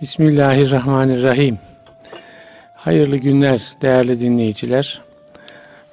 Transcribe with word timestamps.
Bismillahirrahmanirrahim. 0.00 1.58
Hayırlı 2.74 3.16
günler 3.16 3.62
değerli 3.82 4.20
dinleyiciler. 4.20 5.00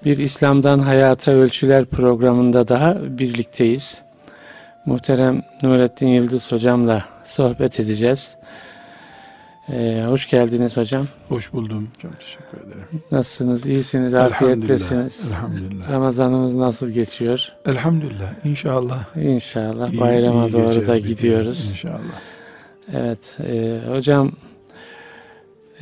Bir 0.05 0.17
İslam'dan 0.17 0.79
Hayata 0.79 1.31
Ölçüler 1.31 1.85
programında 1.85 2.67
daha 2.67 2.97
birlikteyiz. 3.19 4.01
Muhterem 4.85 5.43
Nurettin 5.63 6.07
Yıldız 6.07 6.51
hocamla 6.51 7.05
sohbet 7.25 7.79
edeceğiz. 7.79 8.35
Ee, 9.69 10.03
hoş 10.07 10.29
geldiniz 10.29 10.77
hocam. 10.77 11.07
Hoş 11.29 11.53
buldum. 11.53 11.89
Çok 12.01 12.19
teşekkür 12.19 12.57
ederim. 12.57 13.03
Nasılsınız? 13.11 13.65
İyisiniz, 13.65 14.13
afiyettesiniz. 14.13 15.27
Elhamdülillah. 15.27 15.91
Ramazanımız 15.91 16.55
nasıl 16.55 16.89
geçiyor? 16.89 17.53
Elhamdülillah. 17.65 18.45
İnşallah. 18.45 19.15
İnşallah 19.17 19.89
iyi- 19.89 20.01
bayrama 20.01 20.47
iyi 20.47 20.53
doğru 20.53 20.87
da 20.87 20.97
gidiyoruz. 20.97 21.69
İnşallah. 21.69 22.21
Evet, 22.93 23.35
e, 23.47 23.79
hocam 23.89 24.31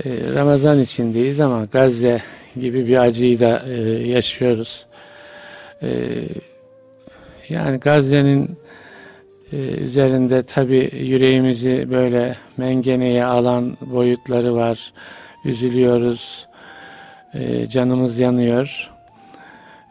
e, 0.05 0.09
Ramazan 0.33 0.79
içindeyiz 0.79 1.39
ama 1.39 1.65
Gazze 1.65 2.21
gibi 2.55 2.87
bir 2.87 2.97
acıyı 2.97 3.39
da 3.39 3.63
e, 3.69 3.81
yaşıyoruz. 4.07 4.85
E, 5.81 5.89
yani 7.49 7.79
Gazze'nin 7.79 8.57
e, 9.53 9.57
üzerinde 9.57 10.43
tabi 10.43 10.89
yüreğimizi 10.93 11.87
böyle 11.91 12.35
mengeneye 12.57 13.25
alan 13.25 13.77
boyutları 13.81 14.55
var. 14.55 14.93
Üzülüyoruz, 15.45 16.47
e, 17.33 17.67
canımız 17.67 18.19
yanıyor. 18.19 18.91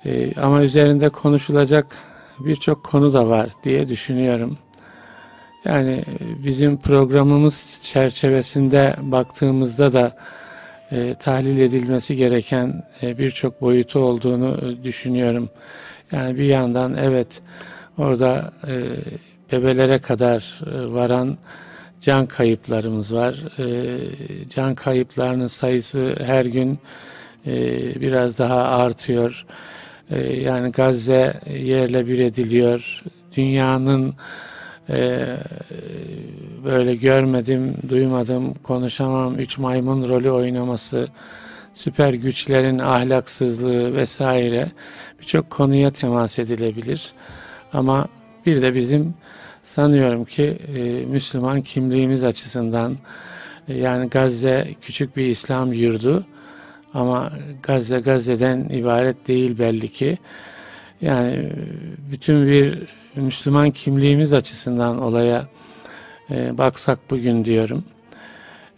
E, 0.04 0.40
ama 0.40 0.62
üzerinde 0.62 1.08
konuşulacak 1.08 1.96
birçok 2.38 2.84
konu 2.84 3.12
da 3.12 3.28
var 3.28 3.48
diye 3.64 3.88
düşünüyorum. 3.88 4.58
Yani 5.64 5.92
e, 5.92 6.44
bizim 6.44 6.76
programımız 6.76 7.80
çerçevesinde 7.82 8.96
baktığımızda 9.02 9.92
da 9.92 10.16
e, 10.92 11.14
tahlil 11.14 11.60
edilmesi 11.60 12.16
gereken 12.16 12.82
e, 13.02 13.18
birçok 13.18 13.60
boyutu 13.60 13.98
olduğunu 13.98 14.58
e, 14.62 14.84
düşünüyorum. 14.84 15.50
Yani 16.12 16.38
bir 16.38 16.44
yandan 16.44 16.96
evet 16.96 17.42
orada 17.98 18.52
e, 18.68 18.74
bebelere 19.52 19.98
kadar 19.98 20.60
e, 20.66 20.92
varan 20.92 21.38
can 22.00 22.26
kayıplarımız 22.26 23.14
var. 23.14 23.44
E, 23.58 23.98
can 24.48 24.74
kayıplarının 24.74 25.46
sayısı 25.46 26.16
her 26.24 26.44
gün 26.44 26.78
e, 27.46 27.50
biraz 28.00 28.38
daha 28.38 28.62
artıyor. 28.62 29.46
E, 30.10 30.32
yani 30.32 30.72
Gazze 30.72 31.40
yerle 31.58 32.06
bir 32.06 32.18
ediliyor. 32.18 33.02
Dünyanın 33.36 34.14
ee, 34.90 35.36
böyle 36.64 36.94
görmedim, 36.94 37.74
duymadım, 37.88 38.54
konuşamam, 38.54 39.38
üç 39.38 39.58
maymun 39.58 40.08
rolü 40.08 40.30
oynaması, 40.30 41.08
süper 41.74 42.14
güçlerin 42.14 42.78
ahlaksızlığı 42.78 43.94
vesaire 43.94 44.70
birçok 45.20 45.50
konuya 45.50 45.90
temas 45.90 46.38
edilebilir. 46.38 47.12
Ama 47.72 48.08
bir 48.46 48.62
de 48.62 48.74
bizim 48.74 49.14
sanıyorum 49.62 50.24
ki 50.24 50.58
e, 50.76 50.82
Müslüman 51.06 51.62
kimliğimiz 51.62 52.24
açısından 52.24 52.96
e, 53.68 53.74
yani 53.78 54.08
Gazze 54.08 54.68
küçük 54.80 55.16
bir 55.16 55.26
İslam 55.26 55.72
yurdu 55.72 56.26
ama 56.94 57.32
Gazze 57.62 58.00
Gazze'den 58.00 58.68
ibaret 58.68 59.28
değil 59.28 59.58
belli 59.58 59.88
ki. 59.88 60.18
Yani 61.00 61.32
e, 61.32 61.52
bütün 62.10 62.46
bir 62.46 62.88
Müslüman 63.16 63.70
kimliğimiz 63.70 64.32
açısından 64.32 65.02
olaya 65.02 65.46
e, 66.30 66.58
baksak 66.58 66.98
bugün 67.10 67.44
diyorum. 67.44 67.84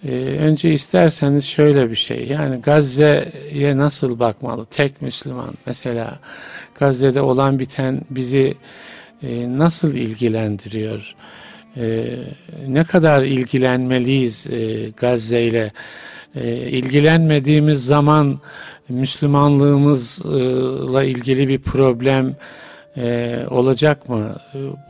E, 0.05 0.11
önce 0.17 0.73
isterseniz 0.73 1.45
şöyle 1.45 1.91
bir 1.91 1.97
şey. 1.97 2.27
Yani 2.27 2.61
Gazze'ye 2.61 3.77
nasıl 3.77 4.19
bakmalı? 4.19 4.65
Tek 4.65 5.03
Müslüman 5.03 5.55
mesela 5.67 6.19
Gazze'de 6.79 7.21
olan 7.21 7.59
biten 7.59 8.01
bizi 8.11 8.55
e, 9.23 9.59
nasıl 9.59 9.95
ilgilendiriyor? 9.95 11.15
E, 11.77 12.17
ne 12.67 12.85
kadar 12.85 13.23
ilgilenmeliyiz 13.23 14.47
e, 14.47 14.91
Gazze 14.91 15.43
ile? 15.43 15.73
E, 16.35 16.57
ilgilenmediğimiz 16.57 17.85
zaman 17.85 18.41
Müslümanlığımızla 18.89 21.05
ilgili 21.05 21.49
bir 21.49 21.59
problem 21.59 22.37
e, 22.97 23.39
olacak 23.51 24.09
mı? 24.09 24.37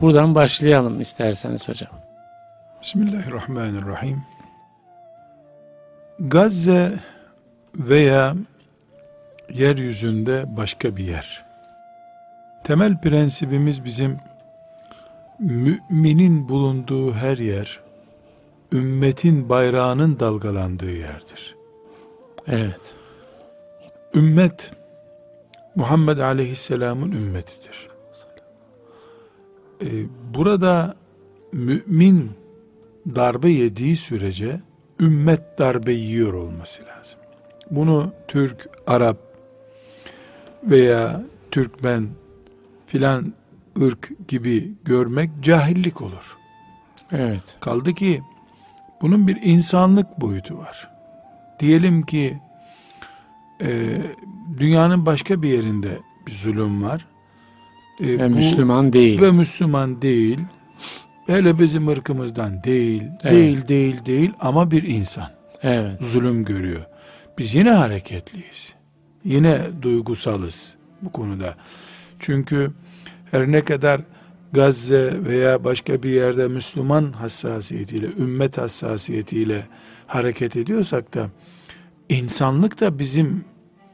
Buradan 0.01 0.35
başlayalım 0.35 1.01
isterseniz 1.01 1.67
hocam. 1.67 1.91
Bismillahirrahmanirrahim. 2.81 4.23
Gazze 6.19 6.99
veya 7.75 8.35
yeryüzünde 9.53 10.45
başka 10.47 10.97
bir 10.97 11.03
yer. 11.03 11.45
Temel 12.63 13.01
prensibimiz 13.01 13.85
bizim 13.85 14.17
müminin 15.39 16.49
bulunduğu 16.49 17.13
her 17.13 17.37
yer 17.37 17.79
ümmetin 18.71 19.49
bayrağının 19.49 20.19
dalgalandığı 20.19 20.91
yerdir. 20.91 21.55
Evet. 22.47 22.95
Ümmet 24.15 24.71
Muhammed 25.75 26.17
Aleyhisselam'ın 26.17 27.11
ümmetidir. 27.11 27.94
Ee, 29.81 29.87
burada 30.33 30.95
mümin 31.51 32.31
darbe 33.15 33.49
yediği 33.49 33.95
sürece 33.95 34.61
ümmet 34.99 35.59
darbe 35.59 35.93
yiyor 35.93 36.33
olması 36.33 36.83
lazım. 36.83 37.19
Bunu 37.71 38.13
Türk, 38.27 38.69
Arap 38.87 39.17
veya 40.63 41.23
Türkmen 41.51 42.07
filan 42.87 43.33
ırk 43.81 44.11
gibi 44.27 44.73
görmek 44.85 45.31
cahillik 45.41 46.01
olur. 46.01 46.37
Evet. 47.11 47.57
Kaldı 47.61 47.93
ki 47.93 48.21
bunun 49.01 49.27
bir 49.27 49.39
insanlık 49.43 50.21
boyutu 50.21 50.57
var. 50.57 50.89
Diyelim 51.59 52.01
ki 52.05 52.39
e, 53.61 53.97
dünyanın 54.57 55.05
başka 55.05 55.41
bir 55.41 55.49
yerinde 55.49 55.99
bir 56.27 56.31
zulüm 56.31 56.83
var. 56.83 57.05
E, 58.01 58.07
Ve 58.07 58.29
bu- 58.31 58.35
Müslüman 58.35 58.93
değil. 58.93 59.21
ve 59.21 59.31
Müslüman 59.31 60.01
değil. 60.01 60.39
Hele 61.27 61.59
bizim 61.59 61.87
ırkımızdan 61.87 62.63
değil, 62.63 63.03
Evet. 63.23 63.33
değil, 63.33 63.67
değil, 63.67 64.05
değil 64.05 64.31
ama 64.39 64.71
bir 64.71 64.83
insan 64.83 65.27
Evet. 65.61 66.03
zulüm 66.03 66.45
görüyor. 66.45 66.85
Biz 67.37 67.55
yine 67.55 67.71
hareketliyiz. 67.71 68.73
Yine 69.23 69.59
duygusalız 69.81 70.75
bu 71.01 71.11
konuda. 71.11 71.55
Çünkü 72.19 72.71
her 73.31 73.51
ne 73.51 73.61
kadar 73.63 74.01
Gazze 74.53 75.13
veya 75.25 75.63
başka 75.63 76.03
bir 76.03 76.09
yerde 76.09 76.47
Müslüman 76.47 77.11
hassasiyetiyle, 77.11 78.07
ümmet 78.17 78.57
hassasiyetiyle 78.57 79.67
hareket 80.07 80.55
ediyorsak 80.55 81.13
da 81.13 81.29
insanlık 82.09 82.79
da 82.81 82.99
bizim 82.99 83.45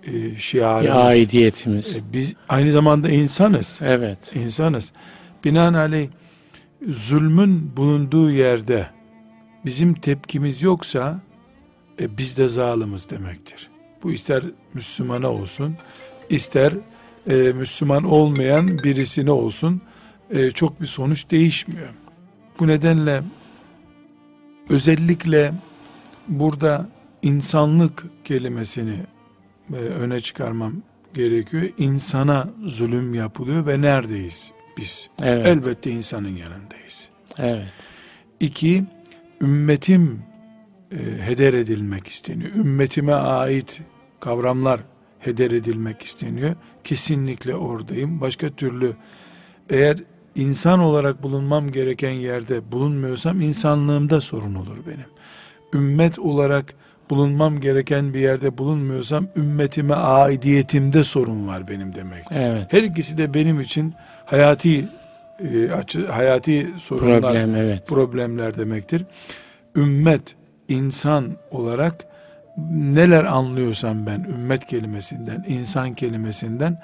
e, 0.04 0.36
şiarımız. 0.36 0.84
Bir 0.84 1.08
aidiyetimiz. 1.08 1.98
E, 1.98 2.14
biz 2.14 2.34
aynı 2.50 2.72
zamanda 2.72 3.10
insanız. 3.10 3.80
Evet. 3.84 4.36
İnsanız. 4.36 4.92
Binaenaleyh 5.44 6.10
zulmün 6.88 7.78
bulunduğu 7.78 8.32
yerde 8.32 8.88
bizim 9.66 9.94
tepkimiz 9.94 10.62
yoksa 10.62 11.20
e, 12.00 12.18
biz 12.18 12.38
de 12.38 12.48
zalimiz 12.48 13.10
demektir. 13.10 13.70
Bu 14.04 14.12
ister 14.12 14.44
Müslümana 14.74 15.32
olsun, 15.32 15.76
ister 16.30 16.74
e, 17.30 17.34
Müslüman 17.36 18.04
olmayan 18.04 18.84
birisine 18.84 19.32
olsun 19.32 19.82
e, 20.30 20.52
çok 20.52 20.82
bir 20.82 20.86
sonuç 20.86 21.32
değişmiyor. 21.32 21.94
Bu 22.60 22.68
nedenle 22.68 23.24
özellikle 24.70 25.54
burada 26.28 26.90
insanlık 27.22 28.04
kelimesini 28.24 28.96
e, 29.74 29.78
öne 29.78 30.20
çıkarmam 30.20 30.74
gerekiyor. 31.14 31.64
İnsana 31.78 32.50
zulüm 32.66 33.14
yapılıyor 33.14 33.68
ve 33.68 33.82
neredeyiz 33.82 34.52
biz? 34.78 35.10
Evet. 35.22 35.48
Elbette 35.48 35.92
insanın 35.92 36.36
yanındayız. 36.36 37.10
Evet. 37.38 37.68
İki, 38.40 38.84
ümmetim 39.42 40.24
e, 40.92 40.98
heder 40.98 41.54
edilmek 41.54 42.08
isteniyor. 42.08 42.52
Ümmetime 42.56 43.14
ait 43.14 43.82
kavramlar 44.20 44.82
heder 45.20 45.52
edilmek 45.52 46.02
isteniyor. 46.02 46.56
Kesinlikle 46.84 47.56
oradayım. 47.56 48.22
Başka 48.22 48.50
türlü 48.50 48.96
eğer 49.70 49.98
insan 50.36 50.80
olarak 50.80 51.24
bulunmam 51.24 51.72
gereken 51.72 52.12
yerde 52.12 52.72
bulunmuyorsam 52.72 53.42
insanlığımda 53.42 54.22
sorun 54.22 54.56
olur 54.56 54.78
benim. 54.88 55.06
Ümmet 55.74 56.20
olarak 56.20 56.74
bulunmam 57.12 57.60
gereken 57.60 58.14
bir 58.14 58.20
yerde 58.20 58.58
bulunmuyorsam 58.58 59.28
ümmetime 59.36 59.94
aidiyetimde 59.94 61.04
sorun 61.04 61.48
var 61.48 61.68
benim 61.68 61.96
demek. 61.96 62.24
Evet. 62.32 62.74
Her 62.74 62.84
ikisi 62.84 63.18
de 63.18 63.34
benim 63.34 63.62
için 63.62 63.94
hayati 64.26 64.90
e, 65.40 65.72
açı, 65.72 66.08
hayati 66.08 66.68
sorunlar, 66.78 67.22
Problem 67.22 67.56
evet. 67.56 67.88
problemler 67.88 68.58
demektir. 68.58 69.06
Ümmet 69.76 70.36
insan 70.68 71.26
olarak 71.52 72.06
neler 72.72 73.24
anlıyorsam 73.24 74.06
ben 74.06 74.20
ümmet 74.20 74.66
kelimesinden, 74.66 75.44
insan 75.48 75.94
kelimesinden 75.94 76.82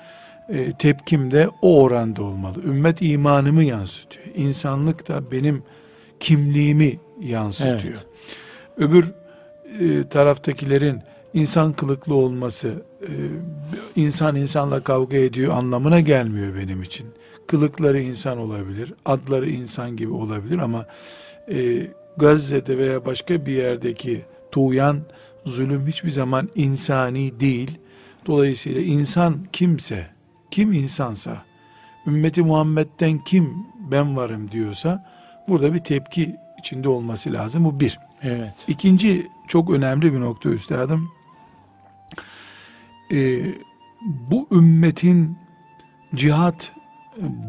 e, 0.50 0.72
tepkim 0.72 1.32
de 1.32 1.50
o 1.62 1.82
oranda 1.82 2.24
olmalı. 2.24 2.64
Ümmet 2.64 3.02
imanımı 3.02 3.64
yansıtıyor. 3.64 4.26
İnsanlık 4.36 5.08
da 5.08 5.32
benim 5.32 5.64
kimliğimi 6.20 7.00
yansıtıyor. 7.22 7.80
Evet. 7.84 8.08
Öbür 8.78 9.14
e, 9.80 10.10
taraftakilerin 10.10 11.02
insan 11.34 11.74
kılıklı 11.74 12.16
olması, 12.16 12.84
e, 13.02 13.12
insan 13.96 14.36
insanla 14.36 14.84
kavga 14.84 15.18
ediyor 15.18 15.54
anlamına 15.54 16.00
gelmiyor 16.00 16.56
benim 16.56 16.84
için. 16.84 17.08
Kılıkları 17.48 18.02
insan 18.02 18.38
olabilir, 18.38 18.94
adları 19.06 19.50
insan 19.50 19.98
gibi 19.98 20.12
olabilir 20.12 20.58
ama 20.58 20.86
e, 21.52 21.88
Gazze'de 22.18 22.78
veya 22.78 23.06
başka 23.06 23.46
bir 23.46 23.52
yerdeki 23.52 24.22
tuğyan, 24.52 25.00
zulüm 25.46 25.88
hiçbir 25.88 26.10
zaman 26.10 26.50
insani 26.56 27.40
değil. 27.40 27.80
Dolayısıyla 28.26 28.82
insan 28.82 29.38
kimse, 29.54 30.08
kim 30.52 30.74
insansa, 30.74 31.44
ümmeti 32.08 32.42
Muhammed'den 32.42 33.24
kim 33.24 33.54
ben 33.92 34.18
varım 34.18 34.52
diyorsa, 34.52 35.06
burada 35.48 35.74
bir 35.74 35.80
tepki 35.80 36.36
içinde 36.60 36.90
olması 36.90 37.34
lazım. 37.34 37.66
Bu 37.66 37.80
bir. 37.80 38.00
Evet. 38.22 38.54
İkinci 38.68 39.28
çok 39.48 39.72
önemli 39.72 40.14
bir 40.14 40.20
nokta 40.20 40.50
üstadım. 40.50 41.12
Ee, 43.14 43.40
bu 44.02 44.48
ümmetin 44.52 45.38
cihat 46.16 46.72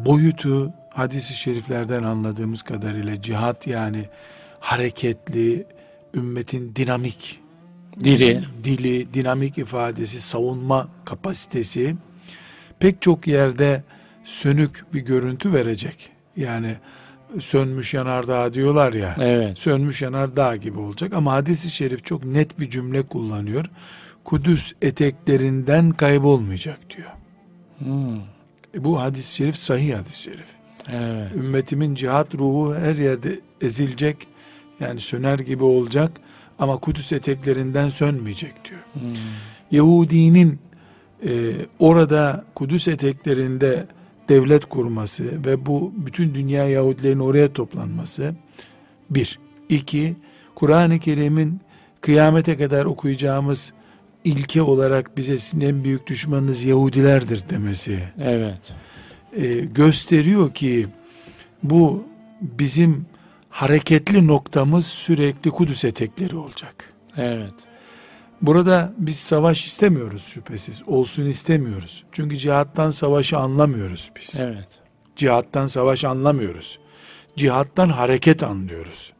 boyutu 0.05 0.73
hadisi 0.89 1.33
şeriflerden 1.33 2.03
anladığımız 2.03 2.61
kadarıyla 2.61 3.21
cihat 3.21 3.67
yani 3.67 4.05
hareketli, 4.59 5.65
ümmetin 6.13 6.75
dinamik 6.75 7.39
Diri. 8.03 8.43
dili, 8.63 9.13
dinamik 9.13 9.57
ifadesi, 9.57 10.21
savunma 10.21 10.87
kapasitesi 11.05 11.95
pek 12.79 13.01
çok 13.01 13.27
yerde 13.27 13.83
sönük 14.23 14.93
bir 14.93 14.99
görüntü 14.99 15.53
verecek. 15.53 16.09
Yani 16.35 16.75
sönmüş 17.39 17.93
yanardağ 17.93 18.53
diyorlar 18.53 18.93
ya. 18.93 19.15
Evet. 19.19 19.59
Sönmüş 19.59 20.01
yanardağ 20.01 20.55
gibi 20.55 20.79
olacak 20.79 21.13
ama 21.13 21.33
hadisi 21.33 21.69
şerif 21.69 22.05
çok 22.05 22.25
net 22.25 22.59
bir 22.59 22.69
cümle 22.69 23.01
kullanıyor. 23.01 23.65
Kudüs 24.23 24.73
eteklerinden 24.81 25.91
kaybolmayacak 25.91 26.79
diyor. 26.97 27.09
Hmm. 27.77 28.17
E 28.75 28.83
bu 28.83 29.01
hadis-i 29.01 29.35
şerif 29.35 29.55
sahih 29.55 29.97
hadis-i 29.97 30.21
şerif. 30.21 30.47
Evet. 30.91 31.31
Ümmetimin 31.35 31.95
cihat 31.95 32.35
ruhu 32.35 32.75
her 32.75 32.95
yerde 32.95 33.39
ezilecek. 33.61 34.17
Yani 34.79 34.99
söner 34.99 35.39
gibi 35.39 35.63
olacak 35.63 36.11
ama 36.59 36.77
Kudüs 36.77 37.13
eteklerinden 37.13 37.89
sönmeyecek 37.89 38.53
diyor. 38.69 38.81
Hmm. 38.93 39.15
Yahudinin 39.71 40.59
e, 41.25 41.51
orada 41.79 42.45
Kudüs 42.55 42.87
eteklerinde 42.87 43.87
devlet 44.29 44.65
kurması 44.65 45.45
ve 45.45 45.65
bu 45.65 45.93
bütün 45.97 46.33
dünya 46.35 46.69
Yahudilerin 46.69 47.19
oraya 47.19 47.53
toplanması 47.53 48.35
bir. 49.09 49.39
iki 49.69 50.15
Kur'an-ı 50.55 50.99
Kerim'in 50.99 51.61
kıyamete 52.01 52.57
kadar 52.57 52.85
okuyacağımız 52.85 53.73
ilke 54.23 54.61
olarak 54.61 55.17
bize 55.17 55.37
sizin 55.37 55.61
en 55.61 55.83
büyük 55.83 56.07
düşmanınız 56.07 56.63
Yahudilerdir 56.63 57.49
demesi 57.49 57.99
Evet. 58.21 58.73
e, 59.33 59.47
gösteriyor 59.59 60.53
ki 60.53 60.87
bu 61.63 62.05
bizim 62.41 63.05
hareketli 63.49 64.27
noktamız 64.27 64.85
sürekli 64.85 65.51
Kudüs 65.51 65.85
etekleri 65.85 66.35
olacak. 66.35 66.93
Evet. 67.17 67.53
Burada 68.41 68.93
biz 68.97 69.19
savaş 69.19 69.65
istemiyoruz 69.65 70.23
şüphesiz. 70.23 70.83
Olsun 70.87 71.25
istemiyoruz. 71.25 72.03
Çünkü 72.11 72.37
cihattan 72.37 72.91
savaşı 72.91 73.37
anlamıyoruz 73.37 74.11
biz. 74.15 74.39
Evet. 74.39 74.67
Cihattan 75.15 75.67
savaş 75.67 76.05
anlamıyoruz. 76.05 76.79
Cihattan 77.37 77.89
hareket 77.89 78.43
anlıyoruz. 78.43 79.13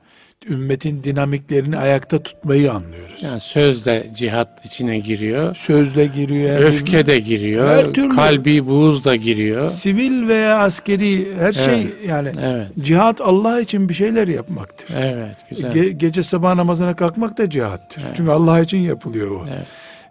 Ümmetin 0.50 1.04
dinamiklerini 1.04 1.78
ayakta 1.78 2.24
tutmayı 2.24 2.72
anlıyoruz. 2.72 3.24
Yani 3.24 3.40
söz 3.40 3.86
de 3.86 4.08
cihat 4.14 4.66
içine 4.66 5.00
giriyor. 5.00 5.56
Sözle 5.56 6.06
giriyor. 6.06 6.60
Öfke 6.60 7.08
de 7.08 7.20
giriyor. 7.20 7.68
Her 7.70 7.86
türlü. 7.94 8.16
Kalbi 8.16 8.68
buğuz 8.68 9.06
da 9.06 9.16
giriyor. 9.16 9.70
Sivil 9.70 10.28
veya 10.28 10.58
askeri 10.60 11.36
her 11.40 11.54
şey 11.54 11.88
yani 12.08 12.32
Evet. 12.42 12.68
cihat 12.82 13.22
Allah 13.22 13.62
için 13.62 13.90
bir 13.90 13.94
şeyler 13.94 14.28
yapmaktır. 14.28 14.96
Evet. 14.98 15.36
Güzel. 15.50 15.72
Ge- 15.72 15.90
gece 15.90 16.24
sabah 16.24 16.56
namazına 16.56 16.96
kalkmak 16.96 17.38
da 17.38 17.50
cihattır. 17.50 18.04
Çünkü 18.16 18.32
Allah 18.32 18.60
için 18.60 18.78
yapılıyor 18.78 19.32
o. 19.32 19.46
Evet. 19.50 19.68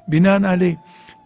Binaenaleyh 0.09 0.77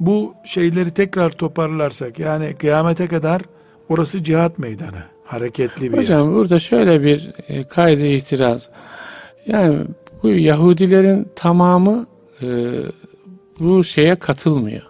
bu 0.00 0.34
şeyleri 0.44 0.90
tekrar 0.90 1.30
toparlarsak 1.30 2.18
yani 2.18 2.54
kıyamete 2.54 3.06
kadar 3.06 3.42
orası 3.88 4.24
cihat 4.24 4.58
meydanı. 4.58 5.02
Hareketli 5.24 5.92
bir 5.92 5.96
yer. 5.96 6.02
Hocam 6.02 6.34
burada 6.34 6.60
şöyle 6.60 7.02
bir 7.02 7.30
e, 7.48 7.64
kaydı 7.64 8.06
itiraz. 8.06 8.68
Yani 9.46 9.78
bu 10.22 10.28
Yahudilerin 10.28 11.28
tamamı 11.36 12.06
e, 12.42 12.46
bu 13.60 13.84
şeye 13.84 14.14
katılmıyor. 14.14 14.82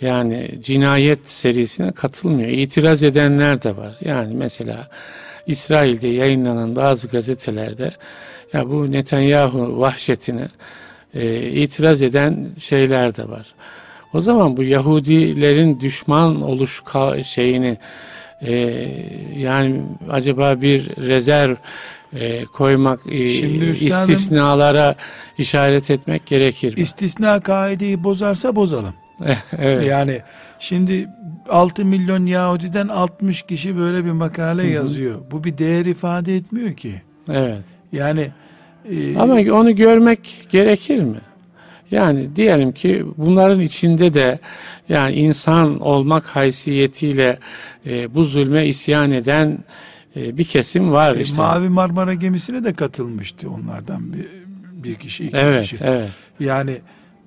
Yani 0.00 0.50
cinayet 0.60 1.30
serisine 1.30 1.92
katılmıyor. 1.92 2.48
İtiraz 2.48 3.02
edenler 3.02 3.62
de 3.62 3.76
var. 3.76 3.96
Yani 4.00 4.34
mesela 4.34 4.88
İsrail'de 5.46 6.08
yayınlanan 6.08 6.76
bazı 6.76 7.08
gazetelerde 7.08 7.90
ya 8.52 8.70
bu 8.70 8.92
Netanyahu 8.92 9.80
vahşetine 9.80 10.48
e, 11.14 11.50
itiraz 11.50 12.02
eden 12.02 12.48
şeyler 12.58 13.16
de 13.16 13.28
var. 13.28 13.54
O 14.14 14.20
zaman 14.20 14.56
bu 14.56 14.62
Yahudilerin 14.62 15.80
düşman 15.80 16.42
oluş 16.42 16.82
şeyini 17.24 17.78
e, 18.42 18.52
yani 19.36 19.82
acaba 20.10 20.60
bir 20.62 20.96
rezerv 20.96 21.54
e, 22.12 22.44
koymak, 22.44 23.00
e, 23.10 23.28
Şimdi 23.28 23.64
üstadım- 23.64 24.12
istisnalara 24.12 24.94
işaret 25.38 25.90
etmek 25.90 26.26
gerekir 26.26 26.76
mi? 26.76 26.82
İstisna 26.82 27.40
kaideyi 27.40 28.04
bozarsa 28.04 28.56
bozalım. 28.56 28.94
evet. 29.58 29.86
Yani 29.86 30.20
şimdi 30.58 31.08
6 31.50 31.84
milyon 31.84 32.26
Yahudiden 32.26 32.88
60 32.88 33.42
kişi 33.42 33.76
böyle 33.76 34.04
bir 34.04 34.10
makale 34.10 34.66
yazıyor. 34.66 35.20
Bu 35.30 35.44
bir 35.44 35.58
değer 35.58 35.84
ifade 35.86 36.36
etmiyor 36.36 36.74
ki. 36.74 37.02
Evet. 37.32 37.64
Yani 37.92 38.30
e, 38.90 39.18
Ama 39.18 39.34
onu 39.34 39.76
görmek 39.76 40.46
gerekir 40.50 41.02
mi? 41.02 41.18
Yani 41.90 42.36
diyelim 42.36 42.72
ki 42.72 43.04
bunların 43.16 43.60
içinde 43.60 44.14
de 44.14 44.38
yani 44.88 45.14
insan 45.14 45.80
olmak 45.80 46.24
haysiyetiyle 46.24 47.38
e, 47.86 48.14
bu 48.14 48.24
zulme 48.24 48.66
isyan 48.66 49.10
eden 49.10 49.58
bir 50.16 50.44
kesim 50.44 50.92
var 50.92 51.14
e, 51.14 51.20
işte. 51.20 51.36
Mavi 51.36 51.68
Marmara 51.68 52.14
gemisine 52.14 52.64
de 52.64 52.72
katılmıştı 52.72 53.50
onlardan 53.50 54.12
bir, 54.12 54.26
bir 54.84 54.94
kişi, 54.94 55.24
iki 55.24 55.36
evet, 55.36 55.62
kişi. 55.62 55.76
evet. 55.80 56.10
Yani 56.40 56.78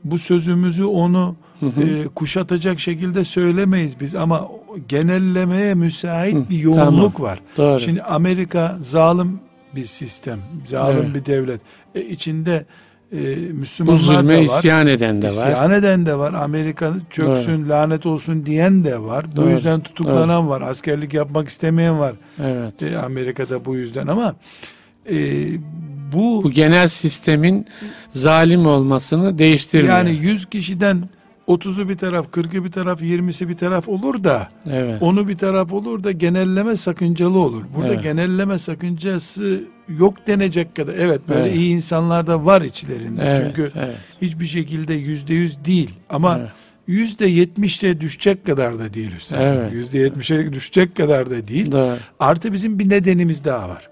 bu 0.04 0.18
sözümüzü 0.18 0.84
onu 0.84 1.36
e, 1.62 2.08
kuşatacak 2.16 2.80
şekilde 2.80 3.24
söylemeyiz 3.24 4.00
biz 4.00 4.16
ama 4.16 4.48
genellemeye 4.88 5.74
müsait 5.74 6.36
Hı, 6.36 6.50
bir 6.50 6.58
yoğunluk 6.58 7.16
tamam. 7.16 7.32
var. 7.32 7.40
Doğru. 7.58 7.80
Şimdi 7.80 8.02
Amerika 8.02 8.78
zalim 8.82 9.40
bir 9.76 9.86
sistem, 9.86 10.40
zalim 10.66 11.04
Evet. 11.04 11.16
bir 11.16 11.26
devlet. 11.26 11.62
E, 11.96 12.02
içinde 12.02 12.66
e, 13.14 13.50
bu 13.52 13.54
Müslümanlar 13.54 14.00
zulme 14.00 14.34
da 14.34 14.38
var. 14.38 14.44
isyan 14.44 14.88
eden 14.88 15.22
de 15.22 15.26
var. 15.28 15.32
İsyan 15.32 15.72
eden 15.72 16.06
de 16.06 16.18
var. 16.18 16.34
Amerika 16.34 16.94
çöksün, 17.10 17.70
lanet 17.70 18.06
olsun 18.06 18.46
diyen 18.46 18.84
de 18.84 19.00
var. 19.02 19.26
Bu 19.32 19.36
Doğru, 19.36 19.50
yüzden 19.50 19.80
tutuklanan 19.80 20.50
var. 20.50 20.62
Askerlik 20.62 21.14
yapmak 21.14 21.48
istemeyen 21.48 22.00
var. 22.00 22.14
Evet. 22.44 22.84
E, 22.84 22.98
Amerika'da 22.98 23.66
bu 23.66 23.76
yüzden 23.76 24.08
ama 24.08 24.36
e, 25.12 25.16
bu 26.14 26.44
Bu 26.44 26.52
genel 26.52 26.88
sistemin 26.88 27.66
zalim 28.12 28.66
olmasını 28.66 29.38
değiştirmiyor. 29.38 29.98
yani 29.98 30.12
100 30.12 30.46
kişiden 30.46 31.10
30'u 31.48 31.90
bir 31.90 31.98
taraf, 31.98 32.28
40'ı 32.28 32.64
bir 32.66 32.72
taraf, 32.72 33.02
20'si 33.02 33.50
bir 33.50 33.58
taraf 33.58 33.90
olur 33.90 34.24
da 34.24 34.50
evet. 34.72 35.02
onu 35.02 35.28
bir 35.28 35.38
taraf 35.38 35.74
olur 35.74 36.04
da 36.04 36.12
genelleme 36.12 36.76
sakıncalı 36.76 37.40
olur. 37.40 37.64
Burada 37.76 37.94
Evet. 37.94 38.04
genelleme 38.04 38.58
sakıncası 38.58 39.62
yok 39.98 40.28
denecek 40.28 40.76
kadar. 40.76 40.94
Evet 40.94 41.22
böyle 41.30 41.40
Evet. 41.40 41.56
iyi 41.56 41.76
insanlar 41.76 42.28
da 42.28 42.46
var 42.46 42.62
içlerinde. 42.62 43.22
Evet, 43.26 43.38
Çünkü 43.46 43.72
evet, 43.76 43.96
hiçbir 44.22 44.46
şekilde 44.46 44.94
yüzde 44.94 45.34
yüz 45.34 45.66
değil. 45.66 45.94
Ama 46.10 46.38
Evet. 46.40 46.50
yüzde 46.88 47.26
yetmişe 47.26 48.02
düşecek 48.02 48.46
kadar 48.46 48.80
da 48.80 48.94
değil 48.94 49.16
üstelik. 49.16 49.42
Evet. 49.44 49.74
Yüzde 49.74 49.98
yetmişe 50.00 50.54
düşecek 50.54 50.96
kadar 50.96 51.30
da 51.30 51.48
değil. 51.48 51.72
doğru. 51.72 51.98
Artı 52.20 52.54
bizim 52.54 52.80
bir 52.80 52.90
nedenimiz 52.90 53.44
daha 53.44 53.70
var. 53.70 53.90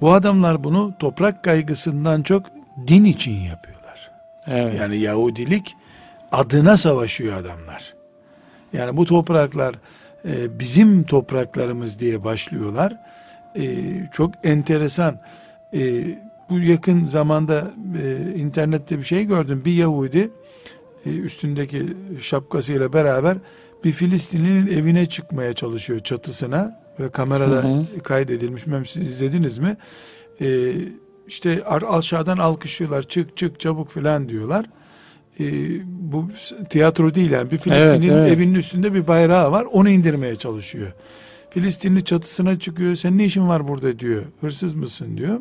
Bu 0.00 0.12
adamlar 0.12 0.64
bunu 0.64 0.94
toprak 0.98 1.44
kaygısından 1.44 2.22
çok 2.22 2.46
din 2.86 3.04
için 3.04 3.32
yapıyorlar. 3.32 4.10
Evet. 4.46 4.80
Yani 4.80 4.96
Yahudilik 4.96 5.74
adına 6.32 6.76
savaşıyor 6.76 7.36
adamlar. 7.40 7.94
Yani 8.72 8.96
bu 8.96 9.04
topraklar 9.04 9.74
e, 10.24 10.58
bizim 10.58 11.02
topraklarımız 11.04 12.00
diye 12.00 12.24
başlıyorlar. 12.24 12.96
E, 13.58 13.64
çok 14.12 14.30
enteresan. 14.42 15.20
E, 15.74 16.04
bu 16.50 16.58
yakın 16.58 17.04
zamanda 17.04 17.70
e, 18.02 18.34
internette 18.34 18.98
bir 18.98 19.02
şey 19.02 19.24
gördüm. 19.24 19.62
Bir 19.64 19.72
Yahudi 19.72 20.30
e, 21.06 21.10
üstündeki 21.10 21.86
şapkasıyla 22.20 22.92
beraber 22.92 23.36
bir 23.84 23.92
Filistinlinin 23.92 24.66
evine 24.66 25.06
çıkmaya 25.06 25.52
çalışıyor 25.52 26.00
çatısına. 26.00 26.80
Böyle 26.98 27.10
kamerada 27.10 27.64
Hı 27.64 27.68
hı. 27.68 28.02
kaydedilmiş. 28.02 28.66
Bilmem 28.66 28.86
siz 28.86 29.02
izlediniz 29.02 29.58
mi? 29.58 29.76
E, 30.40 30.72
işte 31.26 31.64
aşağıdan 31.64 32.38
alkışlıyorlar. 32.38 33.02
Çık 33.02 33.36
çık 33.36 33.60
çabuk 33.60 33.90
filan 33.90 34.28
diyorlar. 34.28 34.66
E, 35.40 35.44
bu 35.86 36.28
tiyatro 36.70 37.14
değil 37.14 37.30
yani. 37.30 37.50
Bir 37.50 37.58
Filistinlinin 37.58 38.12
evet. 38.12 38.32
evinin 38.32 38.54
üstünde 38.54 38.94
bir 38.94 39.06
bayrağı 39.06 39.52
var. 39.52 39.64
Onu 39.72 39.90
indirmeye 39.90 40.36
çalışıyor. 40.36 40.92
Filistinli 41.50 42.04
çatısına 42.04 42.58
çıkıyor. 42.58 42.96
Sen 42.96 43.18
ne 43.18 43.24
işin 43.24 43.48
var 43.48 43.68
burada 43.68 43.98
diyor. 43.98 44.22
Hırsız 44.40 44.74
mısın 44.74 45.16
diyor. 45.16 45.40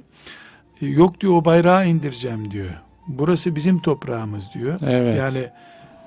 E, 0.82 0.86
Yok 0.86 1.22
diyor 1.22 1.34
o 1.34 1.46
bayrağı 1.46 1.88
indireceğim 1.88 2.52
diyor. 2.52 2.82
Burası 3.08 3.56
bizim 3.56 3.80
toprağımız 3.80 4.50
diyor. 4.54 4.80
Evet. 4.84 5.18
Yani 5.18 5.48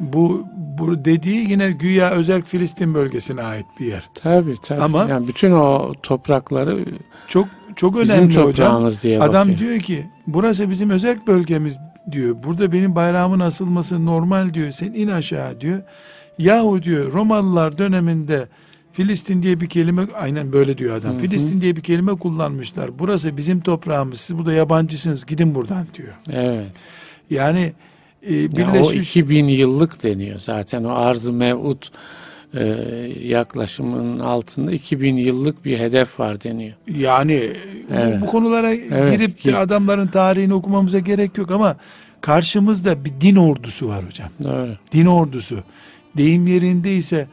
bu, 0.00 0.47
bu 0.78 1.05
dediği 1.05 1.50
yine 1.50 1.71
güya 1.71 2.11
özel 2.11 2.43
Filistin 2.43 2.95
bölgesine 2.95 3.43
ait 3.43 3.67
bir 3.81 3.87
yer. 3.87 4.11
Tabii 4.14 4.55
tabii. 4.62 4.83
Ama- 4.83 5.07
yani 5.09 5.28
bütün 5.28 5.52
o 5.52 5.93
toprakları 6.02 6.85
Çok 7.28 7.49
çok 7.76 8.00
bizim 8.02 8.17
önemli 8.17 8.37
hocam. 8.37 8.47
toprağımız 8.50 9.02
diye 9.02 9.21
Adam 9.21 9.59
diyor 9.59 9.78
ki 9.78 10.07
burası 10.26 10.71
bizim 10.71 10.90
özel 10.90 11.19
bölgemiz 11.26 11.78
diyor. 12.12 12.37
Burada 12.45 12.73
benim 12.73 12.95
bayramın 12.95 13.40
asılması 13.40 14.07
normal 14.07 14.55
diyor. 14.55 14.71
Sen 14.71 14.93
in 14.93 15.09
aşağı 15.09 15.61
diyor. 15.61 15.78
Yahu 16.38 16.83
diyor 16.83 17.12
Romalılar 17.12 17.78
döneminde 17.78 18.49
Filistin 19.02 19.43
diye 19.43 19.61
bir 19.61 19.67
kelime 19.67 20.07
aynen 20.14 20.52
böyle 20.52 20.78
diyor 20.78 20.97
adam. 20.97 21.11
Hı 21.12 21.14
hı. 21.14 21.19
Filistin 21.21 21.61
diye 21.61 21.76
bir 21.76 21.81
kelime 21.81 22.12
kullanmışlar. 22.17 22.99
Burası 22.99 23.37
bizim 23.37 23.61
toprağımız. 23.61 24.21
Siz 24.21 24.38
burada 24.38 24.52
yabancısınız. 24.52 25.26
Gidin 25.26 25.55
buradan 25.55 25.87
diyor. 25.95 26.14
Evet. 26.33 26.71
Yani 27.31 27.73
e, 28.23 28.35
Ya 28.35 28.49
o 28.49 28.57
birleşmiş 28.57 29.11
2000 29.11 29.49
yıllık 29.49 30.02
deniyor 30.02 30.40
zaten 30.40 30.85
o 30.85 30.90
arz-ı 30.90 31.33
mev'ud 31.33 31.83
e, 32.55 32.62
yaklaşımının 33.26 34.19
altında 34.19 34.73
2000 34.73 35.17
yıllık 35.17 35.64
bir 35.64 35.78
hedef 35.78 36.21
var 36.21 36.43
deniyor. 36.45 36.75
Yani 36.88 37.52
bu- 37.90 37.95
Evet. 37.95 38.21
bu, 38.23 38.26
konulara 38.26 38.71
Evet, 38.75 39.12
girip 39.19 39.45
de 39.45 39.57
adamların 39.57 40.07
tarihini 40.07 40.55
okumamıza 40.55 40.99
gerek 40.99 41.38
yok 41.38 41.50
ama 41.50 41.76
karşımızda 42.21 43.05
bir 43.05 43.12
din 43.21 43.37
ordusu 43.37 43.88
var 43.88 44.05
hocam. 44.07 44.28
Doğru. 44.43 44.76
Din 44.93 45.07
ordusu. 45.07 45.59
Deyim 46.17 46.47
yerindeyse 46.47 47.26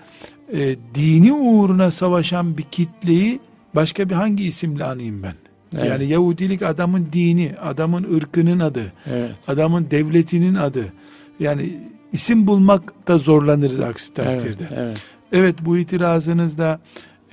e, 0.53 0.75
dini 0.95 1.33
uğruna 1.33 1.91
savaşan 1.91 2.57
bir 2.57 2.63
kitleyi 2.63 3.39
başka 3.75 4.09
bir 4.09 4.15
hangi 4.15 4.43
isimle 4.43 4.83
anayım 4.83 5.23
ben? 5.23 5.35
Evet. 5.75 5.89
Yani 5.89 6.05
Yahudilik 6.05 6.61
adamın 6.61 7.07
dini, 7.13 7.55
adamın 7.61 8.15
ırkının 8.17 8.59
adı, 8.59 8.93
Evet. 9.05 9.31
adamın 9.47 9.87
devletinin 9.91 10.55
adı. 10.55 10.93
Yani 11.39 11.69
isim 12.11 12.47
bulmakta 12.47 13.17
zorlanırız 13.17 13.79
aksi 13.79 14.11
Evet. 14.17 14.41
takdirde. 14.41 14.69
Evet. 14.75 14.97
Evet 15.31 15.55
bu 15.61 15.77
itirazınızda 15.77 16.79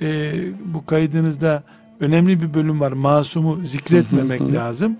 e, 0.01 0.31
bu 0.65 0.85
kaydınızda 0.85 1.63
önemli 1.99 2.41
bir 2.41 2.53
bölüm 2.53 2.79
var. 2.79 2.91
Masumu 2.91 3.65
zikretmemek 3.65 4.39
Hı 4.39 4.43
hı 4.45 4.49
hı. 4.49 4.53
lazım. 4.53 4.97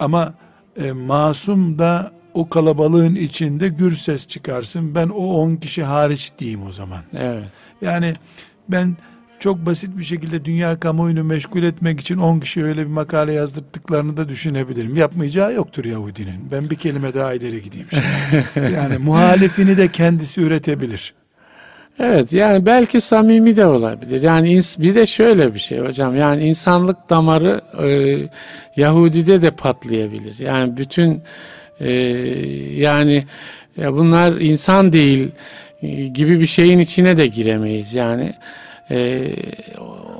Ama 0.00 0.34
e, 0.76 0.92
masum 0.92 1.78
da 1.78 2.12
o 2.34 2.48
kalabalığın 2.48 3.14
içinde 3.14 3.68
gür 3.68 3.96
ses 3.96 4.26
çıkarsın. 4.26 4.94
Ben 4.94 5.08
o 5.08 5.24
10 5.24 5.56
kişi 5.56 5.82
hariç 5.82 6.32
diyeyim 6.38 6.66
o 6.66 6.70
zaman. 6.70 7.00
Evet. 7.14 7.44
Yani 7.82 8.14
ben 8.68 8.96
çok 9.38 9.66
basit 9.66 9.98
bir 9.98 10.04
şekilde 10.04 10.44
dünya 10.44 10.80
kamuoyunu 10.80 11.24
meşgul 11.24 11.62
etmek 11.62 12.00
için 12.00 12.18
10 12.18 12.40
kişi 12.40 12.64
öyle 12.64 12.80
bir 12.80 12.90
makale 12.90 13.32
yazdırdıklarını 13.32 14.16
da 14.16 14.28
düşünebilirim. 14.28 14.96
Yapmayacağı 14.96 15.54
yoktur 15.54 15.84
Yahudinin. 15.84 16.50
Ben 16.50 16.70
bir 16.70 16.76
kelime 16.76 17.14
daha 17.14 17.34
ileri 17.34 17.62
gideyim 17.62 17.86
şimdi. 17.90 18.74
yani 18.74 18.98
muhalifini 18.98 19.76
de 19.76 19.88
kendisi 19.88 20.40
üretebilir. 20.40 21.14
Evet 21.98 22.32
yani 22.32 22.66
belki 22.66 23.00
samimi 23.00 23.56
de 23.56 23.66
olabilir. 23.66 24.22
Yani 24.22 24.54
ins- 24.54 24.82
bir 24.82 24.94
de 24.94 25.06
şöyle 25.06 25.54
bir 25.54 25.58
şey 25.58 25.78
hocam. 25.78 26.16
Yani 26.16 26.44
insanlık 26.44 27.10
damarı 27.10 27.60
e, 27.82 28.18
Yahudide 28.76 29.42
de 29.42 29.50
patlayabilir. 29.50 30.38
Yani 30.38 30.76
bütün 30.76 31.22
e, 31.80 31.92
yani 32.76 33.26
ya 33.76 33.92
bunlar 33.92 34.32
insan 34.40 34.92
değil 34.92 35.28
e, 35.82 36.06
gibi 36.08 36.40
bir 36.40 36.46
şeyin 36.46 36.78
içine 36.78 37.16
de 37.16 37.26
giremeyiz. 37.26 37.94
Yani 37.94 38.32
e, 38.90 39.28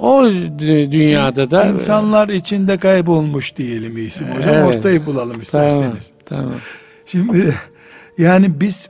o 0.00 0.24
dü- 0.24 0.92
dünyada 0.92 1.50
da 1.50 1.64
İnsanlar 1.64 2.28
içinde 2.28 2.76
kaybolmuş 2.78 3.56
diyelim 3.56 3.96
isim 3.96 4.26
hocam. 4.28 4.54
Evet. 4.54 4.76
Ortayı 4.76 5.06
bulalım 5.06 5.26
tamam, 5.28 5.40
isterseniz. 5.42 6.10
tamam. 6.26 6.54
Şimdi 7.06 7.54
yani 8.18 8.60
biz 8.60 8.88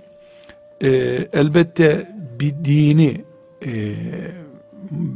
e, 0.83 0.89
elbette 1.33 2.09
bir 2.41 2.51
dini 2.65 3.25
e, 3.67 3.95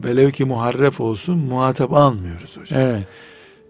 velev 0.05 0.31
ki 0.31 0.45
muharref 0.45 1.01
olsun 1.01 1.39
muhatap 1.39 1.93
almıyoruz 1.93 2.57
hocam. 2.57 2.81
Evet. 2.81 3.03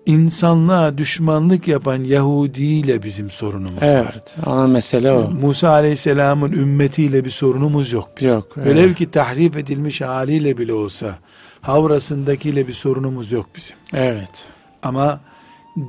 İnsanlığa 0.06 0.98
düşmanlık 0.98 1.68
yapan 1.68 2.04
Yahudi 2.04 2.64
ile 2.64 3.02
bizim 3.02 3.30
sorunumuz 3.30 3.82
var. 3.82 4.12
Evet. 4.12 4.34
Ana 4.46 4.66
mesele 4.66 5.12
o. 5.12 5.30
Musa 5.30 5.68
Aleyhisselam'ın 5.68 6.52
ümmetiyle 6.52 7.24
bir 7.24 7.30
sorunumuz 7.30 7.92
yok 7.92 8.08
bizim. 8.20 8.34
Yok, 8.34 8.48
evet. 8.56 8.66
Velev 8.66 8.94
ki 8.94 9.10
tahrif 9.10 9.56
edilmiş 9.56 10.00
haliyle 10.00 10.58
bile 10.58 10.72
olsa 10.72 11.18
havrasındakiyle 11.60 12.68
bir 12.68 12.72
sorunumuz 12.72 13.32
yok 13.32 13.46
bizim. 13.56 13.76
Evet. 13.94 14.48
Ama 14.82 15.20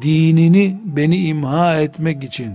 dinini 0.01 0.81
beni 0.85 1.17
imha 1.17 1.81
etmek 1.81 2.23
için 2.23 2.53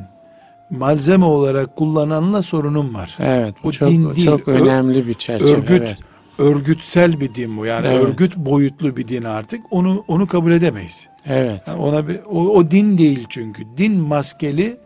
malzeme 0.71 1.25
olarak 1.25 1.77
kullananla 1.77 2.43
sorunum 2.43 2.95
var. 2.95 3.17
Evet. 3.19 3.55
Bu 3.65 3.69
Bu 3.69 3.73
çok 3.73 3.89
din 3.89 4.17
değil, 4.17 4.27
çok 4.27 4.49
önemli 4.49 5.09
bir 5.09 5.15
çerçeve. 5.15 5.53
Örgüt 5.53 5.71
Evet. 5.71 5.97
Örgütsel 6.43 7.21
bir 7.21 7.35
din 7.35 7.57
bu. 7.57 7.67
Yani 7.67 7.87
Evet. 7.87 8.05
örgüt 8.05 8.37
boyutlu 8.37 8.97
bir 8.97 9.09
din 9.09 9.25
artık. 9.25 9.61
Onu 9.71 10.05
onu 10.09 10.27
kabul 10.27 10.53
edemeyiz. 10.53 11.09
Evet. 11.27 11.63
Yani 11.67 11.81
ona 11.81 12.09
bir, 12.09 12.21
o, 12.27 12.49
o 12.49 12.71
din 12.71 12.99
değil 12.99 13.27
çünkü. 13.29 13.63
Din 13.77 13.97
maskeli 13.97 14.77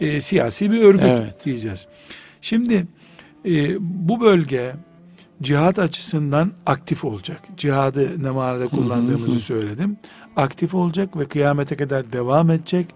e, 0.00 0.20
siyasi 0.20 0.70
bir 0.72 0.80
örgüt 0.82 1.04
Evet. 1.04 1.44
diyeceğiz. 1.44 1.86
Şimdi 2.40 2.86
e, 3.46 3.76
bu 3.80 4.20
bölge 4.20 4.74
cihat 5.42 5.78
açısından 5.78 6.52
aktif 6.66 7.04
olacak. 7.04 7.40
Cihadı 7.56 8.22
ne 8.22 8.30
manada 8.30 8.68
kullandığımızı 8.68 9.40
söyledim. 9.40 9.96
Aktif 10.36 10.74
olacak 10.74 11.16
ve 11.16 11.24
kıyamete 11.24 11.76
kadar 11.76 12.12
devam 12.12 12.50
edecek. 12.50 12.86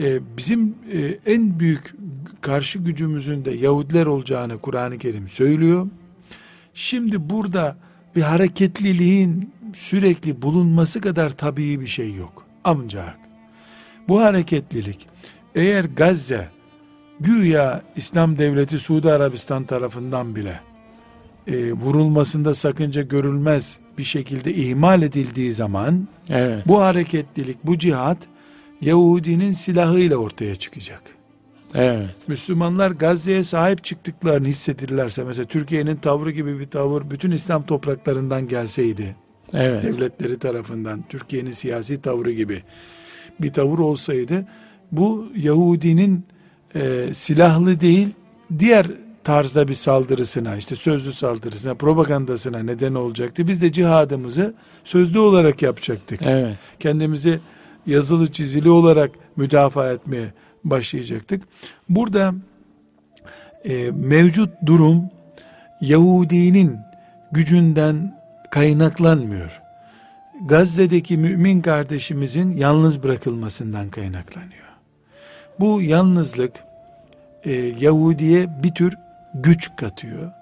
E, 0.00 0.36
bizim 0.36 0.74
e, 0.92 1.32
en 1.32 1.60
büyük 1.60 1.94
karşı 2.40 2.78
gücümüzün 2.78 3.44
de 3.44 3.50
Yahudiler 3.50 4.06
olacağını 4.06 4.58
Kur'an-ı 4.58 4.98
Kerim 4.98 5.28
söylüyor. 5.28 5.86
Şimdi 6.78 7.30
burada 7.30 7.76
bir 8.16 8.22
hareketliliğin 8.22 9.52
sürekli 9.74 10.42
bulunması 10.42 11.00
kadar 11.00 11.30
tabii 11.30 11.80
bir 11.80 11.86
şey 11.86 12.14
yok. 12.14 12.46
Ancak 12.64 13.18
bu 14.08 14.20
hareketlilik 14.20 15.08
eğer 15.54 15.84
Gazze 15.84 16.48
güya 17.20 17.82
İslam 17.96 18.38
Devleti 18.38 18.78
Suudi 18.78 19.12
Arabistan 19.12 19.64
tarafından 19.64 20.36
bile 20.36 20.60
e, 21.46 21.72
vurulmasında 21.72 22.54
sakınca 22.54 23.02
görülmez 23.02 23.78
bir 23.98 24.04
şekilde 24.04 24.54
ihmal 24.54 25.02
edildiği 25.02 25.52
zaman 25.52 26.08
Evet. 26.30 26.66
bu 26.66 26.82
hareketlilik, 26.82 27.58
bu 27.64 27.78
cihat 27.78 28.18
Yahudinin 28.80 29.52
silahıyla 29.52 30.16
ortaya 30.16 30.56
çıkacak. 30.56 31.15
Evet. 31.76 32.10
Müslümanlar 32.28 32.90
Gazze'ye 32.90 33.42
sahip 33.42 33.84
çıktıklarını 33.84 34.46
hissedirlerse 34.48 35.24
mesela 35.24 35.46
Türkiye'nin 35.46 35.96
tavrı 35.96 36.30
gibi 36.30 36.58
bir 36.60 36.64
tavır 36.64 37.10
bütün 37.10 37.30
İslam 37.30 37.66
topraklarından 37.66 38.48
gelseydi 38.48 39.16
Evet. 39.52 39.82
devletleri 39.82 40.38
tarafından 40.38 41.04
Türkiye'nin 41.08 41.50
siyasi 41.50 42.02
tavrı 42.02 42.30
gibi 42.32 42.62
bir 43.40 43.52
tavır 43.52 43.78
olsaydı 43.78 44.46
bu 44.92 45.26
Yahudinin 45.36 46.24
e, 46.74 47.08
silahlı 47.12 47.80
değil 47.80 48.08
diğer 48.58 48.86
tarzda 49.24 49.68
bir 49.68 49.74
saldırısına 49.74 50.56
işte 50.56 50.76
sözlü 50.76 51.12
saldırısına 51.12 51.74
propagandasına 51.74 52.58
neden 52.58 52.94
olacaktı. 52.94 53.48
Biz 53.48 53.62
de 53.62 53.72
cihadımızı 53.72 54.54
sözlü 54.84 55.18
olarak 55.18 55.62
yapacaktık. 55.62 56.20
Evet. 56.22 56.56
Kendimizi 56.80 57.40
yazılı 57.86 58.32
çizili 58.32 58.70
olarak 58.70 59.10
müdafaa 59.36 59.92
etmeye 59.92 60.32
başlayacaktık. 60.70 61.42
Burada 61.88 62.34
e, 63.64 63.90
mevcut 63.90 64.50
durum 64.66 65.10
Yahudinin 65.80 66.78
gücünden 67.32 68.20
kaynaklanmıyor. 68.50 69.62
Gazze'deki 70.44 71.18
mümin 71.18 71.62
kardeşimizin 71.62 72.56
yalnız 72.56 73.02
bırakılmasından 73.02 73.90
kaynaklanıyor. 73.90 74.66
Bu 75.60 75.82
yalnızlık 75.82 76.52
e, 77.44 77.52
Yahudiye 77.52 78.62
bir 78.62 78.74
tür 78.74 78.94
güç 79.34 79.76
katıyor. 79.76 80.32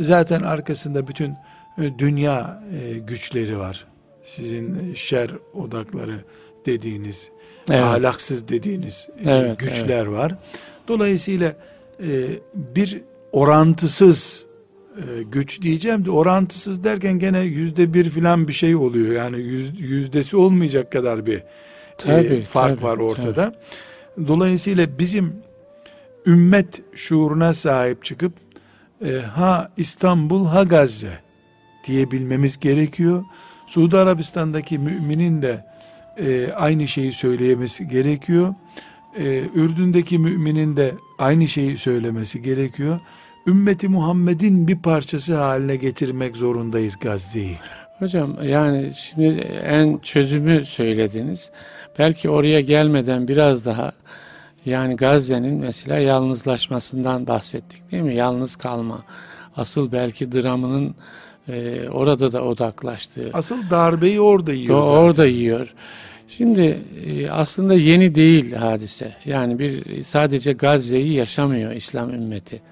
Zaten 0.00 0.42
arkasında 0.42 1.08
bütün 1.08 1.30
e, 1.78 1.98
dünya 1.98 2.62
e, 2.72 2.98
güçleri 2.98 3.58
var. 3.58 3.86
sizin 4.24 4.94
şer 4.94 5.30
odakları 5.54 6.16
dediğiniz, 6.66 7.30
Evet. 7.70 7.84
ahlaksız 7.84 8.48
dediğiniz 8.48 9.08
e, 9.24 9.30
Evet, 9.30 9.58
güçler 9.58 10.06
var. 10.06 10.34
Dolayısıyla 10.88 11.54
e, 12.02 12.08
bir 12.54 13.00
orantısız 13.32 14.44
e, 14.96 15.22
güç 15.22 15.62
diyeceğim 15.62 16.04
de 16.04 16.10
orantısız 16.10 16.84
derken 16.84 17.18
gene 17.18 17.40
yüzde 17.40 17.94
bir 17.94 18.10
filan 18.10 18.48
bir 18.48 18.52
şey 18.52 18.76
oluyor. 18.76 19.12
Yani 19.12 19.40
yüz, 19.40 19.80
yüzdesi 19.80 20.36
olmayacak 20.36 20.92
kadar 20.92 21.26
bir 21.26 21.36
e, 21.36 21.44
Tabii, 21.96 22.44
fark 22.44 22.80
tabii, 22.80 22.82
var 22.82 22.96
ortada. 22.96 23.54
Dolayısıyla 24.26 24.98
bizim 24.98 25.32
ümmet 26.26 26.82
şuuruna 26.94 27.54
sahip 27.54 28.04
çıkıp 28.04 28.32
e, 29.04 29.12
ha 29.12 29.70
İstanbul 29.76 30.46
ha 30.46 30.62
Gazze 30.62 31.18
diyebilmemiz 31.86 32.60
gerekiyor. 32.60 33.24
Suudi 33.66 33.96
Arabistan'daki 33.96 34.78
müminin 34.78 35.42
de 35.42 35.69
e, 36.20 36.52
aynı 36.52 36.88
şeyi 36.88 37.12
söyleyemesi 37.12 37.88
gerekiyor. 37.88 38.54
E, 39.18 39.42
Ürdün'deki 39.54 40.18
müminin 40.18 40.76
de 40.76 40.94
aynı 41.18 41.48
şeyi 41.48 41.78
söylemesi 41.78 42.42
gerekiyor. 42.42 43.00
Ümmeti 43.46 43.88
Muhammed'in 43.88 44.68
bir 44.68 44.78
parçası 44.78 45.36
haline 45.36 45.76
getirmek 45.76 46.36
zorundayız 46.36 46.96
Gazze'yi. 47.00 47.56
Hocam 47.98 48.36
yani 48.44 48.92
şimdi 48.94 49.28
en 49.64 49.98
çözümü 49.98 50.64
söylediniz. 50.64 51.50
Belki 51.98 52.30
oraya 52.30 52.60
gelmeden 52.60 53.28
biraz 53.28 53.66
daha 53.66 53.92
yani 54.64 54.96
Gazze'nin 54.96 55.54
mesela 55.54 55.98
yalnızlaşmasından 55.98 57.26
bahsettik 57.26 57.92
değil 57.92 58.02
mi? 58.02 58.14
Yalnız 58.14 58.56
kalma. 58.56 59.04
Asıl 59.56 59.92
belki 59.92 60.32
dramının 60.32 60.94
e, 61.48 61.88
orada 61.88 62.32
da 62.32 62.44
odaklaştığı. 62.44 63.30
Asıl 63.32 63.70
darbeyi 63.70 64.20
orada 64.20 64.52
yiyor. 64.52 64.82
Zaten. 64.82 64.96
orada 64.96 65.26
yiyor. 65.26 65.74
Şimdi 66.36 66.78
e, 67.06 67.30
aslında 67.30 67.74
yeni 67.74 68.14
değil 68.14 68.52
hadise. 68.52 69.12
Yani 69.24 69.58
bir 69.58 70.02
sadece 70.02 70.52
Gazze'yi 70.52 71.12
yaşamıyor 71.12 71.72
İslam 71.72 72.10
ümmeti. 72.10 72.62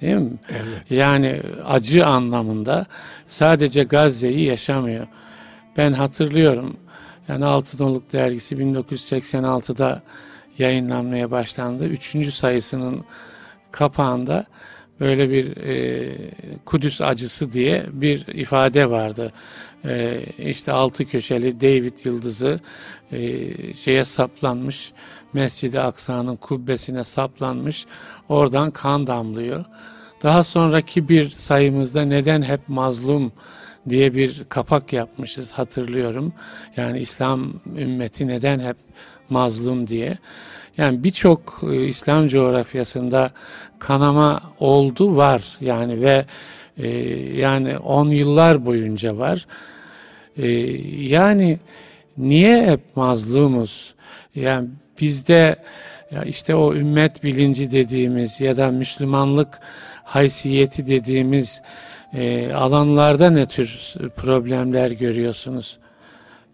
Değil 0.00 0.14
mi? 0.14 0.30
Evet. 0.50 0.90
Yani 0.90 1.42
acı 1.66 2.06
anlamında 2.06 2.86
sadece 3.26 3.82
Gazze'yi 3.82 4.40
yaşamıyor. 4.40 5.06
Ben 5.76 5.92
hatırlıyorum. 5.92 6.76
Yani 7.28 7.44
Altınoluk 7.44 8.12
dergisi 8.12 8.54
1986'da 8.56 10.02
yayınlanmaya 10.58 11.30
başlandı. 11.30 11.84
Üçüncü 11.86 12.32
sayısının 12.32 13.04
kapağında 13.70 14.46
böyle 15.00 15.30
bir 15.30 15.56
e, 15.56 16.08
Kudüs 16.64 17.00
acısı 17.00 17.52
diye 17.52 17.86
bir 17.92 18.26
ifade 18.26 18.90
vardı. 18.90 19.32
E, 19.84 20.22
işte 20.38 20.72
altı 20.72 21.04
köşeli 21.04 21.60
David 21.60 22.04
yıldızı 22.04 22.60
e, 23.12 23.48
şeye 23.74 24.04
saplanmış. 24.04 24.92
Mescid-i 25.32 25.80
Aksa'nın 25.80 26.36
kubbesine 26.36 27.04
saplanmış. 27.04 27.86
Oradan 28.28 28.70
kan 28.70 29.06
damlıyor. 29.06 29.64
Daha 30.22 30.44
sonraki 30.44 31.08
bir 31.08 31.30
sayımızda 31.30 32.02
neden 32.02 32.42
hep 32.42 32.60
mazlum 32.68 33.32
diye 33.88 34.14
bir 34.14 34.44
kapak 34.48 34.92
yapmışız 34.92 35.50
hatırlıyorum. 35.50 36.32
Yani 36.76 37.00
İslam 37.00 37.52
ümmeti 37.76 38.26
neden 38.26 38.60
hep 38.60 38.76
mazlum 39.30 39.86
diye. 39.86 40.18
Yani 40.76 41.04
birçok 41.04 41.60
e, 41.72 41.84
İslam 41.86 42.28
coğrafyasında 42.28 43.30
kanama 43.78 44.40
oldu 44.60 45.16
var 45.16 45.56
yani 45.60 46.00
ve 46.02 46.24
e, 46.78 46.88
yani 47.40 47.78
on 47.78 48.08
yıllar 48.08 48.66
boyunca 48.66 49.18
var. 49.18 49.46
E, 50.42 50.48
yani 51.06 51.58
niye 52.18 52.66
hep 52.66 52.80
mazlumuz? 52.96 53.94
Yani 54.34 54.68
bizde 55.00 55.56
ya 56.10 56.22
işte 56.22 56.54
o 56.54 56.74
ümmet 56.74 57.24
bilinci 57.24 57.72
dediğimiz 57.72 58.40
ya 58.40 58.56
da 58.56 58.70
Müslümanlık 58.70 59.58
haysiyeti 60.04 60.86
dediğimiz 60.86 61.62
e, 62.14 62.52
alanlarda 62.52 63.30
ne 63.30 63.46
tür 63.46 63.94
problemler 64.16 64.90
görüyorsunuz? 64.90 65.78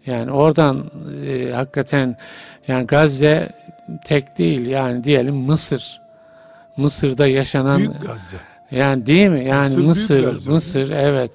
Yani 0.05 0.31
oradan 0.31 0.91
e, 1.27 1.51
hakikaten 1.51 2.17
yani 2.67 2.87
Gazze 2.87 3.49
tek 4.05 4.37
değil 4.37 4.65
yani 4.65 5.03
diyelim 5.03 5.35
Mısır. 5.35 6.01
Mısır'da 6.77 7.27
yaşanan 7.27 7.77
Büyük 7.77 8.01
Gazze. 8.01 8.37
Yani 8.71 9.05
değil 9.05 9.29
mi? 9.29 9.45
Yani 9.45 9.77
Mısır 9.77 10.27
Mısır. 10.27 10.51
Mısır, 10.51 10.89
evet. 10.89 11.31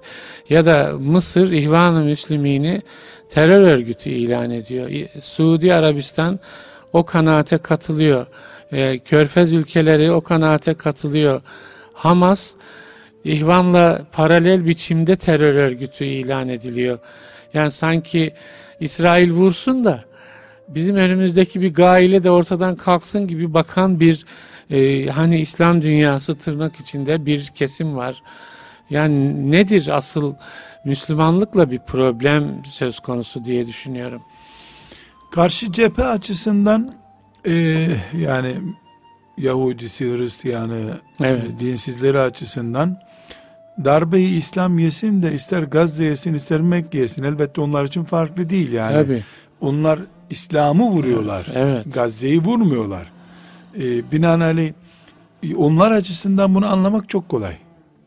Ya 0.48 0.64
da 0.66 0.92
Mısır 1.00 1.52
İhvan-ı 1.52 2.04
Müslümini 2.04 2.82
terör 3.28 3.60
örgütü 3.60 4.10
ilan 4.10 4.50
ediyor. 4.50 4.90
Suudi 5.20 5.74
Arabistan 5.74 6.40
o 6.92 7.04
kanaate 7.04 7.58
katılıyor. 7.58 8.26
Ee, 8.72 8.98
Körfez 8.98 9.52
ülkeleri 9.52 10.12
o 10.12 10.20
kanaate 10.20 10.74
katılıyor. 10.74 11.42
Hamas 11.92 12.52
İhvan'la 13.24 14.02
paralel 14.12 14.66
biçimde 14.66 15.16
terör 15.16 15.54
örgütü 15.54 16.04
ilan 16.04 16.48
ediliyor. 16.48 16.98
Yani 17.54 17.70
sanki 17.70 18.34
İsrail 18.80 19.30
vursun 19.30 19.84
da 19.84 20.04
bizim 20.68 20.96
önümüzdeki 20.96 21.62
bir 21.62 21.74
gaile 21.74 22.24
de 22.24 22.30
ortadan 22.30 22.76
kalksın 22.76 23.26
gibi 23.26 23.54
bakan 23.54 24.00
bir 24.00 24.26
e, 24.70 25.06
hani 25.06 25.40
İslam 25.40 25.82
dünyası 25.82 26.38
tırnak 26.38 26.80
içinde 26.80 27.26
bir 27.26 27.46
kesim 27.46 27.96
var. 27.96 28.22
Yani 28.90 29.50
nedir 29.50 29.88
asıl 29.92 30.34
Müslümanlıkla 30.84 31.70
bir 31.70 31.78
problem 31.78 32.62
söz 32.64 33.00
konusu 33.00 33.44
diye 33.44 33.66
düşünüyorum. 33.66 34.22
Karşı 35.32 35.72
cephe 35.72 36.04
açısından 36.04 36.94
e, 37.46 37.52
yani 38.18 38.56
Yahudisi, 39.38 40.04
Hristiyanı, 40.04 40.98
Evet. 41.20 41.44
e, 41.56 41.60
dinsizleri 41.60 42.18
açısından 42.18 42.98
darbeyi 43.84 44.38
İslam 44.38 44.78
yesin 44.78 45.22
de 45.22 45.32
ister 45.32 45.62
Gazze 45.62 46.04
yesin 46.04 46.34
ister 46.34 46.60
Mekke 46.60 46.98
yesin 46.98 47.22
elbette 47.22 47.60
onlar 47.60 47.84
için 47.84 48.04
farklı 48.04 48.50
değil 48.50 48.72
yani. 48.72 48.92
Tabii. 48.92 49.24
Onlar 49.60 50.00
İslam'ı 50.30 50.84
vuruyorlar. 50.90 51.46
Evet. 51.54 51.94
Gazze'yi 51.94 52.40
vurmuyorlar. 52.40 53.12
E, 53.78 54.12
binaenaleyh 54.12 54.72
onlar 55.56 55.90
açısından 55.92 56.54
bunu 56.54 56.72
anlamak 56.72 57.08
çok 57.08 57.28
kolay. 57.28 57.56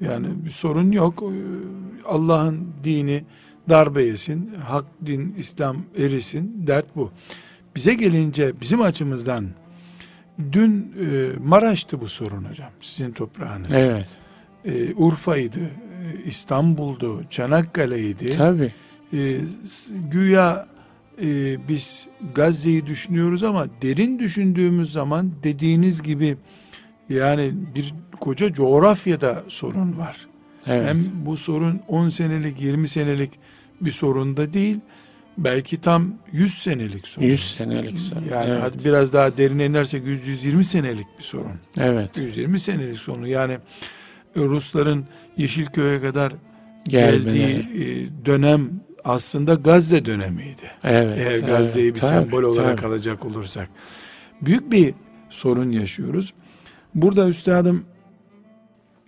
Yani 0.01 0.28
bir 0.45 0.49
sorun 0.49 0.91
yok. 0.91 1.23
E, 1.23 1.34
Allah'ın 2.08 2.67
dini 2.84 3.23
darbe 3.69 4.04
yesin, 4.04 4.54
hak 4.67 4.86
din, 5.06 5.36
İslam 5.38 5.78
erisin, 5.97 6.63
dert 6.67 6.95
bu. 6.95 7.12
Bize 7.75 7.93
gelince 7.93 8.62
bizim 8.62 8.82
açımızdan 8.82 9.45
dün 10.51 10.93
e, 10.99 11.30
Maraş'tı 11.43 12.01
bu 12.01 12.08
sorun 12.08 12.43
hocam, 12.43 12.69
sizin 12.82 13.12
toprağınız. 13.12 13.73
Evet. 13.73 14.08
E, 14.65 14.93
Urfa'ydı, 14.93 15.60
e, 15.60 16.23
İstanbul'du, 16.25 17.23
Çanakkale'ydi. 17.30 18.38
Tabii. 18.38 18.73
E, 19.13 19.39
güya 20.12 20.67
e, 21.21 21.58
biz 21.67 22.08
Gazze'yi 22.36 22.88
düşünüyoruz 22.88 23.43
ama 23.43 23.67
derin 23.82 24.19
düşündüğümüz 24.19 24.91
zaman 24.91 25.32
dediğiniz 25.43 26.01
gibi 26.01 26.38
yani 27.10 27.54
bir 27.75 27.93
koca 28.19 28.54
coğrafyada 28.54 29.43
sorun 29.47 29.97
var. 29.97 30.28
Evet. 30.67 30.89
Hem 30.89 31.06
bu 31.25 31.38
sorun 31.38 31.82
10 31.88 32.10
senelik 32.10 32.62
20 32.62 32.88
senelik 32.88 33.32
bir 33.82 33.91
sorun 33.91 34.38
da 34.38 34.54
değil 34.54 34.80
belki 35.38 35.82
tam 35.82 36.13
100 36.32 36.54
senelik 36.54 37.08
sorun. 37.08 37.25
100 37.25 37.56
senelik 37.56 37.99
sorun. 37.99 38.23
Yani 38.32 38.49
evet. 38.49 38.62
hadi 38.62 38.86
biraz 38.86 39.13
daha 39.13 39.38
derine 39.38 39.65
inersek 39.65 40.04
100-120 40.04 40.63
senelik 40.63 41.08
bir 41.17 41.23
sorun. 41.23 41.60
evet. 41.78 42.17
120 42.17 42.60
senelik 42.60 42.97
sorun. 42.97 43.25
Yani 43.25 43.58
Rusların 44.36 45.06
Yeşilköy'e 45.38 45.99
kadar 45.99 46.34
Gelmeleri. 46.89 47.23
geldiği 47.23 47.84
e, 47.84 48.25
dönem 48.25 48.69
aslında 49.05 49.53
Gazze 49.53 50.05
dönemiydi. 50.05 50.71
Evet. 50.83 51.17
Eğer 51.17 51.31
evet. 51.31 51.47
Gazze'yi 51.47 51.95
bir 51.95 51.99
Tabii, 51.99 52.09
sembol 52.09 52.43
olarak 52.43 52.77
tabii. 52.77 52.87
alacak 52.87 53.25
olursak. 53.25 53.69
Büyük 54.41 54.71
bir 54.71 54.93
sorun 55.29 55.71
yaşıyoruz. 55.71 56.33
Burada 56.95 57.27
üstadım 57.27 57.85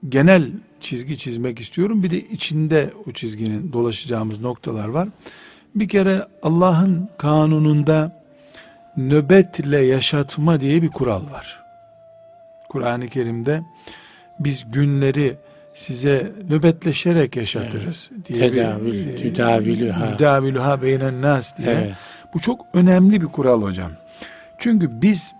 genel 0.09 0.51
çizgi 0.79 1.17
çizmek 1.17 1.59
istiyorum. 1.59 2.03
Bir 2.03 2.09
de 2.09 2.19
içinde 2.19 2.93
o 3.07 3.11
çizginin 3.11 3.73
dolaşacağımız 3.73 4.39
noktalar 4.39 4.87
var. 4.87 5.09
Bir 5.75 5.87
kere 5.87 6.25
Allah'ın 6.43 7.09
kanununda 7.17 8.23
nöbetle 8.97 9.85
yaşatma 9.85 10.59
diye 10.61 10.81
bir 10.81 10.89
kural 10.89 11.31
var. 11.31 11.63
Kur'an-ı 12.69 13.07
Kerim'de 13.07 13.61
biz 14.39 14.71
günleri 14.71 15.37
size 15.77 16.31
nöbetleşerek 16.49 17.35
yaşatırız 17.35 18.11
diye 18.25 18.49
Tedavül, 18.49 18.93
bir 18.93 19.17
tüdavilüha. 19.17 20.09
müdavilüha 20.09 20.81
beynen 20.81 21.21
nas 21.21 21.57
diye. 21.57 21.71
Evet. 21.71 21.95
Bu 22.33 22.39
çok 22.39 22.65
önemli 22.73 23.21
bir 23.21 23.25
kural 23.25 23.61
hocam. 23.61 23.91
Çünkü 24.57 25.01
biz 25.01 25.33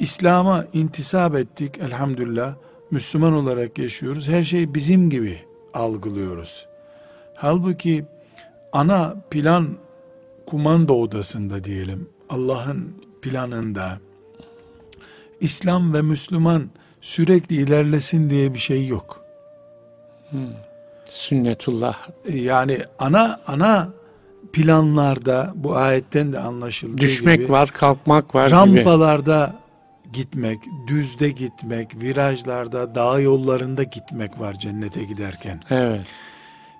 İslam'a 0.00 0.64
intisap 0.72 1.34
ettik 1.34 1.78
elhamdülillah. 1.78 2.54
Müslüman 2.90 3.32
olarak 3.32 3.78
yaşıyoruz. 3.78 4.28
Her 4.28 4.42
şey 4.42 4.74
bizim 4.74 5.10
gibi 5.10 5.38
algılıyoruz. 5.74 6.66
Halbuki 7.34 8.04
ana 8.72 9.16
plan 9.30 9.68
kumanda 10.46 10.92
odasında 10.92 11.64
diyelim 11.64 12.08
Allah'ın 12.28 12.94
planında 13.22 13.98
İslam 15.40 15.94
ve 15.94 16.02
Müslüman 16.02 16.70
sürekli 17.00 17.56
ilerlesin 17.56 18.30
diye 18.30 18.54
bir 18.54 18.58
şey 18.58 18.86
yok. 18.86 19.24
Hmm. 20.30 20.52
Sünnetullah. 21.04 22.08
Yani 22.32 22.78
ana 22.98 23.40
ana 23.46 23.88
planlarda 24.52 25.52
bu 25.54 25.76
ayetten 25.76 26.32
de 26.32 26.38
anlaşıldığı 26.38 26.98
Düşmek 26.98 27.40
gibi, 27.40 27.52
var, 27.52 27.70
kalkmak 27.70 28.34
var 28.34 28.50
rampalarda 28.50 29.54
gibi. 30.04 30.12
gitmek, 30.12 30.58
düzde 30.86 31.30
gitmek, 31.30 32.02
virajlarda, 32.02 32.94
dağ 32.94 33.20
yollarında 33.20 33.82
gitmek 33.82 34.40
var 34.40 34.54
cennete 34.54 35.04
giderken. 35.04 35.60
Evet. 35.70 36.06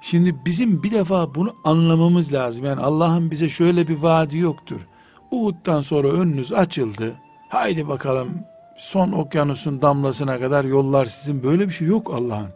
Şimdi 0.01 0.37
bizim 0.45 0.83
bir 0.83 0.91
defa 0.91 1.35
bunu 1.35 1.55
anlamamız 1.65 2.33
lazım. 2.33 2.65
Yani 2.65 2.81
Allah'ın 2.81 3.31
bize 3.31 3.49
şöyle 3.49 3.89
bir 3.89 3.97
vaadi 3.97 4.39
yoktur. 4.39 4.87
Uhud'dan 5.31 5.83
sonra 5.83 6.09
önünüz 6.09 6.53
açıldı. 6.53 7.15
Haydi 7.49 7.89
bakalım 7.89 8.31
son 8.77 9.13
okyanusun 9.13 9.83
damlasına 9.83 10.41
kadar 10.41 10.65
yollar 10.65 11.07
sizin. 11.07 11.43
Böyle 11.43 11.69
bir 11.69 11.73
şey 11.73 11.89
yok 11.89 12.15
Allah'ın. 12.21 12.49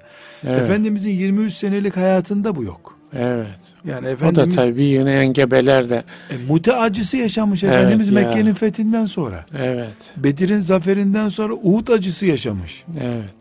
Evet. 0.45 0.61
Efendimizin 0.61 1.11
23 1.11 1.53
senelik 1.53 1.97
hayatında 1.97 2.57
bu 2.57 2.65
yok. 2.65 3.01
Evet. 3.13 3.59
Yani 3.85 4.07
Efendimiz, 4.07 4.57
o 4.57 4.59
da 4.59 4.65
tabii 4.65 4.85
yine 4.85 5.13
engebeler 5.13 5.91
de. 5.91 6.05
E, 6.31 6.39
mute 6.49 6.73
acısı 6.73 7.17
yaşamış 7.17 7.65
evet 7.65 7.75
Efendimiz 7.75 8.09
ya. 8.09 8.15
Mekke'nin 8.15 8.55
fethinden 8.55 9.07
sonra. 9.07 9.47
Evet. 9.59 10.13
Bedir'in 10.17 10.59
zaferinden 10.59 11.29
sonra 11.29 11.55
Uhud 11.55 11.89
acısı 11.89 12.27
yaşamış. 12.27 12.85
Evet. 13.01 13.35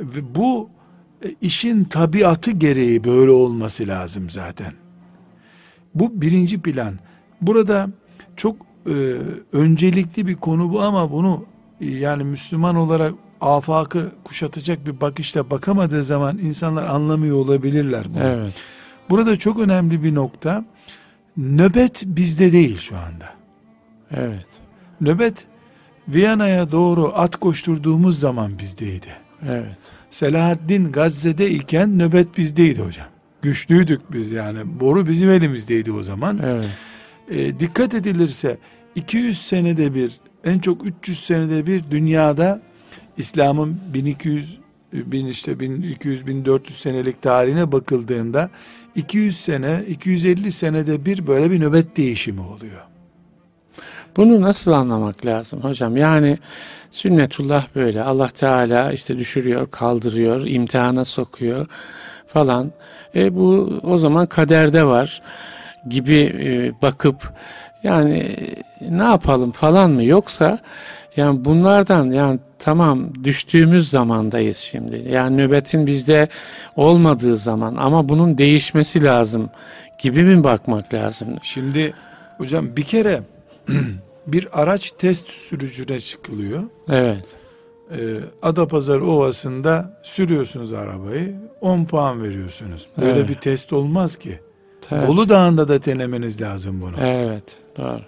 Ve 0.00 0.34
bu 0.34 0.68
e, 1.24 1.28
işin 1.40 1.84
tabiatı 1.84 2.50
gereği 2.50 3.04
böyle 3.04 3.30
olması 3.30 3.88
lazım 3.88 4.30
zaten. 4.30 4.72
Bu 5.94 6.20
birinci 6.20 6.60
plan. 6.60 6.94
Burada 7.40 7.88
çok 8.36 8.56
e, 8.86 8.94
öncelikli 9.52 10.26
bir 10.26 10.34
konu 10.34 10.72
bu 10.72 10.82
ama 10.82 11.12
bunu 11.12 11.44
yani 11.80 12.24
Müslüman 12.24 12.76
olarak 12.76 13.14
afakı 13.40 14.12
kuşatacak 14.24 14.86
bir 14.86 15.00
bakışla 15.00 15.50
bakamadığı 15.50 16.04
zaman 16.04 16.38
insanlar 16.38 16.86
anlamıyor 16.86 17.36
olabilirler 17.36 18.06
bunu. 18.10 18.22
Evet. 18.22 18.54
Burada 19.10 19.36
çok 19.36 19.60
önemli 19.60 20.02
bir 20.02 20.14
nokta 20.14 20.64
nöbet 21.36 22.02
bizde 22.06 22.52
değil 22.52 22.78
şu 22.78 22.96
anda. 22.96 23.34
Evet. 24.10 24.46
Nöbet 25.00 25.46
Viyana'ya 26.08 26.72
doğru 26.72 27.12
at 27.14 27.36
koşturduğumuz 27.36 28.20
zaman 28.20 28.58
bizdeydi. 28.58 29.08
Evet. 29.46 29.76
Selahaddin 30.10 30.92
Gazze'de 30.92 31.50
iken 31.50 31.98
nöbet 31.98 32.38
bizdeydi 32.38 32.82
hocam. 32.82 33.06
Güçlüydük 33.42 34.12
biz 34.12 34.30
yani. 34.30 34.80
Boru 34.80 35.06
bizim 35.06 35.30
elimizdeydi 35.30 35.92
o 35.92 36.02
zaman. 36.02 36.40
Evet. 36.44 36.68
E, 37.30 37.60
dikkat 37.60 37.94
edilirse 37.94 38.58
200 38.94 39.38
senede 39.46 39.94
bir 39.94 40.20
en 40.48 40.58
çok 40.58 40.86
300 40.86 41.18
senede 41.18 41.66
bir 41.66 41.90
dünyada 41.90 42.60
İslam'ın 43.16 43.80
1200 43.94 44.58
bin 44.92 45.26
işte 45.26 45.60
1200 45.60 46.26
1400 46.26 46.78
senelik 46.78 47.22
tarihine 47.22 47.72
bakıldığında 47.72 48.50
200 48.94 49.40
sene 49.40 49.84
250 49.88 50.52
senede 50.52 51.06
bir 51.06 51.26
böyle 51.26 51.50
bir 51.50 51.60
nöbet 51.60 51.96
değişimi 51.96 52.40
oluyor. 52.40 52.82
Bunu 54.16 54.40
nasıl 54.40 54.72
anlamak 54.72 55.26
lazım 55.26 55.60
hocam? 55.60 55.96
Yani 55.96 56.38
sünnetullah 56.90 57.66
böyle. 57.74 58.02
Allah 58.02 58.28
Teala 58.28 58.92
işte 58.92 59.18
düşürüyor, 59.18 59.70
kaldırıyor, 59.70 60.46
imtihana 60.46 61.04
sokuyor 61.04 61.66
falan. 62.26 62.72
E 63.14 63.36
bu 63.36 63.80
o 63.82 63.98
zaman 63.98 64.26
kaderde 64.26 64.84
var 64.84 65.22
gibi 65.88 66.16
e, 66.16 66.72
bakıp 66.82 67.32
yani 67.82 68.36
ne 68.90 69.04
yapalım 69.04 69.52
falan 69.52 69.90
mı 69.90 70.04
yoksa 70.04 70.58
yani 71.16 71.44
bunlardan 71.44 72.10
yani 72.10 72.40
tamam 72.58 73.24
düştüğümüz 73.24 73.90
zamandayız 73.90 74.56
şimdi. 74.56 75.08
Yani 75.10 75.36
nöbetin 75.36 75.86
bizde 75.86 76.28
olmadığı 76.76 77.36
zaman 77.36 77.76
ama 77.76 78.08
bunun 78.08 78.38
değişmesi 78.38 79.04
lazım 79.04 79.50
gibi 79.98 80.22
mi 80.22 80.44
bakmak 80.44 80.94
lazım? 80.94 81.28
Şimdi 81.42 81.94
hocam 82.36 82.76
bir 82.76 82.82
kere 82.82 83.22
bir 84.26 84.62
araç 84.62 84.90
test 84.90 85.28
sürücüne 85.28 86.00
çıkılıyor. 86.00 86.62
Evet. 86.88 87.24
Ee, 87.90 87.96
Adapazarı 88.42 89.06
Ovası'nda 89.06 90.00
sürüyorsunuz 90.02 90.72
arabayı 90.72 91.36
10 91.60 91.84
puan 91.84 92.22
veriyorsunuz. 92.22 92.88
Böyle 93.00 93.18
evet. 93.18 93.28
bir 93.28 93.34
test 93.34 93.72
olmaz 93.72 94.16
ki. 94.16 94.40
Tabii. 94.80 95.08
Bolu 95.08 95.28
Dağı'nda 95.28 95.68
da 95.68 95.84
denemeniz 95.84 96.40
lazım 96.40 96.80
bunu. 96.80 97.06
Evet 97.06 97.56
doğru. 97.78 98.00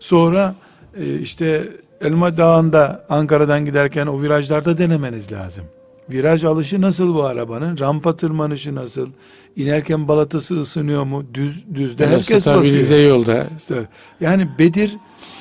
Sonra 0.00 0.54
e, 0.96 1.18
işte 1.18 1.68
Elma 2.00 2.36
Dağı'nda 2.36 3.04
Ankara'dan 3.08 3.64
giderken 3.64 4.06
o 4.06 4.22
virajlarda 4.22 4.78
denemeniz 4.78 5.32
lazım. 5.32 5.64
Viraj 6.10 6.44
alışı 6.44 6.80
nasıl 6.80 7.14
bu 7.14 7.24
arabanın? 7.24 7.78
Rampa 7.78 8.16
tırmanışı 8.16 8.74
nasıl? 8.74 9.08
İnerken 9.56 10.08
balatası 10.08 10.60
ısınıyor 10.60 11.04
mu? 11.04 11.22
Düz 11.34 11.64
düzde 11.74 12.04
evet, 12.04 12.16
herkes 12.16 12.46
basıyor. 12.46 12.98
yolda. 12.98 13.46
İşte, 13.58 13.88
yani 14.20 14.48
Bedir 14.58 14.96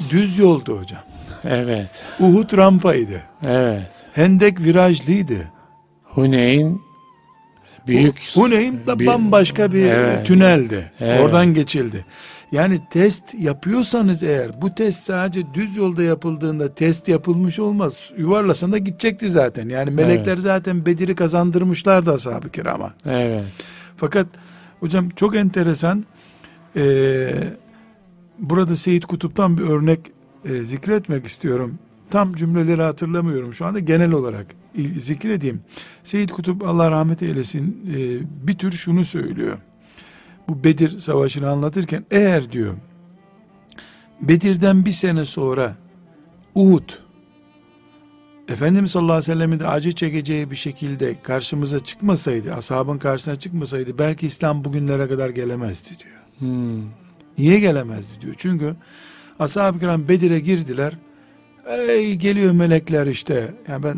düz 0.09 0.37
yoldu 0.37 0.79
hocam. 0.79 1.01
Evet. 1.43 2.05
Uhud 2.19 2.57
rampaydı. 2.57 3.21
Evet. 3.43 3.91
Hendek 4.13 4.61
virajlıydı. 4.61 5.37
Huneyn 6.03 6.79
büyük. 7.87 8.21
Huneyn 8.33 8.75
da 8.87 8.99
bir, 8.99 9.07
bambaşka 9.07 9.73
bir 9.73 9.85
evet. 9.85 10.25
tüneldi. 10.27 10.91
Evet. 10.99 11.21
Oradan 11.21 11.53
geçildi. 11.53 12.05
Yani 12.51 12.79
test 12.89 13.33
yapıyorsanız 13.39 14.23
eğer 14.23 14.61
bu 14.61 14.69
test 14.69 15.03
sadece 15.03 15.53
düz 15.53 15.77
yolda 15.77 16.03
yapıldığında 16.03 16.75
test 16.75 17.07
yapılmış 17.07 17.59
olmaz. 17.59 18.11
Yuvarlasan 18.17 18.71
da 18.71 18.77
gidecekti 18.77 19.29
zaten. 19.29 19.69
Yani 19.69 19.91
melekler 19.91 20.33
evet. 20.33 20.43
zaten 20.43 20.85
Bedir'i 20.85 21.15
kazandırmışlardı 21.15 22.13
ashab-ı 22.13 22.49
kirama. 22.49 22.93
Evet. 23.05 23.43
Fakat 23.97 24.27
hocam 24.79 25.09
çok 25.09 25.35
enteresan 25.35 26.05
ee, 26.75 27.33
burada 28.39 28.75
Seyit 28.75 29.05
Kutup'tan 29.05 29.57
bir 29.57 29.63
örnek 29.63 29.99
e, 30.45 30.63
zikretmek 30.63 31.27
istiyorum. 31.27 31.79
Tam 32.11 32.33
cümleleri 32.33 32.81
hatırlamıyorum 32.81 33.53
şu 33.53 33.65
anda 33.65 33.79
genel 33.79 34.11
olarak 34.11 34.47
zikredeyim. 34.97 35.61
Seyit 36.03 36.31
Kutup 36.31 36.63
Allah 36.63 36.91
rahmet 36.91 37.23
eylesin 37.23 37.85
e, 37.95 38.47
bir 38.47 38.53
tür 38.53 38.71
şunu 38.71 39.05
söylüyor 39.05 39.57
bu 40.47 40.63
Bedir 40.63 40.89
savaşını 40.89 41.49
anlatırken 41.49 42.05
eğer 42.11 42.51
diyor 42.51 42.77
Bedir'den 44.21 44.85
bir 44.85 44.91
sene 44.91 45.25
sonra 45.25 45.75
Uhud 46.55 46.89
Efendimiz 48.49 48.91
sallallahu 48.91 49.13
aleyhi 49.13 49.31
ve 49.31 49.33
sellem'in 49.33 49.59
de 49.59 49.67
acı 49.67 49.91
çekeceği 49.91 50.51
bir 50.51 50.55
şekilde 50.55 51.21
karşımıza 51.21 51.79
çıkmasaydı, 51.79 52.53
ashabın 52.53 52.97
karşısına 52.97 53.35
çıkmasaydı 53.35 53.97
belki 53.97 54.27
İslam 54.27 54.63
bugünlere 54.63 55.07
kadar 55.07 55.29
gelemezdi 55.29 55.89
diyor. 55.89 56.21
Hmm. 56.39 56.83
Niye 57.37 57.59
gelemezdi 57.59 58.21
diyor. 58.21 58.33
Çünkü 58.37 58.75
ashab-ı 59.39 59.79
kiram 59.79 60.07
Bedir'e 60.07 60.39
girdiler. 60.39 60.93
Ey 61.67 62.15
geliyor 62.15 62.51
melekler 62.51 63.07
işte. 63.07 63.53
Yani 63.67 63.83
ben 63.83 63.95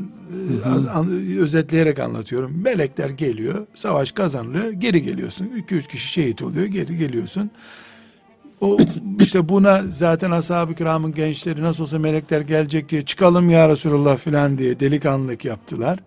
hı 0.64 0.70
hı. 0.70 0.92
An, 0.92 1.10
özetleyerek 1.40 2.00
anlatıyorum. 2.00 2.62
Melekler 2.64 3.10
geliyor, 3.10 3.68
savaş 3.76 4.12
kazanılıyor, 4.12 4.72
geri 4.72 5.02
geliyorsun. 5.04 5.46
2-3 5.46 5.88
kişi 5.88 6.08
şehit 6.08 6.42
oluyor, 6.42 6.66
geri 6.66 6.98
geliyorsun. 6.98 7.52
O 8.62 8.78
işte 9.20 9.50
buna 9.50 9.84
zaten 9.90 10.32
ashab-ı 10.32 10.76
kiramın 10.76 11.14
gençleri 11.14 11.64
nasıl 11.64 11.84
olsa 11.84 12.00
melekler 12.00 12.42
gelecek 12.42 12.90
diye 12.90 13.02
çıkalım 13.02 13.50
ya 13.50 13.70
Resulullah 13.70 14.18
filan 14.18 14.58
diye 14.58 14.80
delikanlılık 14.80 15.46
yaptılar. 15.46 16.00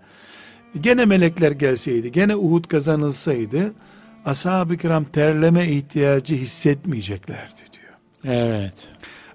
Gene 0.80 1.04
melekler 1.04 1.52
gelseydi, 1.52 2.12
gene 2.12 2.36
Uhud 2.36 2.64
kazanılsaydı 2.64 3.72
ashab-ı 4.24 4.76
kiram 4.76 5.04
terleme 5.04 5.68
ihtiyacı 5.68 6.34
hissetmeyeceklerdi 6.34 7.60
diyor. 7.72 8.34
Evet. 8.36 8.88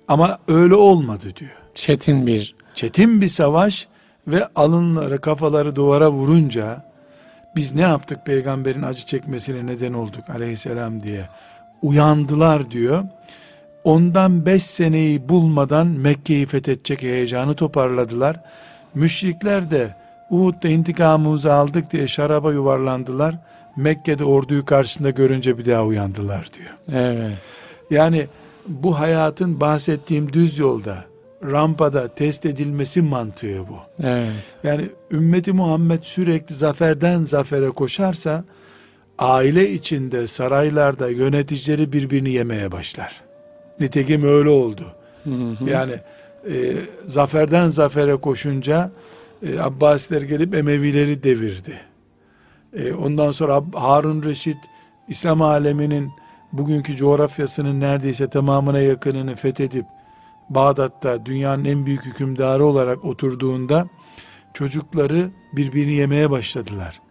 Ama 0.07 0.37
öyle 0.47 0.75
olmadı 0.75 1.27
diyor. 1.35 1.57
Çetin 1.75 2.27
bir. 2.27 2.55
Çetin 2.75 3.21
bir 3.21 3.27
savaş 3.27 3.87
ve 4.27 4.47
alınları 4.55 5.21
kafaları 5.21 5.75
duvara 5.75 6.11
vurunca 6.11 6.85
biz 7.55 7.75
ne 7.75 7.81
yaptık 7.81 8.25
peygamberin 8.25 8.81
acı 8.81 9.05
çekmesine 9.05 9.65
neden 9.65 9.93
olduk 9.93 10.29
aleyhisselam 10.29 11.03
diye 11.03 11.29
uyandılar 11.81 12.71
diyor. 12.71 13.03
Ondan 13.83 14.45
beş 14.45 14.63
seneyi 14.63 15.29
bulmadan 15.29 15.87
Mekke'yi 15.87 16.45
fethedecek 16.45 17.01
heyecanı 17.01 17.53
toparladılar. 17.53 18.39
Müşrikler 18.95 19.71
de 19.71 19.95
Uhud'da 20.29 20.67
intikamımızı 20.67 21.53
aldık 21.53 21.91
diye 21.91 22.07
şaraba 22.07 22.53
yuvarlandılar. 22.53 23.35
Mekke'de 23.75 24.23
orduyu 24.23 24.65
karşısında 24.65 25.09
görünce 25.09 25.57
bir 25.57 25.65
daha 25.65 25.85
uyandılar 25.85 26.47
diyor. 26.57 27.01
Evet. 27.01 27.37
Yani 27.89 28.27
bu 28.67 28.99
hayatın 28.99 29.59
bahsettiğim 29.59 30.33
düz 30.33 30.57
yolda 30.57 31.05
rampada 31.43 32.07
test 32.07 32.45
edilmesi 32.45 33.01
mantığı 33.01 33.67
bu. 33.67 34.03
Evet. 34.03 34.33
Yani 34.63 34.89
ümmeti 35.11 35.53
Muhammed 35.53 36.03
sürekli 36.03 36.55
zaferden 36.55 37.25
zafere 37.25 37.69
koşarsa 37.69 38.43
aile 39.19 39.71
içinde 39.71 40.27
saraylarda 40.27 41.09
yöneticileri 41.09 41.93
birbirini 41.93 42.29
yemeye 42.31 42.71
başlar. 42.71 43.21
Nitekim 43.79 44.23
öyle 44.23 44.49
oldu. 44.49 44.85
Hı 45.23 45.29
hı. 45.29 45.69
Yani 45.69 45.93
e, 46.49 46.73
zaferden 47.05 47.69
zafere 47.69 48.15
koşunca 48.15 48.91
e, 49.43 49.59
Abbasiler 49.59 50.21
gelip 50.21 50.55
Emevileri 50.55 51.23
devirdi. 51.23 51.79
E, 52.73 52.93
ondan 52.93 53.31
sonra 53.31 53.63
Harun 53.73 54.23
Reşit 54.23 54.57
İslam 55.07 55.41
aleminin 55.41 56.11
bugünkü 56.53 56.95
coğrafyasının 56.95 57.79
neredeyse 57.79 58.29
tamamına 58.29 58.79
yakınını 58.79 59.35
fethedip 59.35 59.85
Bağdat'ta 60.49 61.25
dünyanın 61.25 61.65
en 61.65 61.85
büyük 61.85 62.05
hükümdarı 62.05 62.65
olarak 62.65 63.05
oturduğunda 63.05 63.87
çocukları 64.53 65.29
birbirini 65.53 65.93
yemeye 65.93 66.31
başladılar. 66.31 67.01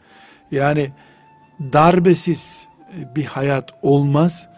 Yani 0.51 0.90
darbesiz 1.61 2.68
bir 3.16 3.25
hayat 3.25 3.70
olmaz. 3.83 4.49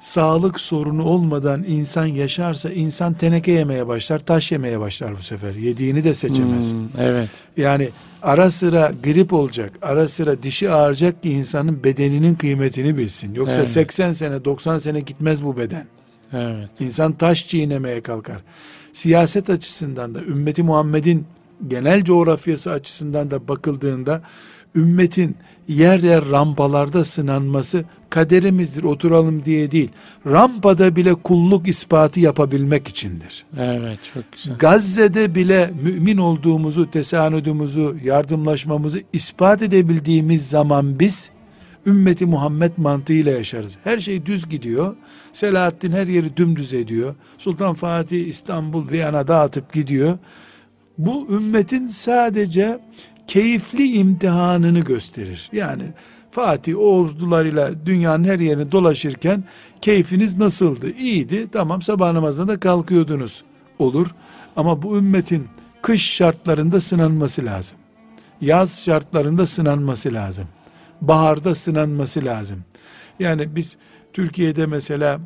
Sağlık 0.00 0.60
sorunu 0.60 1.04
olmadan 1.04 1.64
insan 1.68 2.06
yaşarsa 2.06 2.70
insan 2.70 3.14
teneke 3.14 3.52
yemeye 3.52 3.86
başlar, 3.86 4.18
taş 4.18 4.52
yemeye 4.52 4.80
başlar 4.80 5.18
bu 5.18 5.22
sefer. 5.22 5.54
Yediğini 5.54 6.04
de 6.04 6.14
seçemez. 6.14 6.70
Hmm, 6.70 6.88
evet. 6.98 7.30
Yani 7.56 7.88
ara 8.22 8.50
sıra 8.50 8.92
grip 9.04 9.32
olacak, 9.32 9.72
ara 9.82 10.08
sıra 10.08 10.42
dişi 10.42 10.70
ağrıyacak 10.70 11.22
ki 11.22 11.30
insanın 11.30 11.84
bedeninin 11.84 12.34
kıymetini 12.34 12.98
bilsin. 12.98 13.34
Yoksa 13.34 13.56
evet. 13.56 13.68
80 13.68 14.12
sene, 14.12 14.44
90 14.44 14.78
sene 14.78 15.00
gitmez 15.00 15.44
bu 15.44 15.56
beden. 15.56 15.86
Evet. 16.32 16.80
İnsan 16.80 17.12
taş 17.12 17.46
çiğnemeye 17.46 18.00
kalkar. 18.00 18.42
Siyaset 18.92 19.50
açısından 19.50 20.14
da 20.14 20.22
ümmeti 20.22 20.62
Muhammed'in 20.62 21.26
genel 21.68 22.04
coğrafyası 22.04 22.70
açısından 22.70 23.30
da 23.30 23.48
bakıldığında 23.48 24.22
ümmetin 24.74 25.36
yer 25.68 25.98
yer 25.98 26.28
rampalarda 26.30 27.04
sınanması 27.04 27.84
kaderimizdir 28.10 28.84
oturalım 28.84 29.44
diye 29.44 29.70
değil. 29.70 29.90
Rampada 30.26 30.96
bile 30.96 31.14
kulluk 31.14 31.68
ispatı 31.68 32.20
yapabilmek 32.20 32.88
içindir. 32.88 33.46
Evet 33.58 33.98
çok 34.14 34.32
güzel. 34.32 34.58
Gazze'de 34.58 35.34
bile 35.34 35.70
mümin 35.82 36.16
olduğumuzu, 36.16 36.90
tesanüdümüzü, 36.90 37.96
yardımlaşmamızı 38.04 39.02
ispat 39.12 39.62
edebildiğimiz 39.62 40.48
zaman 40.48 41.00
biz 41.00 41.30
ümmeti 41.86 42.26
Muhammed 42.26 42.72
mantığıyla 42.76 43.32
yaşarız. 43.32 43.78
Her 43.84 43.98
şey 43.98 44.26
düz 44.26 44.48
gidiyor. 44.48 44.96
Selahaddin 45.32 45.92
her 45.92 46.06
yeri 46.06 46.36
dümdüz 46.36 46.74
ediyor. 46.74 47.14
Sultan 47.38 47.74
Fatih 47.74 48.26
İstanbul, 48.26 48.90
Viyana 48.90 49.28
dağıtıp 49.28 49.72
gidiyor. 49.72 50.18
Bu 50.98 51.26
ümmetin 51.30 51.86
sadece 51.86 52.78
keyifli 53.28 53.92
imtihanını 53.92 54.80
gösterir. 54.80 55.48
Yani 55.52 55.84
Fatih 56.30 56.78
ordularıyla 56.78 57.86
dünyanın 57.86 58.24
her 58.24 58.38
yerini 58.38 58.72
dolaşırken 58.72 59.44
keyfiniz 59.80 60.36
nasıldı? 60.36 60.90
İyiydi. 60.90 61.48
Tamam 61.52 61.82
sabah 61.82 62.12
namazına 62.12 62.48
da 62.48 62.60
kalkıyordunuz. 62.60 63.44
Olur. 63.78 64.06
Ama 64.56 64.82
bu 64.82 64.96
ümmetin 64.98 65.48
kış 65.82 66.10
şartlarında 66.10 66.80
sınanması 66.80 67.44
lazım. 67.44 67.78
Yaz 68.40 68.84
şartlarında 68.84 69.46
sınanması 69.46 70.14
lazım. 70.14 70.48
Baharda 71.00 71.54
sınanması 71.54 72.24
lazım. 72.24 72.64
Yani 73.18 73.56
biz 73.56 73.76
Türkiye'de 74.12 74.66
mesela 74.66 75.20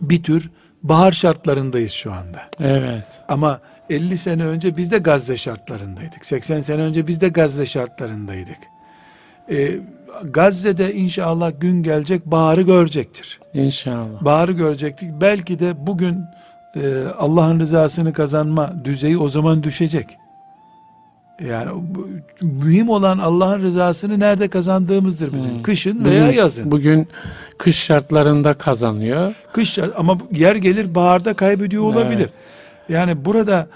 bir 0.00 0.22
tür 0.22 0.50
bahar 0.82 1.12
şartlarındayız 1.12 1.92
şu 1.92 2.12
anda. 2.12 2.50
Evet. 2.60 3.22
Ama 3.28 3.60
50 3.90 4.18
sene 4.18 4.44
önce 4.44 4.76
biz 4.76 4.90
de 4.90 4.98
Gazze 4.98 5.36
şartlarındaydık. 5.36 6.24
80 6.24 6.60
sene 6.60 6.82
önce 6.82 7.06
biz 7.06 7.20
de 7.20 7.28
Gazze 7.28 7.66
şartlarındaydık. 7.66 8.58
Ee, 9.50 9.70
Gazze'de 10.24 10.94
inşallah 10.94 11.52
gün 11.60 11.82
gelecek 11.82 12.26
baharı 12.26 12.62
görecektir. 12.62 13.40
İnşallah. 13.54 14.24
Baharı 14.24 14.52
görecektik. 14.52 15.10
Belki 15.20 15.58
de 15.58 15.86
bugün 15.86 16.24
e, 16.76 17.04
Allah'ın 17.18 17.60
rızasını 17.60 18.12
kazanma 18.12 18.84
düzeyi 18.84 19.18
o 19.18 19.28
zaman 19.28 19.62
düşecek. 19.62 20.06
Yani 21.48 21.70
mühim 22.42 22.88
olan 22.88 23.18
Allah'ın 23.18 23.62
rızasını 23.62 24.20
nerede 24.20 24.48
kazandığımızdır 24.48 25.32
bizim. 25.32 25.52
Hmm. 25.52 25.62
Kışın 25.62 26.04
veya 26.04 26.26
bugün, 26.26 26.38
yazın. 26.38 26.70
Bugün 26.70 27.08
kış 27.58 27.76
şartlarında 27.76 28.54
kazanıyor. 28.54 29.34
Kış 29.52 29.78
ama 29.96 30.18
yer 30.32 30.56
gelir 30.56 30.94
baharda 30.94 31.34
kaybediyor 31.34 31.82
olabilir. 31.82 32.18
Evet. 32.18 32.49
Yani 32.90 33.24
burada 33.24 33.68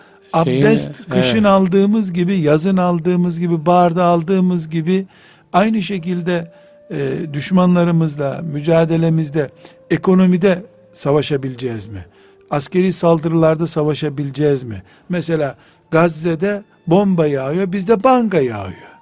Şeyini, 0.44 0.59
abdest 0.66 1.09
kışın 1.11 1.37
evet. 1.37 1.46
aldığımız 1.46 2.12
gibi, 2.12 2.37
yazın 2.37 2.77
aldığımız 2.77 3.40
gibi, 3.40 3.66
baharda 3.66 4.05
aldığımız 4.05 4.70
gibi 4.70 5.07
aynı 5.53 5.83
şekilde 5.83 6.53
e, 6.90 7.35
düşmanlarımızla 7.35 8.40
mücadelemizde 8.53 9.50
ekonomide 9.90 10.62
savaşabileceğiz 10.92 11.88
mi? 11.88 12.05
Askeri 12.50 12.92
saldırılarda 12.92 13.66
savaşabileceğiz 13.66 14.64
mi? 14.64 14.83
Mesela 15.09 15.57
Gazze'de 15.90 16.62
bomba 16.87 17.27
yağıyor, 17.27 17.72
bizde 17.72 18.05
banka 18.05 18.40
yağıyor. 18.40 18.94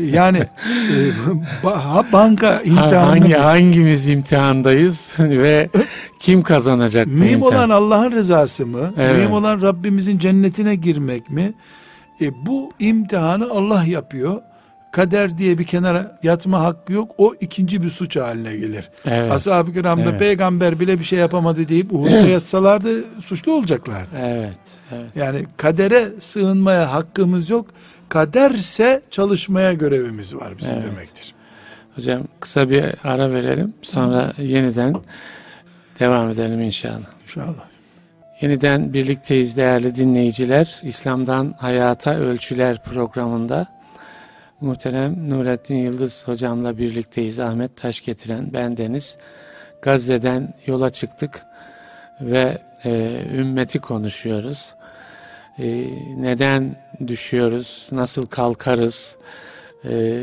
yani 0.00 0.38
e, 1.64 1.72
banka 2.12 2.60
imtihanı 2.60 3.06
hangi 3.06 3.32
hangimiz 3.32 4.08
imtihandayız 4.08 5.16
ve 5.18 5.70
kim 6.24 6.42
kazanacak 6.42 7.06
mühim 7.06 7.42
olan 7.42 7.70
Allah'ın 7.70 8.12
rızası 8.12 8.66
mı 8.66 8.92
evet. 8.96 9.16
mühim 9.16 9.32
olan 9.32 9.62
Rabbimizin 9.62 10.18
cennetine 10.18 10.74
girmek 10.74 11.30
mi 11.30 11.52
e, 12.20 12.46
bu 12.46 12.72
imtihanı 12.78 13.50
Allah 13.50 13.84
yapıyor 13.84 14.40
kader 14.92 15.38
diye 15.38 15.58
bir 15.58 15.64
kenara 15.64 16.18
yatma 16.22 16.60
hakkı 16.60 16.92
yok. 16.92 17.12
O 17.18 17.34
ikinci 17.40 17.82
bir 17.82 17.88
suç 17.88 18.16
haline 18.16 18.56
gelir. 18.56 18.90
Evet. 19.04 19.32
Ashab-ı 19.32 19.72
kiramda 19.72 20.10
evet. 20.10 20.18
peygamber 20.18 20.80
bile 20.80 20.98
bir 20.98 21.04
şey 21.04 21.18
yapamadı 21.18 21.68
deyip 21.68 21.92
Uhud'da 21.92 22.28
yatsalardı 22.28 23.20
suçlu 23.20 23.52
olacaklardı. 23.52 24.16
Evet, 24.18 24.58
evet. 24.92 25.16
Yani 25.16 25.46
kadere 25.56 26.08
sığınmaya 26.18 26.92
hakkımız 26.92 27.50
yok. 27.50 27.66
Kaderse 28.08 29.02
çalışmaya 29.10 29.72
görevimiz 29.72 30.34
var 30.34 30.58
bizim 30.58 30.74
evet. 30.74 30.84
demektir. 30.84 31.34
Hocam 31.96 32.22
kısa 32.40 32.70
bir 32.70 32.84
ara 33.04 33.32
verelim. 33.32 33.74
Sonra 33.82 34.32
yeniden 34.38 34.94
devam 36.00 36.30
edelim 36.30 36.60
inşallah. 36.60 37.22
İnşallah. 37.22 37.64
Yeniden 38.40 38.92
birlikteyiz 38.92 39.56
değerli 39.56 39.94
dinleyiciler. 39.94 40.80
İslam'dan 40.82 41.54
Hayata 41.58 42.14
Ölçüler 42.14 42.82
programında 42.82 43.66
Muhterem 44.60 45.30
Nurettin 45.30 45.76
Yıldız 45.76 46.28
hocamla 46.28 46.78
birlikteyiz. 46.78 47.40
Ahmet 47.40 47.76
Taş 47.76 48.00
getiren 48.04 48.52
ben 48.52 48.76
Deniz. 48.76 49.16
Gazze'den 49.82 50.54
yola 50.66 50.90
çıktık 50.90 51.42
ve 52.20 52.58
e, 52.84 53.20
ümmeti 53.34 53.78
konuşuyoruz. 53.78 54.74
E, 55.58 55.86
neden 56.16 56.76
düşüyoruz, 57.06 57.88
nasıl 57.92 58.26
kalkarız, 58.26 59.16
e, 59.84 60.22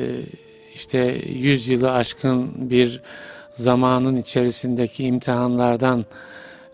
işte 0.75 0.99
yüz 1.27 1.67
yılı 1.67 1.91
aşkın 1.91 2.69
bir 2.69 3.01
zamanın 3.53 4.15
içerisindeki 4.15 5.03
imtihanlardan 5.03 6.05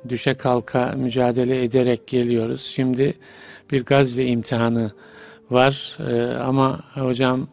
düşe 0.09 0.33
kalka 0.33 0.93
mücadele 0.97 1.63
ederek 1.63 2.07
geliyoruz. 2.07 2.61
Şimdi 2.61 3.13
bir 3.71 3.83
Gazze 3.85 4.25
imtihanı 4.25 4.91
var 5.51 5.97
e, 6.09 6.37
ama 6.37 6.79
hocam 6.93 7.47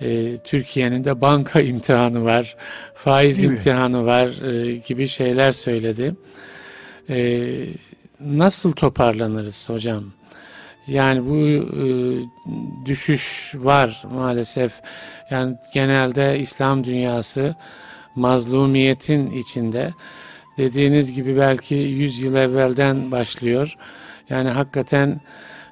e, 0.00 0.36
Türkiye'nin 0.36 1.04
de 1.04 1.20
banka 1.20 1.60
imtihanı 1.70 2.24
var, 2.24 2.56
faiz 2.94 3.38
Değil 3.38 3.50
imtihanı 3.50 4.00
mi? 4.00 4.06
var 4.06 4.52
e, 4.52 4.76
gibi 4.76 5.08
şeyler 5.08 5.52
söyledi. 5.52 6.14
E, 7.10 7.48
nasıl 8.20 8.72
toparlanırız 8.72 9.68
hocam? 9.68 10.04
Yani 10.86 11.26
bu 11.26 11.36
e, 11.76 11.84
düşüş 12.86 13.52
var 13.54 14.02
maalesef. 14.12 14.72
Yani 15.30 15.56
genelde 15.74 16.38
İslam 16.38 16.84
dünyası 16.84 17.54
mazlumiyetin 18.14 19.30
içinde. 19.30 19.94
Dediğiniz 20.58 21.12
gibi 21.12 21.36
belki 21.36 21.74
100 21.74 22.22
yıl 22.22 22.34
evvelden 22.34 23.10
başlıyor. 23.10 23.76
Yani 24.30 24.48
hakikaten 24.48 25.20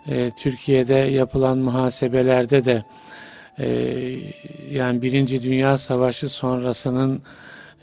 e, 0.08 0.30
Türkiye'de 0.30 0.94
yapılan 0.94 1.58
muhasebelerde 1.58 2.64
de 2.64 2.84
e, 3.58 3.68
yani 4.70 5.02
Birinci 5.02 5.42
Dünya 5.42 5.78
Savaşı 5.78 6.28
sonrasının 6.28 7.22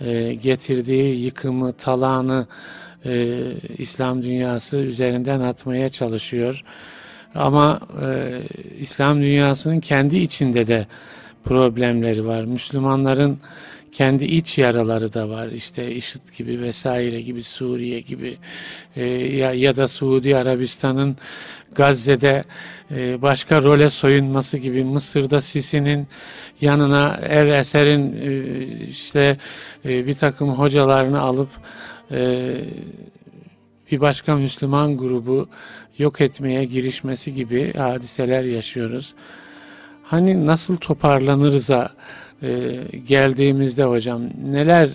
e, 0.02 0.34
getirdiği 0.34 1.24
yıkımı, 1.26 1.74
talağını 1.74 2.48
e, 3.06 3.41
İslam 3.78 4.24
dünyası 4.24 4.78
üzerinden 4.78 5.39
atmaya 5.39 5.89
çalışıyor. 5.89 6.63
Ama 7.36 7.80
e, 8.06 8.39
İslam 8.80 9.22
dünyasının 9.22 9.80
kendi 9.80 10.18
içinde 10.18 10.68
de 10.68 10.88
problemleri 11.44 12.28
var. 12.28 12.44
Müslümanların 12.46 13.39
kendi 13.95 14.25
iç 14.25 14.58
yaraları 14.58 15.13
da 15.13 15.29
var. 15.29 15.47
İşte 15.47 15.95
IŞİD 15.95 16.21
gibi 16.38 16.62
vesaire 16.62 17.21
gibi 17.21 17.43
Suriye 17.43 17.99
gibi 17.99 18.38
e, 18.95 19.05
ya, 19.05 19.53
ya 19.53 19.75
da 19.75 19.88
Suudi 19.88 20.38
Arabistan'ın 20.38 21.17
Gazze'de 21.75 22.43
e, 22.91 23.21
başka 23.21 23.62
role 23.63 23.89
soyunması 23.89 24.58
gibi 24.58 24.84
Mısır'da 24.84 25.41
Sisi'nin 25.41 26.08
yanına 26.62 27.19
El 27.29 27.47
Eser'in 27.47 28.15
e, 28.21 28.43
işte 28.86 29.38
e, 29.86 30.08
bir 30.08 30.13
takım 30.13 30.49
hocalarını 30.49 31.21
alıp 31.21 31.49
e, 32.12 32.51
bir 33.91 34.01
başka 34.01 34.36
Müslüman 34.36 34.97
grubu 34.97 35.49
yok 35.97 36.21
etmeye 36.21 36.65
girişmesi 36.65 37.34
gibi 37.34 37.73
hadiseler 37.73 38.43
yaşıyoruz. 38.43 39.13
Hani 40.03 40.45
nasıl 40.45 40.77
toparlanırıza 40.77 41.89
e, 42.43 42.80
geldiğimizde 43.08 43.84
hocam 43.84 44.21
neler 44.52 44.89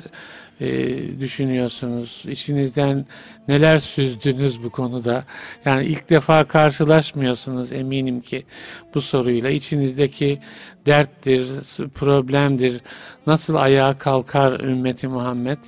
e, 0.60 1.20
düşünüyorsunuz? 1.20 2.24
İçinizden 2.28 3.06
neler 3.48 3.78
süzdünüz 3.78 4.62
bu 4.62 4.70
konuda? 4.70 5.24
Yani 5.64 5.84
ilk 5.84 6.10
defa 6.10 6.44
karşılaşmıyorsunuz 6.44 7.72
eminim 7.72 8.20
ki 8.20 8.46
bu 8.94 9.00
soruyla. 9.00 9.50
İçinizdeki 9.50 10.38
derttir, 10.86 11.46
problemdir. 11.94 12.80
Nasıl 13.26 13.54
ayağa 13.54 13.98
kalkar 13.98 14.60
ümmeti 14.60 15.08
Muhammed? 15.08 15.58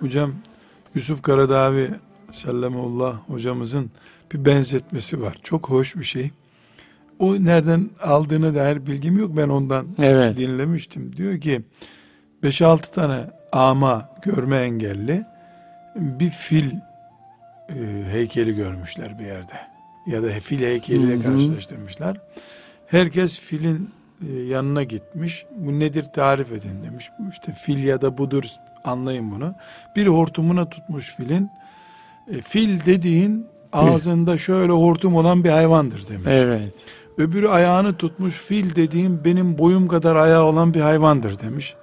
Hocam 0.00 0.34
Yusuf 0.94 1.22
Karadavi 1.22 1.90
Sellemullah 2.32 3.18
hocamızın 3.26 3.90
bir 4.32 4.44
benzetmesi 4.44 5.22
var. 5.22 5.36
Çok 5.42 5.70
hoş 5.70 5.96
bir 5.96 6.04
şey. 6.04 6.30
O 7.18 7.34
nereden 7.34 7.90
aldığına 8.02 8.54
dair 8.54 8.86
bilgim 8.86 9.18
yok. 9.18 9.36
Ben 9.36 9.48
ondan 9.48 9.86
evet. 9.98 10.38
dinlemiştim. 10.38 11.16
Diyor 11.16 11.40
ki 11.40 11.62
5-6 12.42 12.94
tane 12.94 13.20
ama 13.52 14.08
görme 14.22 14.56
engelli 14.56 15.24
bir 15.96 16.30
fil 16.30 16.70
e, 17.68 18.04
heykeli 18.10 18.54
görmüşler 18.54 19.18
bir 19.18 19.26
yerde. 19.26 19.52
Ya 20.06 20.22
da 20.22 20.28
fil 20.28 20.60
heykeliyle 20.60 21.22
karşılaştırmışlar. 21.22 22.20
Herkes 22.86 23.40
filin 23.40 23.90
e, 24.28 24.32
yanına 24.32 24.82
gitmiş. 24.82 25.46
Bu 25.56 25.78
nedir 25.78 26.04
tarif 26.14 26.52
edin 26.52 26.82
demiş. 26.82 27.10
İşte 27.30 27.52
fil 27.52 27.84
ya 27.84 28.02
da 28.02 28.18
budur 28.18 28.44
anlayın 28.84 29.30
bunu. 29.30 29.54
Bir 29.96 30.06
hortumuna 30.06 30.70
tutmuş 30.70 31.16
filin. 31.16 31.50
E, 32.30 32.40
fil 32.40 32.84
dediğin 32.84 33.46
ağzında 33.72 34.38
şöyle 34.38 34.72
hortum 34.72 35.16
olan 35.16 35.44
bir 35.44 35.50
hayvandır 35.50 36.08
demiş. 36.08 36.26
Evet. 36.28 36.74
Öbürü 37.18 37.48
ayağını 37.48 37.96
tutmuş 37.96 38.34
fil 38.34 38.74
dediğim 38.74 39.24
benim 39.24 39.58
boyum 39.58 39.88
kadar 39.88 40.16
ayağı 40.16 40.42
olan 40.42 40.74
bir 40.74 40.80
hayvandır 40.80 41.40
demiş. 41.40 41.74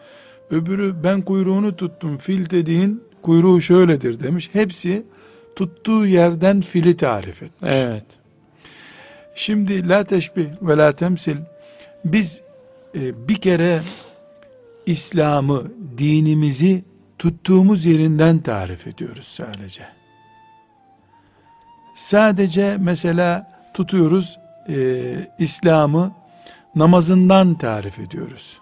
Öbürü 0.49 0.95
ben 1.03 1.21
kuyruğunu 1.21 1.75
tuttum 1.75 2.17
fil 2.17 2.49
dediğin 2.49 3.03
kuyruğu 3.21 3.61
şöyledir 3.61 4.19
demiş. 4.19 4.49
Hepsi 4.53 5.03
tuttuğu 5.55 6.05
yerden 6.05 6.61
fili 6.61 6.97
tarif 6.97 7.43
etmiş. 7.43 7.73
Evet. 7.75 8.05
Şimdi 9.35 9.89
la 9.89 10.03
teşbih 10.03 10.45
ve 10.61 10.77
la 10.77 10.91
temsil 10.91 11.37
biz 12.05 12.41
e, 12.95 13.27
bir 13.27 13.35
kere 13.35 13.81
İslam'ı, 14.85 15.71
dinimizi 15.97 16.83
tuttuğumuz 17.19 17.85
yerinden 17.85 18.39
tarif 18.39 18.87
ediyoruz 18.87 19.27
sadece. 19.27 19.83
Sadece 21.95 22.77
mesela 22.79 23.51
tutuyoruz 23.73 24.39
e, 24.69 25.13
İslam'ı 25.39 26.11
namazından 26.75 27.57
tarif 27.57 27.99
ediyoruz. 27.99 28.59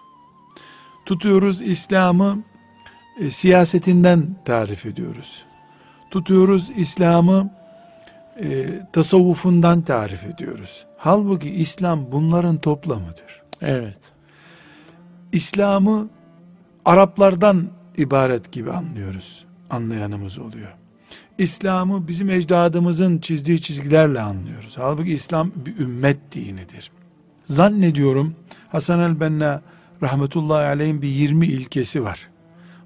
Tutuyoruz 1.06 1.60
İslam'ı 1.60 2.42
e, 3.20 3.30
siyasetinden 3.30 4.36
tarif 4.44 4.86
ediyoruz. 4.86 5.44
Tutuyoruz 6.10 6.70
İslam'ı 6.76 7.50
e, 8.40 8.68
tasavvufundan 8.92 9.82
tarif 9.82 10.24
ediyoruz. 10.24 10.86
Halbuki 10.98 11.50
İslam 11.50 12.12
bunların 12.12 12.56
toplamıdır. 12.56 13.42
Evet. 13.60 13.98
İslam'ı 15.32 16.08
Araplardan 16.84 17.68
ibaret 17.96 18.52
gibi 18.52 18.72
anlıyoruz. 18.72 19.44
Anlayanımız 19.70 20.38
oluyor. 20.38 20.79
İslam'ı 21.40 22.08
bizim 22.08 22.30
ecdadımızın 22.30 23.18
çizdiği 23.18 23.60
çizgilerle 23.60 24.20
anlıyoruz. 24.20 24.74
Halbuki 24.76 25.12
İslam 25.12 25.50
bir 25.66 25.78
ümmet 25.78 26.16
dinidir. 26.32 26.90
Zannediyorum 27.44 28.34
Hasan 28.68 29.00
el-Benna 29.00 29.62
rahmetullahi 30.02 30.66
aleyhin 30.66 31.02
bir 31.02 31.08
20 31.08 31.46
ilkesi 31.46 32.04
var. 32.04 32.28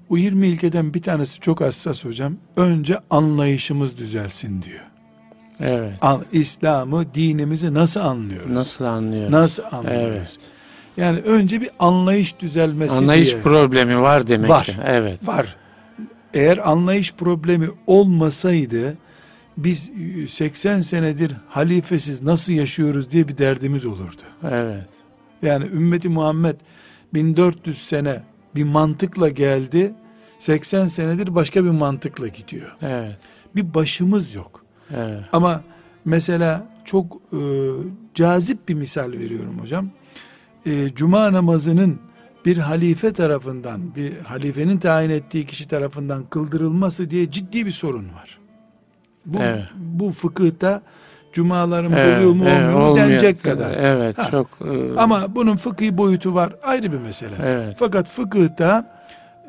O 0.09 0.17
20 0.17 0.47
ilkeden 0.47 0.93
bir 0.93 1.01
tanesi 1.01 1.39
çok 1.39 1.61
hassas 1.61 2.05
hocam. 2.05 2.33
Önce 2.55 2.99
anlayışımız 3.09 3.97
düzelsin 3.97 4.61
diyor. 4.61 4.83
Evet. 5.59 5.99
İslam'ı, 6.31 7.05
dinimizi 7.13 7.73
nasıl 7.73 7.99
anlıyoruz? 7.99 8.51
Nasıl 8.51 8.85
anlıyoruz? 8.85 9.31
Nasıl 9.31 9.63
anlıyoruz? 9.71 10.13
Evet. 10.15 10.51
Yani 10.97 11.19
önce 11.19 11.61
bir 11.61 11.69
anlayış 11.79 12.39
düzelmesi 12.39 12.95
Anlayış 12.95 13.31
diye. 13.31 13.41
problemi 13.41 14.01
var 14.01 14.27
demek 14.27 14.49
var, 14.49 14.65
ki. 14.65 14.75
Evet. 14.85 15.27
Var. 15.27 15.55
Eğer 16.35 16.69
anlayış 16.69 17.13
problemi 17.13 17.69
olmasaydı 17.87 18.97
biz 19.57 19.91
80 20.29 20.81
senedir 20.81 21.35
halifesiz 21.49 22.21
nasıl 22.21 22.53
yaşıyoruz 22.53 23.11
diye 23.11 23.27
bir 23.27 23.37
derdimiz 23.37 23.85
olurdu. 23.85 24.21
Evet. 24.43 24.89
Yani 25.41 25.65
ümmeti 25.65 26.09
Muhammed 26.09 26.55
1400 27.13 27.87
sene 27.87 28.23
bir 28.55 28.63
mantıkla 28.63 29.29
geldi. 29.29 29.93
80 30.39 30.87
senedir 30.87 31.35
başka 31.35 31.63
bir 31.65 31.69
mantıkla 31.69 32.27
gidiyor. 32.27 32.75
Evet. 32.81 33.17
Bir 33.55 33.73
başımız 33.73 34.35
yok. 34.35 34.65
Evet. 34.91 35.23
Ama 35.31 35.63
mesela 36.05 36.67
çok 36.85 37.15
e, 37.15 37.39
cazip 38.13 38.69
bir 38.69 38.73
misal 38.73 39.11
veriyorum 39.11 39.59
hocam. 39.59 39.89
E, 40.65 40.95
Cuma 40.95 41.33
namazının 41.33 41.99
bir 42.45 42.57
halife 42.57 43.13
tarafından, 43.13 43.95
bir 43.95 44.17
halifenin 44.17 44.77
tayin 44.77 45.09
ettiği 45.09 45.45
kişi 45.45 45.67
tarafından 45.67 46.25
kıldırılması 46.25 47.09
diye 47.09 47.31
ciddi 47.31 47.65
bir 47.65 47.71
sorun 47.71 48.05
var. 48.05 48.39
Bu, 49.25 49.37
evet. 49.41 49.63
bu 49.75 50.11
fıkıhta 50.11 50.81
cumalarımız 51.33 51.99
evet, 51.99 52.17
oluyor 52.17 52.33
mu 52.33 52.43
evet, 52.47 52.75
olmuyor 52.75 52.89
mu 52.89 52.97
denecek 52.97 53.43
kadar. 53.43 53.75
Evet 53.77 54.17
ha. 54.17 54.27
çok. 54.31 54.47
E... 54.61 54.99
Ama 54.99 55.35
bunun 55.35 55.55
fıkhi 55.55 55.97
boyutu 55.97 56.35
var 56.35 56.55
ayrı 56.63 56.91
bir 56.91 56.97
mesele. 56.97 57.35
Evet. 57.43 57.75
Fakat 57.79 58.07
fıkıhta 58.09 58.95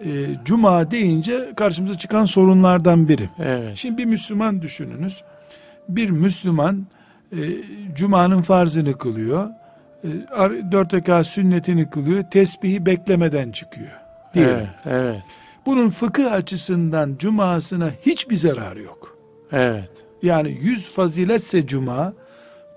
e, 0.04 0.10
cuma 0.44 0.90
deyince 0.90 1.52
karşımıza 1.56 1.94
çıkan 1.98 2.24
sorunlardan 2.24 3.08
biri. 3.08 3.30
Evet. 3.38 3.76
Şimdi 3.76 3.98
bir 3.98 4.04
Müslüman 4.04 4.62
düşününüz. 4.62 5.22
Bir 5.88 6.10
Müslüman 6.10 6.86
e, 7.32 7.38
cumanın 7.94 8.42
farzını 8.42 8.98
kılıyor 8.98 9.48
dört 10.72 10.94
rekat 10.94 11.26
sünnetini 11.26 11.90
kılıyor, 11.90 12.24
tesbihi 12.30 12.86
beklemeden 12.86 13.52
çıkıyor. 13.52 13.92
Diyelim. 14.34 14.54
Evet, 14.54 14.68
evet. 14.84 15.22
Bunun 15.66 15.90
fıkıh 15.90 16.32
açısından 16.32 17.16
cumasına 17.18 17.90
hiçbir 18.06 18.36
zararı 18.36 18.82
yok. 18.82 19.16
Evet. 19.52 19.90
Yani 20.22 20.58
yüz 20.62 20.90
faziletse 20.90 21.66
cuma, 21.66 22.12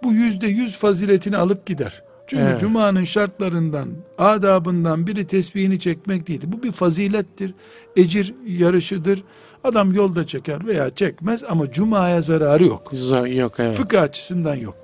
bu 0.03 0.13
yüzde 0.13 0.47
yüz 0.47 0.77
faziletini 0.77 1.37
alıp 1.37 1.65
gider. 1.65 2.03
Çünkü 2.27 2.43
evet. 2.43 2.59
cumanın 2.59 3.03
şartlarından, 3.03 3.89
adabından 4.17 5.07
biri 5.07 5.27
tesbihini 5.27 5.79
çekmek 5.79 6.27
değil. 6.27 6.41
Bu 6.45 6.63
bir 6.63 6.71
fazilettir, 6.71 7.53
ecir 7.95 8.35
yarışıdır. 8.47 9.23
Adam 9.63 9.93
yolda 9.93 10.27
çeker 10.27 10.67
veya 10.67 10.89
çekmez 10.89 11.43
ama 11.49 11.71
cumaya 11.71 12.21
zararı 12.21 12.65
yok. 12.65 12.91
Yok 13.27 13.59
evet. 13.59 13.75
Fıkıh 13.75 14.01
açısından 14.01 14.55
yok. 14.55 14.75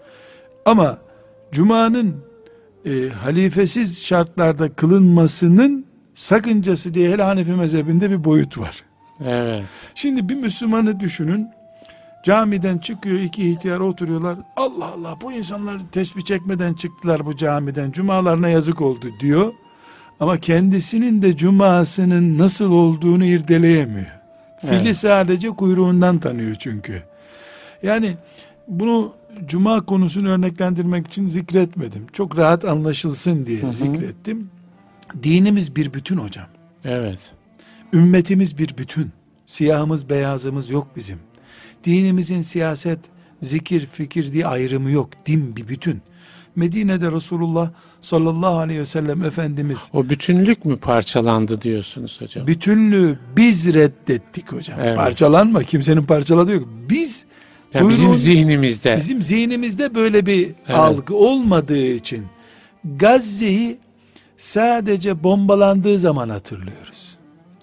Ama 0.66 0.98
Cuma'nın 1.56 2.16
e, 2.86 3.10
halifesiz 3.10 4.04
şartlarda 4.04 4.70
kılınmasının 4.70 5.86
sakıncası 6.14 6.94
diye 6.94 7.12
hele 7.14 7.24
Hanefi 7.24 7.52
mezhebinde 7.52 8.10
bir 8.10 8.24
boyut 8.24 8.58
var. 8.58 8.84
Evet. 9.26 9.66
Şimdi 9.96 10.30
bir 10.30 10.36
Müslümanı 10.36 11.00
düşünün. 11.00 11.48
Camiden 12.26 12.78
çıkıyor 12.78 13.20
iki 13.20 13.52
ihtiyar 13.52 13.80
oturuyorlar. 13.80 14.38
Allah 14.58 14.86
Allah 14.86 15.18
bu 15.22 15.32
insanlar 15.32 15.80
tesbih 15.92 16.22
çekmeden 16.22 16.74
çıktılar 16.74 17.26
bu 17.26 17.36
camiden. 17.36 17.92
Cumalarına 17.92 18.50
yazık 18.50 18.82
oldu 18.82 19.08
diyor. 19.20 19.54
Ama 20.20 20.40
kendisinin 20.40 21.22
de 21.22 21.38
cumasının 21.38 22.38
nasıl 22.38 22.72
olduğunu 22.72 23.26
irdeleyemiyor. 23.26 24.20
Fili 24.58 24.82
evet. 24.82 24.98
sadece 24.98 25.50
kuyruğundan 25.50 26.20
tanıyor 26.20 26.56
çünkü. 26.56 27.04
Yani 27.84 28.18
bunu 28.68 29.14
cuma 29.46 29.86
konusunu 29.86 30.30
örneklendirmek 30.30 31.08
için 31.08 31.28
zikretmedim. 31.28 32.08
Çok 32.14 32.38
rahat 32.38 32.66
anlaşılsın 32.66 33.46
diye 33.46 33.62
hı 33.62 33.68
hı. 33.68 33.74
zikrettim. 33.74 34.50
Dinimiz 35.24 35.76
bir 35.76 35.94
bütün 35.94 36.18
hocam. 36.18 36.48
Evet. 36.86 37.20
Ümmetimiz 37.94 38.58
bir 38.58 38.78
bütün. 38.78 39.12
Siyahımız 39.46 40.10
beyazımız 40.10 40.70
yok 40.70 40.88
bizim. 40.96 41.20
Dinimizin 41.84 42.42
siyaset, 42.42 43.00
zikir, 43.42 43.86
fikir 43.86 44.34
diye 44.34 44.48
ayrımı 44.48 44.92
yok. 44.92 45.10
Din 45.26 45.56
bir 45.56 45.68
bütün. 45.68 46.02
Medine'de 46.56 47.12
Resulullah 47.12 47.70
sallallahu 48.02 48.58
aleyhi 48.58 48.80
ve 48.80 48.86
sellem 48.86 49.24
Efendimiz 49.24 49.90
O 49.94 50.10
bütünlük 50.10 50.66
mü 50.66 50.78
parçalandı 50.78 51.62
diyorsunuz 51.62 52.22
hocam? 52.22 52.48
bütünlüğü 52.48 53.20
biz 53.38 53.74
reddettik 53.74 54.52
hocam. 54.52 54.80
Evet. 54.82 54.98
Parçalanma 54.98 55.64
kimsenin 55.64 56.04
parçaladığı 56.04 56.54
yok. 56.54 56.68
Biz 56.90 57.26
Yani 57.74 57.90
bizim 57.90 58.10
buyruğun- 58.10 58.16
zihnimizde. 58.16 58.96
Bizim 58.98 59.22
zihnimizde 59.22 59.96
böyle 59.96 60.26
bir 60.26 60.52
algı 60.74 61.16
olmadığı 61.16 61.86
için 61.88 62.26
Gazze'yi 62.98 63.78
sadece 64.38 65.24
bombalandığı 65.24 66.00
zaman 66.00 66.30
hatırlıyoruz. 66.30 67.18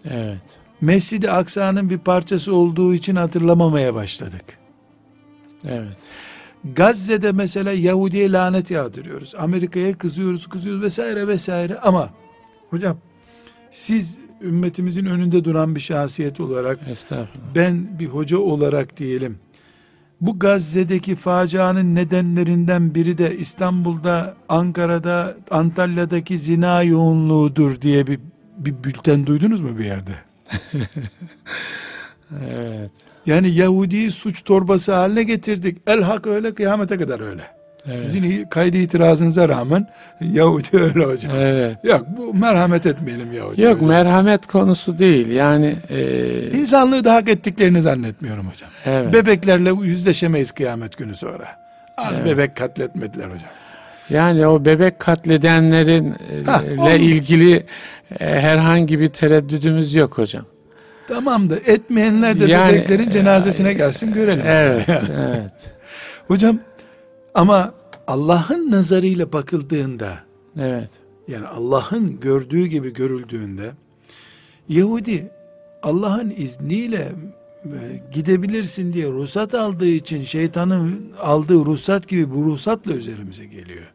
Evet. 0.05 0.41
Mescid-i 0.81 1.31
Aksa'nın 1.31 1.91
bir 1.91 1.99
parçası 1.99 2.55
olduğu 2.55 2.95
için 2.95 3.17
hatırlamamaya 3.17 3.95
başladık. 3.95 4.45
Evet. 5.65 5.97
Gazze'de 6.77 7.33
mesela 7.33 7.73
Yahudi'ye 7.73 8.33
lanet 8.33 8.71
yağdırıyoruz. 8.71 9.35
Amerika'ya 9.39 9.99
kızıyoruz, 9.99 10.47
kızıyoruz 10.47 10.83
vesaire 10.83 11.29
vesaire 11.29 11.79
ama 11.79 12.11
hocam 12.71 12.97
siz 13.71 14.19
ümmetimizin 14.43 15.07
önünde 15.07 15.45
duran 15.45 15.75
bir 15.77 15.81
şahsiyet 15.81 16.41
olarak 16.41 16.81
ben 17.55 17.99
bir 17.99 18.07
hoca 18.07 18.39
olarak 18.39 18.97
diyelim 18.97 19.39
bu 20.23 20.39
Gazze'deki 20.39 21.17
facianın 21.17 21.95
nedenlerinden 21.95 22.95
biri 22.95 23.19
de 23.19 23.37
İstanbul'da, 23.37 24.35
Ankara'da, 24.49 25.37
Antalya'daki 25.51 26.39
zina 26.39 26.83
yoğunluğudur 26.83 27.81
diye 27.81 28.07
bir, 28.07 28.21
bir 28.59 28.85
bülten 28.85 29.27
duydunuz 29.27 29.61
mu 29.61 29.79
bir 29.79 29.85
yerde? 29.85 30.13
Evet. 32.49 32.91
Yani 33.27 33.51
Yahudi'yi 33.51 34.11
suç 34.11 34.45
torbası 34.45 34.93
haline 34.93 35.23
getirdik. 35.23 35.79
El 35.87 36.03
hak 36.03 36.27
öyle 36.27 36.55
kıyamete 36.55 36.99
kadar 36.99 37.21
öyle. 37.21 37.43
Evet. 37.87 37.99
Sizin 37.99 38.45
kaydı 38.45 38.77
itirazınıza 38.77 39.49
rağmen 39.49 39.87
Yahudi 40.21 40.67
öyle 40.79 41.05
hocam. 41.05 41.33
Evet. 41.37 41.77
Yok 41.85 42.07
bu 42.17 42.35
merhamet 42.35 42.87
etmeyelim 42.87 43.33
Yahudi. 43.33 43.63
Yok 43.63 43.75
hocam. 43.75 43.89
merhamet 43.89 44.47
konusu 44.47 44.99
değil. 44.99 45.29
Yani 45.31 45.77
e, 45.91 46.51
İnsanlığı 46.59 47.05
da 47.05 47.15
hak 47.15 47.29
ettiklerini 47.29 47.83
zannetmiyorum 47.83 48.47
hocam. 48.47 48.71
evet. 48.85 49.13
Bebeklerle 49.13 49.71
yüzleşemeyiz 49.83 50.53
kıyamet 50.53 50.97
günü 50.97 51.15
sonra. 51.15 51.49
Az 51.97 52.15
Evet. 52.17 52.27
bebek 52.27 52.57
katletmediler 52.57 53.25
hocam. 53.25 53.51
Yani 54.11 54.47
o 54.47 54.65
bebek 54.65 54.99
katledenlerin 54.99 56.11
e, 56.13 56.45
Hah, 56.47 56.63
ile 56.63 56.81
o- 56.81 56.91
ilgili 56.91 57.67
e, 58.21 58.41
herhangi 58.41 59.01
bir 59.01 59.09
tereddüdümüz 59.09 59.95
yok 59.95 60.19
hocam. 60.19 60.45
Tamam 61.09 61.51
da 61.51 61.57
etmeyenler 61.67 62.41
de 62.41 62.45
Yani, 62.45 62.73
bebeklerin 62.73 63.11
cenazesine 63.11 63.73
gelsin 63.75 64.13
görelim. 64.13 64.43
Evet, 64.47 64.85
evet. 64.89 65.73
Hocam 66.29 66.59
ama 67.35 67.75
Allah'ın 68.07 68.71
nazarıyla 68.71 69.33
bakıldığında 69.33 70.19
Evet. 70.59 70.91
yani 71.29 71.47
Allah'ın 71.47 72.21
gördüğü 72.21 72.67
gibi 72.67 72.93
görüldüğünde 72.93 73.73
Yahudi 74.69 75.31
Allah'ın 75.83 76.31
izniyle 76.37 77.13
e, 77.65 78.03
gidebilirsin 78.13 78.93
diye 78.93 79.07
ruhsat 79.07 79.55
aldığı 79.55 79.89
için 79.89 80.25
şeytanın 80.25 81.13
aldığı 81.21 81.65
ruhsat 81.65 82.09
gibi 82.09 82.35
bu 82.35 82.45
ruhsatla 82.45 82.93
üzerimize 82.93 83.47
geliyor. 83.47 83.93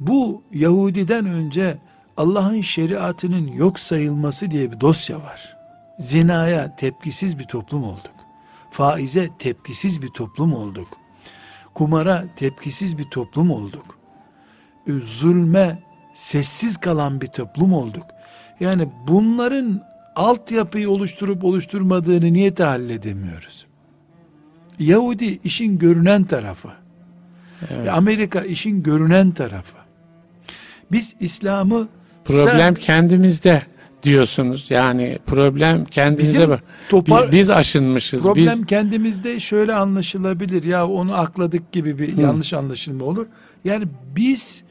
Bu 0.00 0.42
Yahudiden 0.52 1.26
önce 1.26 1.78
Allah'ın 2.16 2.60
şeriatının 2.60 3.46
yok 3.46 3.78
sayılması 3.78 4.50
diye 4.50 4.72
bir 4.72 4.80
dosya 4.80 5.18
var. 5.18 5.56
Zinaya 5.98 6.76
tepkisiz 6.76 7.38
bir 7.38 7.44
toplum 7.44 7.84
olduk. 7.84 8.14
Faize 8.70 9.28
tepkisiz 9.38 10.02
bir 10.02 10.08
toplum 10.08 10.54
olduk. 10.54 10.88
Kumara 11.78 12.24
tepkisiz 12.36 12.98
bir 12.98 13.04
toplum 13.04 13.50
olduk. 13.50 13.98
E, 14.88 14.92
Zulme 14.92 15.78
sessiz 16.14 16.76
kalan 16.76 17.20
bir 17.20 17.26
toplum 17.26 17.72
olduk. 17.72 18.04
Yani 18.60 18.88
bunların 19.08 19.82
altyapıyı 20.16 20.90
oluşturup 20.90 21.44
oluşturmadığını 21.44 22.32
niye 22.32 22.54
tahayyül 22.54 22.90
edemiyoruz? 22.90 23.66
Yahudi 24.78 25.40
işin 25.44 25.78
görünen 25.78 26.24
tarafı. 26.24 26.68
Evet. 27.70 27.88
Amerika 27.88 28.40
işin 28.40 28.82
görünen 28.82 29.30
tarafı. 29.30 29.76
Biz 30.92 31.16
İslam'ı 31.20 31.88
Problem 32.24 32.58
sen- 32.58 32.74
kendimizde 32.74 33.62
diyorsunuz. 34.02 34.66
Yani 34.70 35.18
problem 35.26 35.84
kendimize 35.84 36.38
Bizim 36.38 36.50
bak. 36.50 36.62
topar- 36.88 37.32
Biz 37.32 37.50
aşınmışız. 37.50 38.22
problem 38.22 38.58
Biz 38.60 38.66
kendimizde 38.66 39.40
şöyle 39.40 39.74
anlaşılabilir. 39.74 40.62
Ya 40.64 40.86
onu 40.88 41.14
akladık 41.14 41.72
gibi 41.72 41.98
bir 41.98 42.16
yanlış 42.16 42.52
anlaşılma 42.54 43.04
olur. 43.04 43.26
Yani 43.64 43.84
biz 44.16 44.62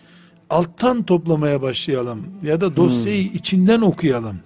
alttan 0.49 1.03
toplamaya 1.03 1.61
başlayalım 1.61 2.23
ya 2.43 2.61
da 2.61 2.75
dosyayı 2.75 3.23
içinden 3.23 3.81
okuyalım. 3.81 4.39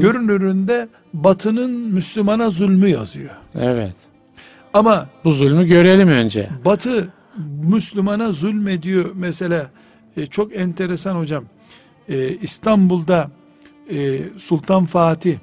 Görünüründe 0.00 0.88
Batı'nın 1.14 1.70
Müslümana 1.70 2.50
zulmü 2.50 2.88
yazıyor. 2.88 3.30
evet. 3.56 3.94
Ama 4.72 5.08
Bu 5.24 5.32
zulmü 5.32 5.66
görelim 5.66 6.08
önce. 6.08 6.50
Batı 6.64 7.08
Müslümana 7.64 8.32
zulmediyor. 8.32 9.10
Mesela 9.14 9.70
e, 10.16 10.26
çok 10.26 10.56
enteresan 10.56 11.16
hocam. 11.16 11.44
E, 12.08 12.28
İstanbul'da 12.28 13.30
e, 13.90 14.18
Sultan 14.36 14.84
Fatih 14.84 15.36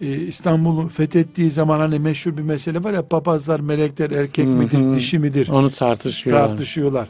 e, 0.00 0.06
İstanbul'u 0.16 0.88
fethettiği 0.88 1.50
zaman 1.50 1.78
hani 1.78 1.98
meşhur 1.98 2.36
bir 2.36 2.42
mesele 2.42 2.84
var 2.84 2.92
ya 2.92 3.08
papazlar 3.08 3.60
melekler 3.60 4.10
erkek 4.10 4.46
Hı 4.46 4.50
hı. 4.50 4.54
midir 4.54 4.94
dişi 4.94 5.18
midir 5.18 5.48
Onu 5.48 5.70
tartışıyorlar. 5.70 6.48
tartışıyorlar. 6.48 7.08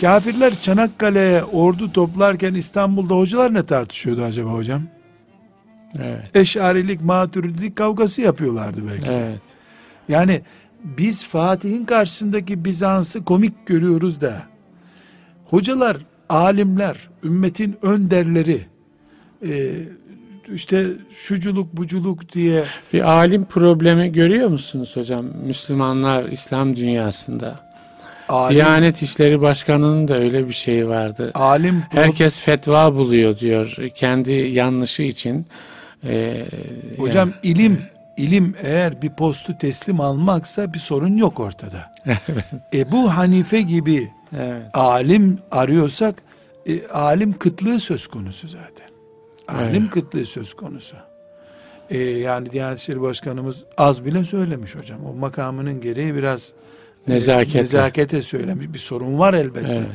Kafirler 0.00 0.54
Çanakkale'ye 0.60 1.44
ordu 1.44 1.92
toplarken 1.92 2.54
İstanbul'da 2.54 3.14
hocalar 3.14 3.54
ne 3.54 3.62
tartışıyordu 3.62 4.22
acaba 4.22 4.50
hocam? 4.50 4.82
Evet. 5.98 6.30
Eşarilik, 6.34 7.00
maturidilik 7.02 7.76
kavgası 7.76 8.22
yapıyorlardı 8.22 8.86
belki. 8.88 9.06
de. 9.06 9.16
Evet. 9.28 9.40
Yani 10.08 10.42
biz 10.84 11.24
Fatih'in 11.28 11.84
karşısındaki 11.84 12.64
Bizans'ı 12.64 13.24
komik 13.24 13.66
görüyoruz 13.66 14.20
da 14.20 14.42
hocalar, 15.44 15.96
alimler, 16.28 17.08
ümmetin 17.24 17.76
önderleri 17.82 18.60
e, 19.42 19.72
işte 20.54 20.86
şuculuk 21.16 21.76
buculuk 21.76 22.32
diye 22.32 22.64
Bir 22.92 23.10
alim 23.10 23.44
problemi 23.44 24.12
görüyor 24.12 24.48
musunuz 24.48 24.90
hocam? 24.94 25.24
Müslümanlar 25.46 26.24
İslam 26.24 26.76
dünyasında. 26.76 27.60
alim, 28.28 28.54
Diyanet 28.56 29.02
İşleri 29.02 29.40
Başkanı'nın 29.40 30.08
da 30.08 30.16
öyle 30.18 30.48
bir 30.48 30.52
şeyi 30.52 30.88
vardı. 30.88 31.30
alim 31.34 31.82
Herkes 31.90 32.40
fetva 32.40 32.94
buluyor 32.94 33.38
diyor 33.38 33.76
kendi 33.94 34.32
yanlışı 34.32 35.02
için. 35.02 35.46
Ee, 36.04 36.46
hocam 36.96 37.32
ilim 37.42 37.82
ilim 38.16 38.54
eğer 38.62 39.02
bir 39.02 39.10
postu 39.10 39.58
teslim 39.58 40.00
almaksa 40.00 40.72
bir 40.74 40.78
sorun 40.78 41.16
yok 41.16 41.40
ortada. 41.40 41.94
Ebu 42.72 43.16
Hanife 43.16 43.60
gibi 43.62 43.94
yani- 43.94 44.10
evet. 44.38 44.62
alim 44.74 45.38
arıyorsak 45.50 46.14
e, 46.66 46.86
alim 46.86 47.32
kıtlığı 47.32 47.80
söz 47.80 48.06
konusu 48.06 48.48
zaten. 48.48 48.83
Alim 49.48 49.82
Evet. 49.82 49.90
kıtlığı 49.90 50.26
söz 50.26 50.54
konusu. 50.54 50.96
E, 51.90 51.98
yani 51.98 52.52
Diyanet 52.52 52.78
İşleri 52.78 53.00
Başkanımız 53.00 53.64
az 53.78 54.04
bile 54.04 54.24
söylemiş 54.24 54.74
hocam. 54.76 55.06
O 55.06 55.12
makamının 55.14 55.80
gereği 55.80 56.14
biraz 56.14 56.52
e, 57.08 57.10
Nezaketle. 57.12 57.60
nezakete 57.60 58.22
söylemiş. 58.22 58.72
Bir 58.72 58.78
sorun 58.78 59.18
var 59.18 59.34
elbette. 59.34 59.72
Evet. 59.72 59.88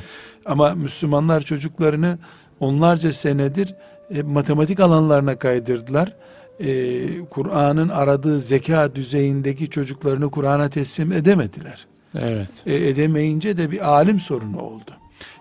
Ama 0.45 0.73
Müslümanlar 0.75 1.41
çocuklarını 1.41 2.17
onlarca 2.59 3.13
senedir 3.13 3.75
e, 4.15 4.21
matematik 4.21 4.79
alanlarına 4.79 5.39
kaydırdılar. 5.39 6.15
E, 6.59 7.19
Kur'an'ın 7.29 7.89
aradığı 7.89 8.39
zeka 8.41 8.95
düzeyindeki 8.95 9.69
çocuklarını 9.69 10.31
Kur'an'a 10.31 10.69
teslim 10.69 11.11
edemediler 11.11 11.87
Evet. 12.15 12.49
e, 12.65 12.75
edemeyince 12.89 13.57
de 13.57 13.71
bir 13.71 13.89
alim 13.89 14.19
sorunu 14.19 14.61
oldu. 14.61 14.91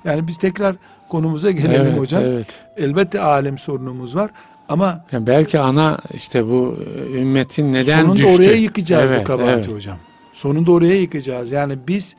Yani 0.04 0.26
biz 0.26 0.38
tekrar 0.38 0.76
konumuza 1.08 1.50
gelelim 1.50 1.86
evet, 1.86 1.98
hocam. 1.98 2.22
Evet. 2.24 2.46
Elbette 2.76 3.20
alim 3.20 3.58
sorunumuz 3.58 4.16
var 4.16 4.30
ama 4.68 5.04
Yani 5.12 5.26
belki 5.26 5.58
ana 5.58 5.98
işte 6.14 6.46
bu 6.46 6.76
e, 6.96 7.18
ümmetin 7.18 7.72
neden 7.72 8.00
sonunda 8.00 8.16
düştü? 8.16 8.30
oraya 8.36 8.52
yıkacağız 8.54 9.10
Evet, 9.10 9.20
bu 9.20 9.24
kabahati 9.24 9.52
evet. 9.52 9.68
hocam. 9.74 9.96
Sonunda 10.32 10.72
oraya 10.72 11.00
yıkacağız. 11.00 11.52
Yani 11.52 11.78
biz 11.88 12.16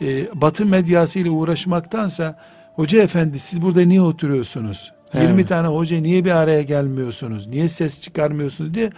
e, 0.00 0.40
Batı 0.40 0.66
medyasıyla 0.66 1.30
uğraşmaktansa 1.30 2.38
hoca 2.74 3.02
efendi 3.02 3.38
siz 3.38 3.62
burada 3.62 3.80
niye 3.82 4.00
oturuyorsunuz? 4.00 4.92
Evet. 5.14 5.28
20 5.28 5.46
tane 5.46 5.68
hoca 5.68 6.00
niye 6.00 6.24
bir 6.24 6.30
araya 6.30 6.62
gelmiyorsunuz? 6.62 7.46
Niye 7.46 7.68
ses 7.68 8.00
çıkarmıyorsunuz 8.00 8.74
diye 8.74 8.90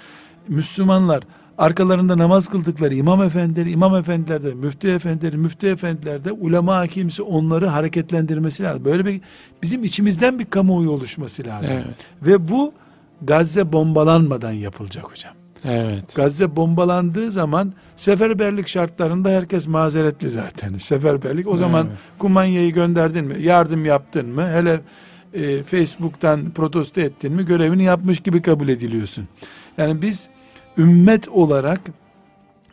Müslümanlar 0.49 1.22
arkalarında 1.59 2.18
namaz 2.18 2.48
kıldıkları 2.48 2.94
imam 2.94 3.22
efendileri, 3.22 3.70
imam 3.70 3.96
efendiler 3.96 4.44
de, 4.44 4.55
müftü 4.55 4.90
efendileri, 4.90 5.36
müftü 5.36 5.66
efendiler 5.66 6.24
de 6.24 6.32
ulema 6.32 6.76
hakimsi 6.76 7.22
onları 7.22 7.66
hareketlendirmesi 7.66 8.62
lazım. 8.62 8.84
Böyle 8.84 9.07
bir 9.07 9.20
bizim 9.62 9.84
içimizden 9.84 10.38
bir 10.38 10.44
kamuoyu 10.44 10.90
oluşması 10.90 11.46
lazım. 11.46 11.76
Evet. 11.76 11.96
Ve 12.22 12.48
bu 12.48 12.72
Gazze 13.22 13.72
bombalanmadan 13.72 14.52
yapılacak 14.52 15.05
hocam. 15.05 15.32
Evet. 15.64 16.14
Gazze 16.14 16.57
bombalandığı 16.57 17.30
zaman 17.30 17.72
seferberlik 17.96 18.68
şartlarında 18.68 19.28
herkes 19.30 19.68
mazeretli 19.68 20.30
zaten. 20.30 20.74
Seferberlik 20.74 21.48
o 21.48 21.57
zaman 21.57 21.86
Evet. 21.86 21.98
kumanyayı 22.18 22.72
gönderdin 22.72 23.24
mi? 23.24 23.42
Yardım 23.42 23.84
yaptın 23.84 24.28
mı? 24.28 24.48
Hele 24.50 24.80
e, 25.34 25.62
Facebook'tan 25.62 26.50
protesto 26.50 27.00
ettin 27.00 27.32
mi? 27.32 27.46
Görevini 27.46 27.84
yapmış 27.84 28.20
gibi 28.20 28.42
kabul 28.42 28.68
ediliyorsun. 28.68 29.28
Yani 29.78 30.02
biz 30.02 30.28
ümmet 30.79 31.29
olarak 31.29 31.81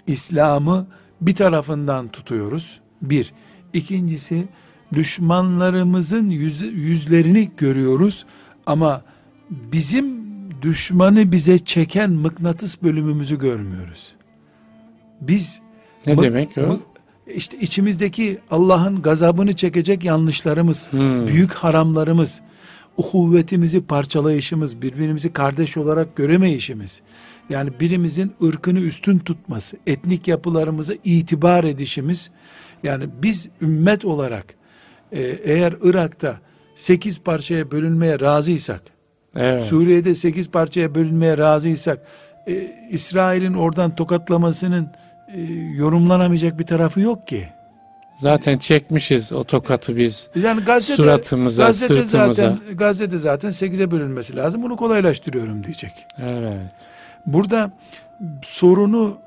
İslam'ı 0.07 0.87
bir 1.21 1.35
tarafından 1.35 2.07
tutuyoruz. 2.07 2.79
Bir. 3.01 3.33
İkincisi 3.73 4.45
düşmanlarımızın 4.93 6.29
yüz, 6.29 6.61
yüzlerini 6.61 7.51
görüyoruz 7.57 8.25
ama 8.65 9.01
bizim 9.49 10.21
düşmanı 10.61 11.31
bize 11.31 11.59
çeken 11.59 12.11
mıknatıs 12.11 12.81
bölümümüzü 12.83 13.39
görmüyoruz. 13.39 14.15
Biz 15.21 15.59
Ne 16.07 16.13
mı- 16.13 16.21
demek 16.21 16.57
o? 16.57 16.61
mı- 16.61 16.79
işte 17.35 17.57
içimizdeki 17.59 18.39
Allah'ın 18.51 19.01
gazabını 19.01 19.55
çekecek 19.55 20.03
yanlışlarımız, 20.03 20.91
Hmm. 20.91 21.27
büyük 21.27 21.53
haramlarımız, 21.53 22.41
uhuvvetimizi 22.97 23.81
parçalayışımız, 23.85 24.81
birbirimizi 24.81 25.33
kardeş 25.33 25.77
olarak 25.77 26.15
göremeyişimiz, 26.15 27.01
yani 27.51 27.79
birimizin 27.79 28.33
ırkını 28.43 28.79
üstün 28.79 29.19
tutması, 29.19 29.77
etnik 29.87 30.27
yapılarımıza 30.27 30.93
itibar 31.03 31.63
edişimiz, 31.63 32.29
yani 32.83 33.09
biz 33.23 33.49
ümmet 33.61 34.05
olarak 34.05 34.45
e, 35.11 35.21
eğer 35.21 35.73
Irak'ta 35.83 36.39
8 36.75 37.19
parçaya 37.19 37.71
bölünmeye 37.71 38.19
razıysak, 38.19 38.81
Evet. 39.35 39.63
Suriye'de 39.63 40.15
8 40.15 40.49
parçaya 40.49 40.95
bölünmeye 40.95 41.37
razıysak, 41.37 42.01
e, 42.47 42.53
İsrail'in 42.91 43.53
oradan 43.53 43.95
tokatlamasının 43.95 44.91
e, 45.35 45.41
yorumlanamayacak 45.75 46.59
bir 46.59 46.65
tarafı 46.65 47.01
yok 47.01 47.27
ki. 47.27 47.47
Zaten 48.19 48.57
çekmişiz 48.57 49.33
o 49.33 49.43
tokatı 49.43 49.97
biz. 49.97 50.27
Yani 50.35 50.61
Gazze'de, 50.61 50.95
Suratımıza, 50.97 51.65
Gazze'de 51.65 52.01
sırtımıza. 52.01 52.33
zaten 52.33 52.59
Gazze'de 52.75 53.17
zaten 53.17 53.49
8'e 53.49 53.91
bölünmesi 53.91 54.35
lazım. 54.35 54.63
Bunu 54.63 54.77
kolaylaştırıyorum 54.77 55.63
diyecek. 55.63 55.91
Evet. 56.17 56.71
Burada 57.25 57.71
sorunu 58.43 59.17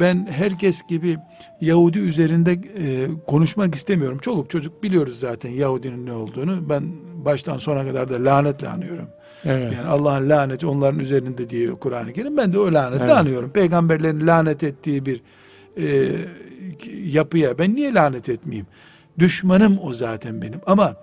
ben 0.00 0.26
herkes 0.30 0.82
gibi 0.88 1.18
Yahudi 1.60 1.98
üzerinde 1.98 2.52
e, 2.52 3.06
konuşmak 3.26 3.74
istemiyorum. 3.74 4.18
Çoluk 4.18 4.50
çocuk 4.50 4.82
biliyoruz 4.82 5.18
zaten 5.18 5.50
Yahudinin 5.50 6.06
ne 6.06 6.12
olduğunu. 6.12 6.68
Ben 6.68 6.82
baştan 7.24 7.58
sona 7.58 7.84
kadar 7.84 8.10
da 8.10 8.24
lanetle 8.24 8.68
anıyorum. 8.68 9.08
Evet. 9.44 9.72
Yani 9.76 9.88
Allah'ın 9.88 10.28
laneti 10.28 10.66
onların 10.66 11.00
üzerinde 11.00 11.50
diyor 11.50 11.78
Kur'an-ı 11.78 12.12
Kerim. 12.12 12.36
Ben 12.36 12.52
de 12.52 12.58
o 12.58 12.72
lanetle 12.72 13.04
Evet. 13.04 13.16
anıyorum. 13.16 13.50
Peygamberlerin 13.50 14.26
lanet 14.26 14.62
ettiği 14.62 15.06
bir 15.06 15.22
e, 15.78 16.12
yapıya 17.04 17.58
ben 17.58 17.74
niye 17.74 17.94
lanet 17.94 18.28
etmeyeyim? 18.28 18.66
Düşmanım 19.18 19.78
o 19.82 19.94
zaten 19.94 20.42
benim. 20.42 20.60
Ama 20.66 20.96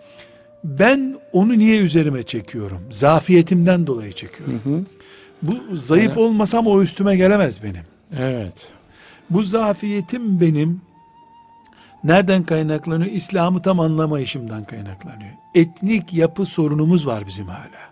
ben 0.64 1.16
onu 1.32 1.58
niye 1.58 1.82
üzerime 1.82 2.24
çekiyorum? 2.24 2.82
Zafiyetimden 2.90 3.88
dolayı 3.88 4.12
çekiyorum. 4.12 4.62
Hı 4.64 4.70
hı. 4.70 4.86
Bu 5.42 5.76
zayıf 5.78 6.18
Yani- 6.18 6.20
olmasam 6.28 6.68
o 6.68 6.82
üstüme 6.82 7.16
gelemez 7.16 7.64
benim. 7.64 7.84
Evet. 8.18 8.74
Bu 9.30 9.44
zafiyetim 9.44 10.42
benim 10.42 10.82
nereden 12.04 12.44
kaynaklanıyor? 12.44 13.12
İslam'ı 13.12 13.62
tam 13.62 13.80
anlamayışımdan 13.80 14.64
kaynaklanıyor. 14.64 15.32
Etnik 15.56 16.14
yapı 16.14 16.46
sorunumuz 16.46 17.08
var 17.08 17.28
bizim 17.28 17.48
hala. 17.48 17.90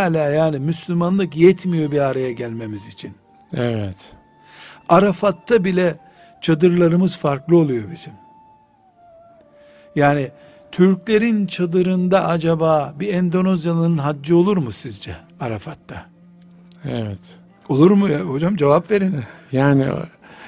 Hala 0.00 0.18
yani 0.18 0.58
Müslümanlık 0.58 1.36
yetmiyor 1.36 1.90
bir 1.90 1.98
araya 2.00 2.32
gelmemiz 2.32 2.86
için. 2.86 3.14
Evet. 3.54 3.96
Arafat'ta 4.88 5.64
bile 5.64 5.96
çadırlarımız 6.40 7.16
farklı 7.16 7.56
oluyor 7.56 7.90
bizim. 7.90 8.12
Yani 9.96 10.30
Türklerin 10.72 11.46
çadırında 11.46 12.26
acaba 12.28 12.94
bir 13.00 13.14
Endonezyalı'nın 13.14 13.98
haccı 13.98 14.36
olur 14.36 14.56
mu 14.56 14.72
sizce 14.72 15.16
Arafat'ta? 15.40 16.06
Evet. 16.84 17.20
Olur 17.68 17.90
mu 17.90 18.08
ya 18.08 18.20
hocam 18.20 18.56
cevap 18.56 18.90
verin. 18.90 19.14
Yani 19.52 19.86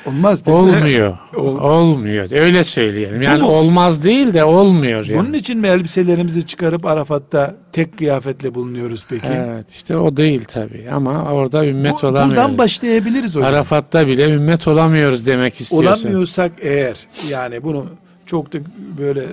Olmaz 0.07 0.47
değil 0.47 0.57
mi? 0.59 0.63
olmuyor. 0.63 1.19
Ol- 1.37 1.59
olmuyor. 1.61 2.31
Öyle 2.31 2.65
söyleyelim. 2.65 3.23
Yani 3.23 3.43
olmaz 3.45 4.05
değil 4.05 4.35
de 4.35 4.45
olmuyor 4.45 5.05
yani. 5.05 5.19
Bunun 5.19 5.33
için 5.33 5.59
mi 5.61 5.67
elbiselerimizi 5.69 6.47
çıkarıp 6.47 6.87
Arafat'ta 6.87 7.55
tek 7.73 7.99
kıyafetle 7.99 8.55
bulunuyoruz 8.55 9.07
peki? 9.09 9.27
Evet 9.31 9.71
işte 9.73 9.97
o 9.97 10.17
değil 10.17 10.45
tabii 10.45 10.89
ama 10.93 11.25
orada 11.33 11.67
ümmet 11.67 11.93
Bu- 11.93 11.97
olamıyoruz. 12.07 12.31
buradan 12.31 12.59
başlayabiliriz 12.59 13.37
hocam. 13.37 13.49
Arafat'ta 13.55 14.07
bile 14.07 14.31
ümmet 14.31 14.69
olamıyoruz 14.69 15.27
demek 15.27 15.61
istiyorsun. 15.61 16.05
Olamıyorsak 16.07 16.53
eğer 16.61 16.97
yani 17.29 17.63
bunu 17.63 17.87
çok 18.27 18.53
da 18.53 18.59
böyle 18.99 19.21
e, 19.21 19.27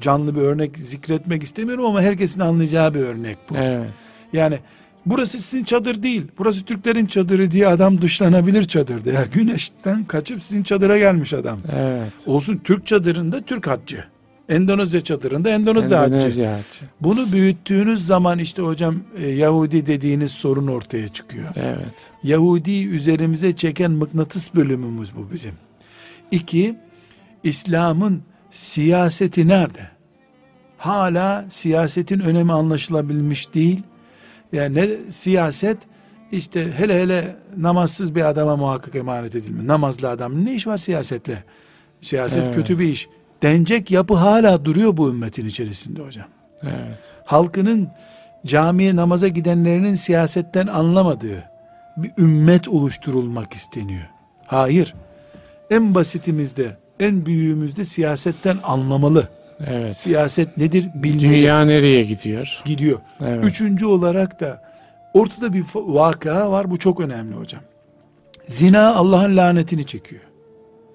canlı 0.00 0.34
bir 0.36 0.40
örnek 0.40 0.78
zikretmek 0.78 1.42
istemiyorum 1.42 1.84
ama 1.84 2.02
herkesin 2.02 2.40
anlayacağı 2.40 2.94
bir 2.94 3.00
örnek 3.00 3.38
bu. 3.50 3.54
Evet. 3.56 3.90
Yani 4.32 4.58
burası 5.06 5.40
sizin 5.40 5.64
çadır 5.64 6.02
değil. 6.02 6.22
Burası 6.38 6.64
Türklerin 6.64 7.06
çadırı 7.06 7.50
diye 7.50 7.66
adam 7.66 8.02
dışlanabilir 8.02 8.64
çadırda. 8.64 9.10
Ya 9.12 9.24
güneşten 9.32 10.04
kaçıp 10.04 10.42
sizin 10.42 10.62
çadıra 10.62 10.98
gelmiş 10.98 11.32
adam. 11.32 11.58
Evet. 11.72 12.12
Olsun 12.26 12.60
Türk 12.64 12.86
çadırında 12.86 13.40
Türk 13.40 13.66
haccı. 13.66 14.04
Endonezya 14.48 15.00
çadırında 15.00 15.50
Endonezya 15.50 16.00
haccı. 16.00 16.14
Endonezya 16.14 16.52
haccı. 16.52 16.84
Bunu 17.00 17.32
büyüttüğünüz 17.32 18.06
zaman 18.06 18.38
işte 18.38 18.62
hocam 18.62 18.96
e, 19.16 19.28
Yahudi 19.28 19.86
dediğiniz 19.86 20.30
sorun 20.32 20.66
ortaya 20.66 21.08
çıkıyor. 21.08 21.48
Evet. 21.56 21.94
Yahudi 22.22 22.86
üzerimize 22.88 23.56
çeken 23.56 23.90
mıknatıs 23.90 24.54
bölümümüz 24.54 25.16
bu 25.16 25.32
bizim. 25.32 25.52
İki, 26.30 26.76
İslam'ın 27.42 28.22
siyaseti 28.50 29.48
nerede? 29.48 29.88
Hala 30.78 31.44
siyasetin 31.50 32.20
önemi 32.20 32.52
anlaşılabilmiş 32.52 33.54
değil. 33.54 33.82
Yani 34.52 34.74
ne 34.76 34.88
siyaset 35.10 35.78
işte 36.32 36.72
hele 36.72 37.02
hele 37.02 37.36
namazsız 37.56 38.14
bir 38.14 38.24
adama 38.24 38.56
muhakkak 38.56 38.94
emanet 38.94 39.34
edilmiyor. 39.36 39.66
Namazlı 39.66 40.08
adam 40.08 40.44
ne 40.44 40.54
iş 40.54 40.66
var 40.66 40.78
siyasetle? 40.78 41.44
Siyaset 42.00 42.42
Evet. 42.44 42.54
kötü 42.54 42.78
bir 42.78 42.88
iş. 42.88 43.08
Denecek 43.42 43.90
yapı 43.90 44.14
hala 44.14 44.64
duruyor 44.64 44.96
bu 44.96 45.08
ümmetin 45.10 45.46
içerisinde 45.46 46.02
hocam 46.02 46.26
Evet. 46.62 46.98
halkının 47.24 47.88
camiye 48.46 48.96
namaza 48.96 49.28
gidenlerinin 49.28 49.94
siyasetten 49.94 50.66
anlamadığı 50.66 51.44
bir 51.96 52.10
ümmet 52.18 52.68
oluşturulmak 52.68 53.52
isteniyor. 53.52 54.06
Hayır. 54.46 54.94
En 55.70 55.94
basitimizde, 55.94 56.76
en 57.00 57.26
büyüğümüzde 57.26 57.84
siyasetten 57.84 58.58
anlamalı. 58.64 59.28
Evet. 59.66 59.96
Siyaset 59.96 60.56
nedir 60.56 60.88
bilmeli. 60.94 61.20
Dünya 61.20 61.64
nereye 61.64 62.02
gidiyor? 62.02 62.62
gidiyor. 62.64 63.00
Evet. 63.20 63.44
Üçüncü 63.44 63.86
olarak 63.86 64.40
da 64.40 64.62
ortada 65.14 65.52
bir 65.52 65.64
vakıa 65.74 66.50
var. 66.50 66.70
Bu 66.70 66.78
çok 66.78 67.00
önemli 67.00 67.34
hocam. 67.34 67.62
Zina 68.42 68.94
Allah'ın 68.94 69.36
lanetini 69.36 69.86
çekiyor. 69.86 70.22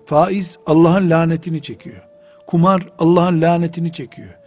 Faiz 0.05 0.57
Allah'ın 0.65 1.09
lanetini 1.09 1.61
çekiyor. 1.61 2.03
Kumar 2.47 2.87
Allah'ın 2.99 3.41
lanetini 3.41 3.91
çekiyor. 3.91 4.37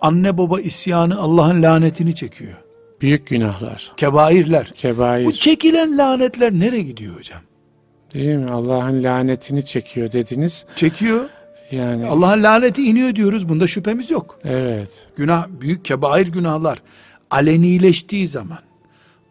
Anne 0.00 0.38
baba 0.38 0.60
isyanı 0.60 1.18
Allah'ın 1.20 1.62
lanetini 1.62 2.14
çekiyor. 2.14 2.56
Büyük 3.00 3.26
günahlar. 3.26 3.92
Kebairler. 3.96 4.72
Kebair. 4.74 5.24
Bu 5.24 5.32
çekilen 5.32 5.98
lanetler 5.98 6.52
nereye 6.52 6.82
gidiyor 6.82 7.16
hocam? 7.18 7.40
Değil 8.14 8.36
mi? 8.36 8.50
Allah'ın 8.50 9.04
lanetini 9.04 9.64
çekiyor 9.64 10.12
dediniz. 10.12 10.66
Çekiyor. 10.76 11.28
Yani 11.70 12.06
Allah'ın 12.06 12.42
laneti 12.42 12.82
iniyor 12.84 13.14
diyoruz. 13.14 13.48
Bunda 13.48 13.66
şüphemiz 13.66 14.10
yok. 14.10 14.38
evet. 14.44 15.08
Günah, 15.16 15.48
büyük 15.60 15.84
kebair 15.84 16.26
günahlar 16.26 16.82
alenileştiği 17.30 18.26
zaman, 18.26 18.58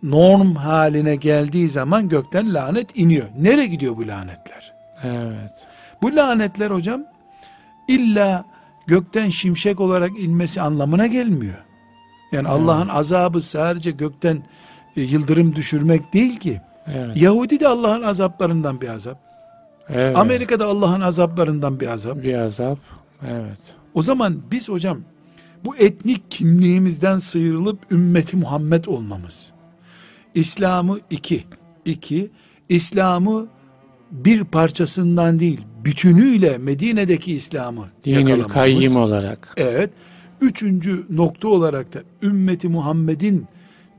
norm 0.04 0.56
haline 0.56 1.16
geldiği 1.16 1.70
zaman 1.70 2.10
gökten 2.10 2.54
lanet 2.54 2.98
iniyor. 2.98 3.28
Nereye 3.40 3.68
gidiyor 3.68 3.98
bu 3.98 4.08
lanetler? 4.08 4.74
Evet. 5.04 5.68
Bu 6.02 6.16
lanetler 6.16 6.72
hocam 6.72 7.04
illa 7.88 8.46
gökten 8.88 9.30
şimşek 9.30 9.80
olarak 9.80 10.20
inmesi 10.20 10.62
anlamına 10.62 11.08
gelmiyor. 11.08 11.64
Yani 12.32 12.48
Allah'ın 12.48 12.88
azabı 12.88 13.42
sadece 13.42 13.92
gökten 13.92 14.44
e, 14.96 15.02
yıldırım 15.02 15.56
düşürmek 15.56 16.14
değil 16.14 16.40
ki. 16.40 16.62
Evet. 16.88 17.22
Yahudi 17.22 17.60
de 17.60 17.68
Allah'ın 17.68 18.02
azaplarından 18.02 18.82
bir 18.82 18.88
azap. 18.88 19.27
Evet. 19.90 20.18
Amerika'da 20.18 20.66
Allah'ın 20.66 21.02
azaplarından 21.02 21.80
bir 21.80 21.88
azap. 21.88 22.24
bir 22.24 22.38
azap. 22.38 22.80
Evet. 23.28 23.76
O 23.94 24.02
zaman 24.02 24.42
biz 24.52 24.70
hocam 24.70 25.02
bu 25.66 25.76
etnik 25.76 26.32
kimliğimizden 26.32 27.18
sıyrılıp 27.18 27.80
ümmeti 27.92 28.38
Muhammed 28.38 28.86
olmamız. 28.86 29.52
İslam'ı 30.36 31.00
iki, 31.10 31.44
iki, 31.86 32.30
İslam'ı 32.70 33.48
bir 34.12 34.44
parçasından 34.44 35.40
değil, 35.40 35.62
bütünüyle 35.86 36.58
Medine'deki 36.58 37.34
İslam'ı 37.34 37.90
Dinül 38.06 38.44
kayyim 38.44 38.96
olarak. 38.96 39.54
Evet. 39.58 39.90
Üçüncü 40.42 41.06
nokta 41.10 41.48
olarak 41.48 41.94
da 41.94 42.00
ümmeti 42.24 42.70
Muhammed'in 42.70 43.48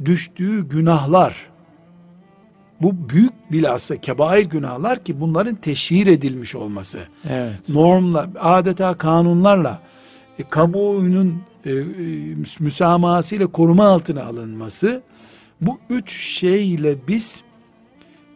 düştüğü 0.04 0.68
günahlar 0.68 1.47
Bu 2.82 3.08
büyük 3.08 3.52
bilhassa 3.52 3.96
kebair 3.96 4.46
günahlar 4.46 5.04
ki 5.04 5.20
bunların 5.20 5.54
teşhir 5.54 6.06
edilmiş 6.06 6.54
olması. 6.54 6.98
Evet. 7.30 7.68
Normla, 7.68 8.30
adeta 8.40 8.96
kanunlarla 8.96 9.82
e, 10.38 10.48
kamuoyunun 10.48 11.42
e, 11.64 11.70
e, 11.70 11.74
müsamahasıyla 12.60 13.46
koruma 13.46 13.84
altına 13.84 14.24
alınması 14.24 15.02
bu 15.60 15.78
üç 15.90 16.12
şeyle 16.12 16.96
biz 17.08 17.42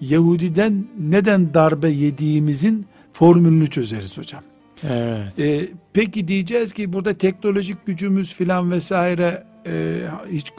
Yahudiden 0.03 0.87
neden 0.99 1.55
darbe 1.55 1.89
yediğimizin 1.89 2.87
formülünü 3.13 3.71
çözeriz 3.71 4.19
hocam. 4.19 4.43
Evet. 4.83 5.39
E, 5.39 5.69
peki 5.93 6.29
diyeceğiz 6.29 6.73
ki 6.73 6.93
burada 6.93 7.15
teknolojik 7.15 7.87
gücümüz 7.87 8.35
filan 8.35 8.71
vesaire 8.71 9.45
e, 9.67 10.03
hiç 10.31 10.53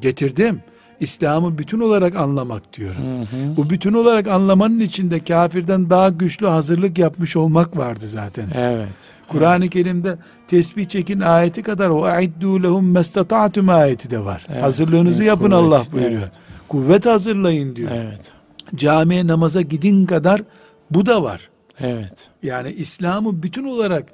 getirdim. 0.00 0.60
İslam'ı 1.00 1.58
bütün 1.58 1.80
olarak 1.80 2.16
anlamak 2.16 2.72
diyorum. 2.72 3.02
Hı 3.02 3.20
hı. 3.20 3.56
Bu 3.56 3.70
bütün 3.70 3.92
olarak 3.92 4.28
anlamanın 4.28 4.80
içinde 4.80 5.24
kafirden 5.24 5.90
daha 5.90 6.08
güçlü 6.08 6.46
hazırlık 6.46 6.98
yapmış 6.98 7.36
olmak 7.36 7.76
vardı 7.76 8.08
zaten. 8.08 8.48
Evet. 8.54 8.88
Kur'an-ı 9.28 9.64
evet. 9.64 9.72
Kerim'de 9.72 10.16
tesbih 10.48 10.84
çekin 10.84 11.20
ayeti 11.20 11.62
kadar 11.62 11.88
o 11.88 12.04
aiddu 12.04 12.62
lehum 12.62 12.90
mestata'tum 12.90 13.68
ayeti 13.68 14.10
de 14.10 14.24
var. 14.24 14.46
Evet. 14.48 14.62
Hazırlığınızı 14.62 15.24
yapın 15.24 15.50
kuvvet. 15.50 15.58
Allah 15.58 15.84
buyuruyor. 15.92 16.20
Evet. 16.20 16.32
Kuvvet 16.68 17.06
hazırlayın 17.06 17.76
diyor. 17.76 17.90
Evet. 17.94 18.32
Camiye 18.74 19.26
namaza 19.26 19.62
gidin 19.62 20.06
kadar 20.06 20.42
bu 20.90 21.06
da 21.06 21.22
var. 21.22 21.50
Evet. 21.80 22.28
Yani 22.42 22.72
İslam'ı 22.72 23.42
bütün 23.42 23.64
olarak 23.64 24.04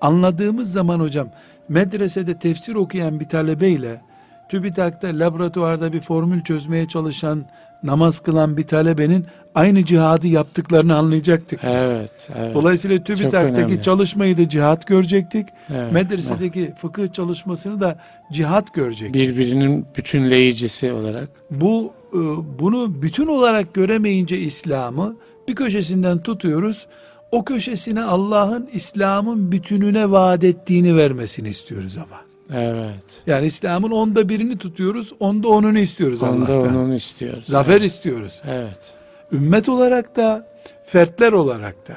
anladığımız 0.00 0.72
zaman 0.72 1.00
hocam 1.00 1.28
medresede 1.68 2.38
tefsir 2.38 2.74
okuyan 2.74 3.20
bir 3.20 3.28
talebeyle 3.28 4.00
TÜBİTAK'ta 4.48 5.08
laboratuvarda 5.08 5.92
bir 5.92 6.00
formül 6.00 6.42
çözmeye 6.42 6.88
çalışan 6.88 7.44
namaz 7.84 8.20
kılan 8.20 8.56
bir 8.56 8.66
talebenin 8.66 9.26
aynı 9.54 9.84
cihadı 9.84 10.26
yaptıklarını 10.26 10.96
anlayacaktık 10.96 11.60
biz. 11.62 11.92
Evet, 11.92 12.28
evet. 12.36 12.54
Dolayısıyla 12.54 13.04
TÜBİTAK'taki 13.04 13.82
çalışmayı 13.82 14.38
da 14.38 14.48
cihat 14.48 14.86
görecektik. 14.86 15.48
Evet, 15.70 15.92
Medresedeki 15.92 16.60
evet. 16.60 16.78
fıkıh 16.78 17.12
çalışmasını 17.12 17.80
da 17.80 17.98
cihat 18.32 18.74
görecektik. 18.74 19.14
Birbirinin 19.14 19.86
bütünleyicisi 19.96 20.92
olarak. 20.92 21.28
Bu 21.50 21.92
e, 22.12 22.18
bunu 22.58 23.02
bütün 23.02 23.26
olarak 23.26 23.74
göremeyince 23.74 24.38
İslam'ı 24.38 25.16
bir 25.48 25.54
köşesinden 25.54 26.18
tutuyoruz. 26.18 26.86
O 27.32 27.44
köşesine 27.44 28.02
Allah'ın 28.02 28.68
İslam'ın 28.72 29.52
bütününe 29.52 30.10
vaat 30.10 30.44
ettiğini 30.44 30.96
vermesini 30.96 31.48
istiyoruz 31.48 31.96
ama. 31.96 32.33
Evet. 32.52 33.22
Yani 33.26 33.46
İslam'ın 33.46 33.90
onda 33.90 34.28
birini 34.28 34.58
tutuyoruz, 34.58 35.12
onda 35.20 35.48
onunu 35.48 35.78
istiyoruz 35.78 36.22
onda 36.22 36.32
Allah'tan. 36.36 36.56
Onda 36.56 36.78
onunu 36.78 36.94
istiyoruz. 36.94 37.44
Zafer 37.46 37.76
evet. 37.76 37.90
istiyoruz. 37.90 38.42
Evet. 38.46 38.94
Ümmet 39.32 39.68
olarak 39.68 40.16
da, 40.16 40.46
fertler 40.84 41.32
olarak 41.32 41.88
da. 41.88 41.96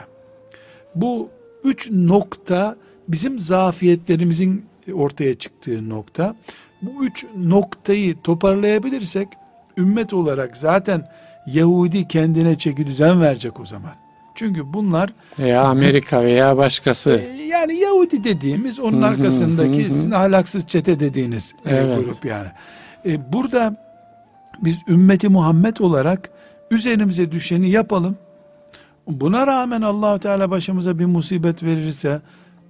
Bu 0.96 1.30
üç 1.64 1.92
nokta 1.92 2.76
bizim 3.08 3.40
zafiyetlerimizin 3.40 4.66
ortaya 4.94 5.34
çıktığı 5.34 5.90
nokta. 5.90 6.36
Bu 6.82 7.06
üç 7.06 7.26
noktayı 7.38 8.22
toparlayabilirsek 8.22 9.28
ümmet 9.78 10.14
olarak 10.14 10.58
zaten 10.58 11.10
Yahudi 11.48 12.08
kendine 12.08 12.58
çeki 12.58 12.88
düzen 12.88 13.22
verecek 13.22 13.60
o 13.60 13.66
zaman. 13.66 14.07
Çünkü 14.38 14.74
bunlar 14.74 15.10
veya 15.40 15.64
Amerika 15.64 16.24
veya 16.24 16.58
başkası. 16.58 17.22
E, 17.38 17.44
yani 17.44 17.76
Yahudi 17.76 18.24
dediğimiz 18.24 18.80
onun 18.80 19.02
arkasındaki 19.02 19.84
sizin 19.84 20.12
ahlaksız 20.12 20.68
çete 20.68 21.00
dediğiniz 21.00 21.54
e, 21.66 21.76
evet. 21.76 22.06
grup 22.06 22.26
yani. 22.26 22.48
E, 23.06 23.34
burada 23.34 23.76
biz 24.62 24.80
ümmeti 24.90 25.30
Muhammed 25.30 25.78
olarak 25.78 26.30
üzerimize 26.72 27.32
düşeni 27.32 27.70
yapalım. 27.70 28.18
Buna 29.08 29.48
rağmen 29.48 29.82
allah 29.82 30.20
Teala 30.20 30.52
başımıza 30.52 31.00
bir 31.00 31.06
musibet 31.06 31.64
verirse 31.64 32.22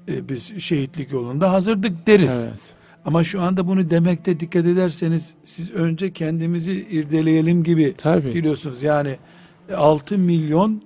e, 0.08 0.30
biz 0.30 0.60
şehitlik 0.62 1.12
yolunda 1.12 1.52
hazırdık 1.52 2.08
deriz. 2.08 2.46
Evet. 2.48 2.60
Ama 3.06 3.24
şu 3.24 3.42
anda 3.42 3.68
bunu 3.68 3.90
demekte 3.90 4.40
dikkat 4.40 4.66
ederseniz 4.66 5.36
siz 5.44 5.72
önce 5.72 6.14
kendimizi 6.14 6.88
irdeleyelim 6.90 7.64
gibi 7.64 7.94
Tabii. 7.98 8.36
biliyorsunuz. 8.36 8.84
Yani 8.84 9.18
6 9.76 10.18
milyon 10.18 10.82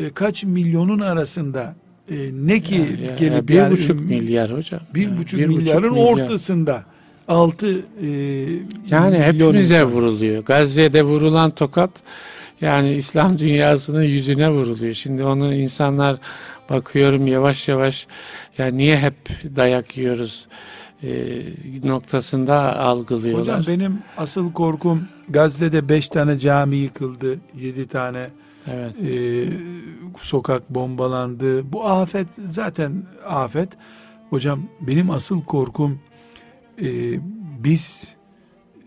e, 0.00 0.10
kaç 0.10 0.44
milyonun 0.44 1.00
arasında 1.00 1.74
e, 2.10 2.14
ne 2.32 2.60
ki 2.60 2.74
ya, 2.74 3.06
ya, 3.06 3.14
gelip 3.16 3.48
bir 3.48 3.54
yani, 3.54 3.72
buçuk 3.72 4.00
milyar 4.04 4.52
hocam. 4.52 4.80
Bir 4.94 5.10
ya, 5.10 5.18
buçuk 5.18 5.40
bir 5.40 5.46
milyarın 5.46 5.82
buçuk 5.82 5.96
milyar. 5.96 6.12
ortasında 6.12 6.84
altı 7.28 7.78
e, 7.78 8.08
yani 8.90 9.18
hepimize 9.18 9.74
insan. 9.74 9.90
vuruluyor. 9.90 10.44
Gazze'de 10.44 11.02
vurulan 11.02 11.50
tokat 11.50 11.90
yani 12.60 12.94
İslam 12.94 13.38
dünyasının 13.38 14.02
yüzüne 14.02 14.50
vuruluyor. 14.50 14.94
Şimdi 14.94 15.24
onu 15.24 15.54
insanlar 15.54 16.16
bakıyorum 16.70 17.26
yavaş 17.26 17.68
yavaş 17.68 18.06
ya 18.58 18.66
niye 18.66 18.98
hep 18.98 19.14
dayak 19.56 19.96
yiyoruz 19.96 20.46
e, 21.02 21.08
noktasında 21.84 22.78
algılıyorlar. 22.78 23.40
Hocam 23.40 23.64
benim 23.66 23.98
asıl 24.16 24.52
korkum 24.52 25.08
Gazze'de 25.28 25.88
beş 25.88 26.08
tane 26.08 26.38
cami 26.38 26.76
yıkıldı, 26.76 27.38
yedi 27.54 27.86
tane 27.86 28.30
Evet. 28.66 28.94
Ee, 29.04 29.48
sokak 30.16 30.70
bombalandı. 30.70 31.72
Bu 31.72 31.86
afet 31.86 32.28
zaten 32.46 33.06
afet. 33.28 33.68
Hocam 34.30 34.62
benim 34.80 35.10
asıl 35.10 35.42
korkum 35.42 36.00
e, 36.82 36.88
biz 37.64 38.14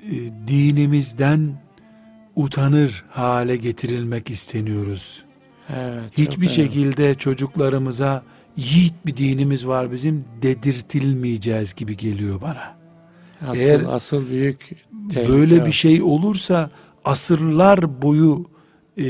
e, 0.04 0.12
dinimizden 0.48 1.62
utanır 2.36 3.06
hale 3.10 3.58
getirilmek 3.58 4.30
isteniyoruz. 4.30 5.24
Evet, 5.70 6.18
Hiçbir 6.18 6.48
şekilde 6.48 7.02
önemli. 7.04 7.18
çocuklarımıza 7.18 8.24
yiğit 8.58 8.94
bir 9.06 9.18
dinimiz 9.18 9.68
var 9.68 9.92
bizim 9.92 10.24
dedirtilmeyeceğiz 10.42 11.74
gibi 11.74 11.98
geliyor 11.98 12.42
bana. 12.42 12.78
Asıl, 13.42 13.60
Eğer 13.60 13.82
asıl 13.88 14.30
büyük 14.30 14.86
böyle 15.28 15.66
bir 15.66 15.72
şey 15.72 16.02
olursa 16.02 16.70
asırlar 17.06 18.02
boyu 18.02 18.46
e, 19.00 19.06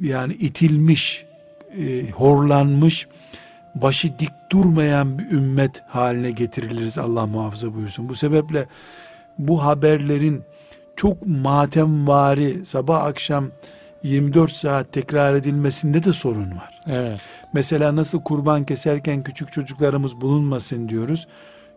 yani 0.00 0.32
itilmiş, 0.34 1.24
e, 1.78 2.10
horlanmış, 2.10 3.08
başı 3.74 4.18
dik 4.18 4.30
durmayan 4.50 5.18
bir 5.18 5.30
ümmet 5.30 5.82
haline 5.88 6.30
getiriliriz 6.30 6.98
Allah 6.98 7.26
muhafaza 7.26 7.74
buyursun. 7.74 8.08
Bu 8.08 8.14
sebeple 8.14 8.66
bu 9.38 9.64
haberlerin 9.64 10.42
çok 10.96 11.26
matemvari 11.26 12.64
sabah 12.64 13.04
akşam 13.04 13.50
24 14.02 14.52
saat 14.52 14.92
tekrar 14.92 15.34
edilmesinde 15.34 16.04
de 16.04 16.12
sorun 16.12 16.50
var. 16.50 16.78
Evet. 16.86 17.20
Mesela 17.52 17.96
nasıl 17.96 18.20
kurban 18.22 18.64
keserken 18.64 19.22
küçük 19.22 19.52
çocuklarımız 19.52 20.20
bulunmasın 20.20 20.88
diyoruz. 20.88 21.28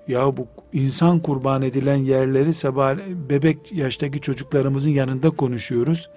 Ya 0.08 0.38
bu 0.38 0.48
insan 0.74 1.20
kurban 1.20 1.62
edilen 1.62 1.96
yerleri 1.96 2.54
sabah 2.54 2.98
bebek 3.30 3.72
yaştaki 3.72 4.22
çocuklarımızın 4.22 4.89
yanında 4.89 5.30
konuşuyoruz. 5.30 6.10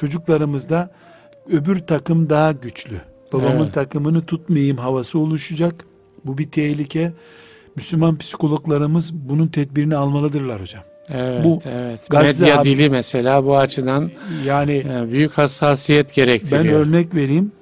Çocuklarımızda 0.00 0.90
öbür 1.50 1.78
takım 1.78 2.30
daha 2.30 2.52
güçlü. 2.52 3.00
Babamın 3.32 3.64
evet. 3.64 3.74
takımını 3.74 4.22
tutmayayım 4.22 4.76
havası 4.76 5.18
oluşacak. 5.18 5.84
Bu 6.24 6.38
bir 6.38 6.50
tehlike. 6.50 7.12
Müslüman 7.76 8.18
psikologlarımız 8.18 9.14
bunun 9.14 9.48
tedbirini 9.48 9.96
almalıdırlar 9.96 10.60
hocam. 10.60 10.82
Evet, 11.08 11.44
bu 11.44 11.58
evet. 11.64 12.06
Gazze 12.10 12.46
Medya 12.46 12.64
dili 12.64 12.90
mesela 12.90 13.44
bu 13.44 13.56
açıdan 13.56 14.10
yani, 14.46 14.84
yani 14.88 15.12
büyük 15.12 15.32
hassasiyet 15.32 16.14
gerektiriyor. 16.14 16.64
Ben 16.64 16.70
örnek 16.70 17.14
vereyim. 17.14 17.52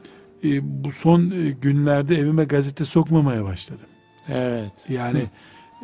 E, 0.45 0.85
bu 0.85 0.91
son 0.91 1.21
e, 1.21 1.51
günlerde 1.51 2.17
evime 2.17 2.45
gazete 2.45 2.85
sokmamaya 2.85 3.45
başladım. 3.45 3.87
Evet. 4.29 4.73
Yani 4.89 5.23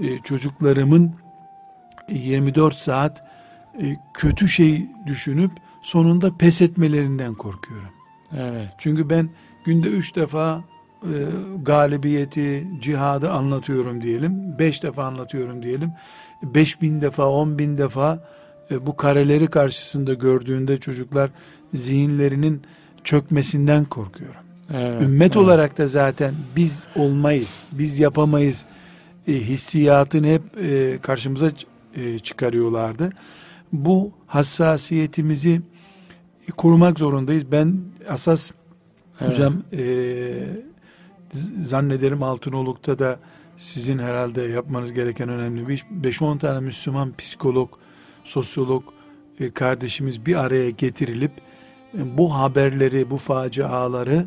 e, 0.03 0.19
çocuklarımın 0.25 1.13
24 2.11 2.75
saat 2.75 3.25
e, 3.83 3.97
kötü 4.15 4.49
şey 4.49 4.87
düşünüp 5.07 5.51
sonunda 5.85 6.37
pes 6.37 6.63
etmelerinden 6.63 7.35
korkuyorum. 7.35 7.89
Evet. 8.37 8.69
Çünkü 8.79 9.11
ben 9.11 9.29
günde 9.65 9.89
üç 9.89 10.17
defa 10.17 10.65
e, 11.03 11.15
galibiyeti, 11.63 12.67
cihadı 12.81 13.31
anlatıyorum 13.31 14.03
diyelim. 14.03 14.59
Beş 14.59 14.83
defa 14.83 15.05
anlatıyorum 15.05 15.63
diyelim. 15.63 15.93
Beş 16.43 16.83
bin 16.83 17.01
defa, 17.01 17.29
on 17.29 17.59
bin 17.59 17.79
defa 17.79 18.29
e, 18.71 18.87
bu 18.87 18.97
kareleri 18.97 19.47
karşısında 19.47 20.15
gördüğünde 20.15 20.81
çocuklar 20.81 21.31
zihinlerinin 21.75 22.63
çökmesinden 23.05 23.85
korkuyorum. 23.85 24.41
Evet, 24.75 25.03
Ümmet 25.03 25.23
evet. 25.23 25.37
olarak 25.37 25.79
da 25.79 25.89
zaten 25.89 26.35
biz 26.57 26.87
olmayız, 26.97 27.65
biz 27.73 28.01
yapamayız 28.01 28.65
e, 29.29 29.33
hissiyatını 29.33 30.27
hep 30.27 30.43
e, 30.63 30.99
karşımıza 31.03 31.51
e, 31.97 32.19
çıkarıyorlardı. 32.19 33.11
Bu 33.73 34.13
hassasiyetimizi 34.27 35.63
korumak 36.57 36.99
zorundayız. 36.99 37.53
Ben 37.53 37.81
asas 38.09 38.53
evet. 39.21 39.33
hocam 39.33 39.63
e, 39.73 39.83
zannederim 41.63 42.23
Altınoluk'ta 42.23 42.99
da 42.99 43.19
sizin 43.57 43.99
herhalde 43.99 44.43
yapmanız 44.43 44.93
gereken 44.93 45.29
önemli 45.29 45.69
bir 45.69 45.75
iş. 45.75 45.83
5-10 46.03 46.39
tane 46.39 46.61
Müslüman 46.61 47.13
psikolog, 47.19 47.71
sosyolog 48.25 48.85
e, 49.41 49.51
kardeşimiz 49.51 50.27
bir 50.27 50.35
araya 50.35 50.71
getirilip 50.71 51.33
e, 51.99 52.19
bu 52.19 52.35
haberleri, 52.35 53.11
bu 53.11 53.17
faciaları 53.17 54.25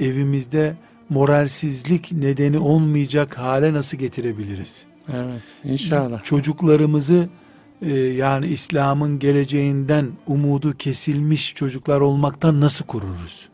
evimizde 0.00 0.76
moralsizlik 1.08 2.12
nedeni 2.12 2.58
olmayacak 2.58 3.38
hale 3.38 3.72
nasıl 3.72 3.98
getirebiliriz? 3.98 4.86
Evet, 5.12 5.54
inşallah. 5.64 6.22
Çocuklarımızı 6.24 7.28
e, 7.86 7.94
yani 7.98 8.46
İslam'ın 8.46 9.18
geleceğinden 9.18 10.06
umudu 10.26 10.72
kesilmiş 10.72 11.54
çocuklar 11.54 12.00
olmaktan 12.00 12.60
nasıl 12.60 12.84
koruruz? 12.84 13.48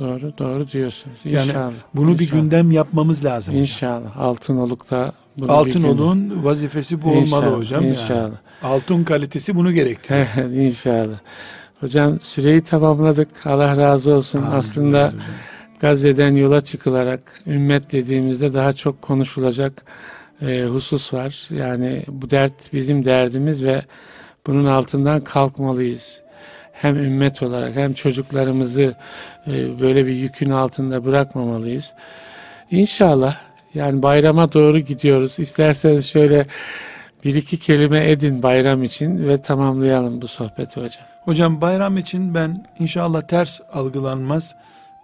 Doğru, 0.00 0.38
doğru 0.38 0.68
diyorsunuz. 0.70 1.20
Yani 1.24 1.46
İnşallah. 1.48 1.72
bunu 1.94 2.10
inşallah. 2.10 2.18
bir 2.18 2.30
gündem 2.30 2.70
yapmamız 2.70 3.24
lazım. 3.24 3.54
hocam. 3.54 3.62
İnşallah. 3.62 4.16
Altınoluk'ta 4.16 5.12
bunu 5.38 5.52
Altınoluk'un 5.52 6.44
vazifesi 6.44 7.02
bu 7.02 7.06
gündem- 7.06 7.12
olmalı 7.22 7.24
İnşallah, 7.44 7.58
hocam. 7.58 7.82
yani. 7.82 7.90
İnşallah. 7.90 8.36
Altın 8.62 9.04
kalitesi 9.04 9.56
bunu 9.56 9.72
gerektiriyor. 9.72 10.26
Evet, 10.36 10.54
inşallah. 10.54 11.18
Hocam 11.80 12.20
süreyi 12.20 12.60
tamamladık. 12.60 13.28
Allah 13.46 13.76
razı 13.76 14.12
olsun. 14.14 14.42
Amin. 14.42 14.56
Aslında 14.56 15.06
Hocam. 15.06 15.20
Gazze'den 15.80 16.36
yola 16.36 16.60
çıkılarak 16.60 17.42
ümmet 17.46 17.92
dediğimizde 17.92 18.54
daha 18.54 18.72
çok 18.72 19.02
konuşulacak 19.02 19.84
e, 20.42 20.62
husus 20.64 21.14
var. 21.14 21.48
Yani 21.50 22.02
bu 22.08 22.30
dert 22.30 22.72
bizim 22.72 23.04
derdimiz 23.04 23.64
ve 23.64 23.82
bunun 24.46 24.64
altından 24.64 25.24
kalkmalıyız. 25.24 26.22
Hem 26.72 26.96
ümmet 26.96 27.42
olarak 27.42 27.76
hem 27.76 27.94
çocuklarımızı 27.94 28.94
e, 29.46 29.80
böyle 29.80 30.06
bir 30.06 30.12
yükün 30.12 30.50
altında 30.50 31.04
bırakmamalıyız. 31.04 31.94
İnşallah 32.70 33.36
yani 33.74 34.02
bayrama 34.02 34.52
doğru 34.52 34.78
gidiyoruz. 34.78 35.38
İsterseniz 35.38 36.06
şöyle 36.06 36.46
bir 37.24 37.34
iki 37.34 37.58
kelime 37.58 38.10
edin 38.10 38.42
bayram 38.42 38.82
için 38.82 39.28
ve 39.28 39.42
tamamlayalım 39.42 40.22
bu 40.22 40.28
sohbeti 40.28 40.80
hocam. 40.80 41.04
Hocam 41.24 41.60
bayram 41.60 41.98
için 41.98 42.34
ben 42.34 42.66
inşallah 42.78 43.22
ters 43.22 43.60
algılanmaz. 43.72 44.54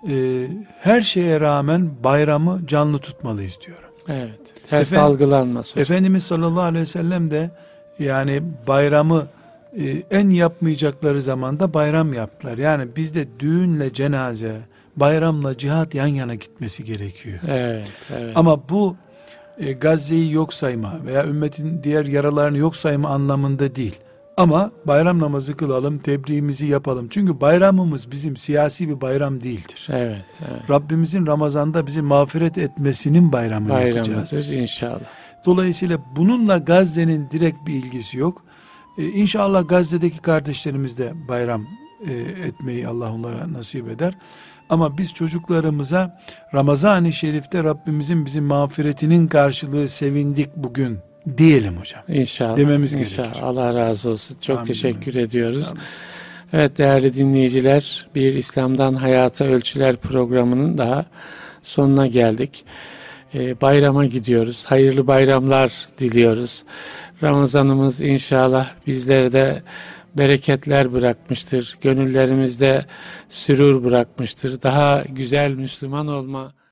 Ee, 0.08 0.46
her 0.80 1.00
şeye 1.00 1.40
rağmen 1.40 1.90
bayramı 2.04 2.66
canlı 2.66 2.98
tutmalıyız 2.98 3.58
diyorum. 3.66 3.89
Evet. 4.08 4.40
Ters 4.66 4.92
Efendim- 4.92 5.06
algılanmaz 5.12 5.70
hocam. 5.72 5.82
Efendimiz 5.82 6.24
sallallahu 6.24 6.62
aleyhi 6.62 6.82
ve 6.82 6.86
sellem 6.86 7.30
de 7.30 7.50
yani 7.98 8.42
bayramı 8.66 9.26
e, 9.78 10.02
en 10.10 10.30
yapmayacakları 10.30 11.22
zamanda 11.22 11.74
bayram 11.74 12.12
yaptılar. 12.12 12.58
Yani 12.58 12.96
bizde 12.96 13.26
düğünle 13.38 13.92
cenaze, 13.92 14.56
bayramla 14.96 15.58
cihat 15.58 15.94
yan 15.94 16.06
yana 16.06 16.34
gitmesi 16.34 16.84
gerekiyor. 16.84 17.38
Evet, 17.48 17.88
evet. 18.18 18.32
Ama 18.36 18.68
bu 18.68 18.96
e, 19.58 19.72
Gazze'yi 19.72 20.32
yok 20.32 20.54
sayma 20.54 20.94
veya 21.06 21.26
ümmetin 21.26 21.80
diğer 21.82 22.04
yaralarını 22.06 22.58
yok 22.58 22.76
sayma 22.76 23.08
anlamında 23.08 23.74
değil. 23.76 23.98
Ama 24.40 24.70
bayram 24.86 25.18
namazı 25.18 25.56
kılalım, 25.56 25.98
tebliğimizi 25.98 26.66
yapalım. 26.66 27.06
Çünkü 27.10 27.40
bayramımız 27.40 28.10
bizim 28.10 28.36
siyasi 28.36 28.88
bir 28.88 29.00
bayram 29.00 29.40
değildir. 29.40 29.88
Evet, 29.90 30.24
evet. 30.50 30.70
Rabbimizin 30.70 31.26
Ramazan'da 31.26 31.86
bizi 31.86 32.02
mağfiret 32.02 32.58
etmesinin 32.58 33.32
bayramını 33.32 33.72
yapacağız. 33.72 34.08
Bayramıdır 34.08 34.38
biz. 34.38 34.60
inşallah. 34.60 35.00
Dolayısıyla 35.46 35.98
bununla 36.16 36.58
Gazze'nin 36.58 37.30
direkt 37.30 37.66
bir 37.66 37.74
ilgisi 37.74 38.18
yok. 38.18 38.42
Ee, 38.98 39.04
inşallah 39.04 39.68
Gazze'deki 39.68 40.18
kardeşlerimiz 40.18 40.98
de 40.98 41.12
bayram 41.28 41.66
e, 42.08 42.12
etmeyi 42.46 42.88
Allah 42.88 43.12
onlara 43.12 43.52
nasip 43.52 43.88
eder. 43.88 44.14
Ama 44.70 44.98
biz 44.98 45.14
çocuklarımıza 45.14 46.20
Ramazan-ı 46.54 47.12
Şerif'te 47.12 47.64
Rabbimizin 47.64 48.26
bizim 48.26 48.44
mağfiretinin 48.44 49.28
karşılığı 49.28 49.88
sevindik 49.88 50.56
bugün 50.56 50.98
diyelim 51.38 51.76
hocam. 51.76 52.02
İnşallah. 52.08 52.56
Dememiz 52.56 52.94
inşallah. 52.94 53.24
gerekir. 53.24 53.42
Allah 53.42 53.74
razı 53.74 54.10
olsun. 54.10 54.36
Çok 54.40 54.56
Amin. 54.58 54.68
teşekkür 54.68 55.14
ediyoruz. 55.14 55.64
Sağ 55.64 55.70
olun. 55.72 55.80
Evet 56.52 56.78
değerli 56.78 57.16
dinleyiciler, 57.16 58.06
bir 58.14 58.34
İslam'dan 58.34 58.94
Hayata 58.94 59.44
Ölçüler 59.44 59.96
programının 59.96 60.78
daha 60.78 61.06
sonuna 61.62 62.06
geldik. 62.06 62.64
Ee, 63.34 63.60
bayrama 63.60 64.06
gidiyoruz. 64.06 64.66
Hayırlı 64.66 65.06
bayramlar 65.06 65.88
diliyoruz. 65.98 66.62
Ramazanımız 67.22 68.00
inşallah 68.00 68.70
bizlere 68.86 69.32
de 69.32 69.62
bereketler 70.14 70.92
bırakmıştır. 70.92 71.78
Gönüllerimizde 71.80 72.84
sürur 73.28 73.84
bırakmıştır. 73.84 74.62
Daha 74.62 75.04
güzel 75.08 75.50
Müslüman 75.54 76.06
olma 76.06 76.52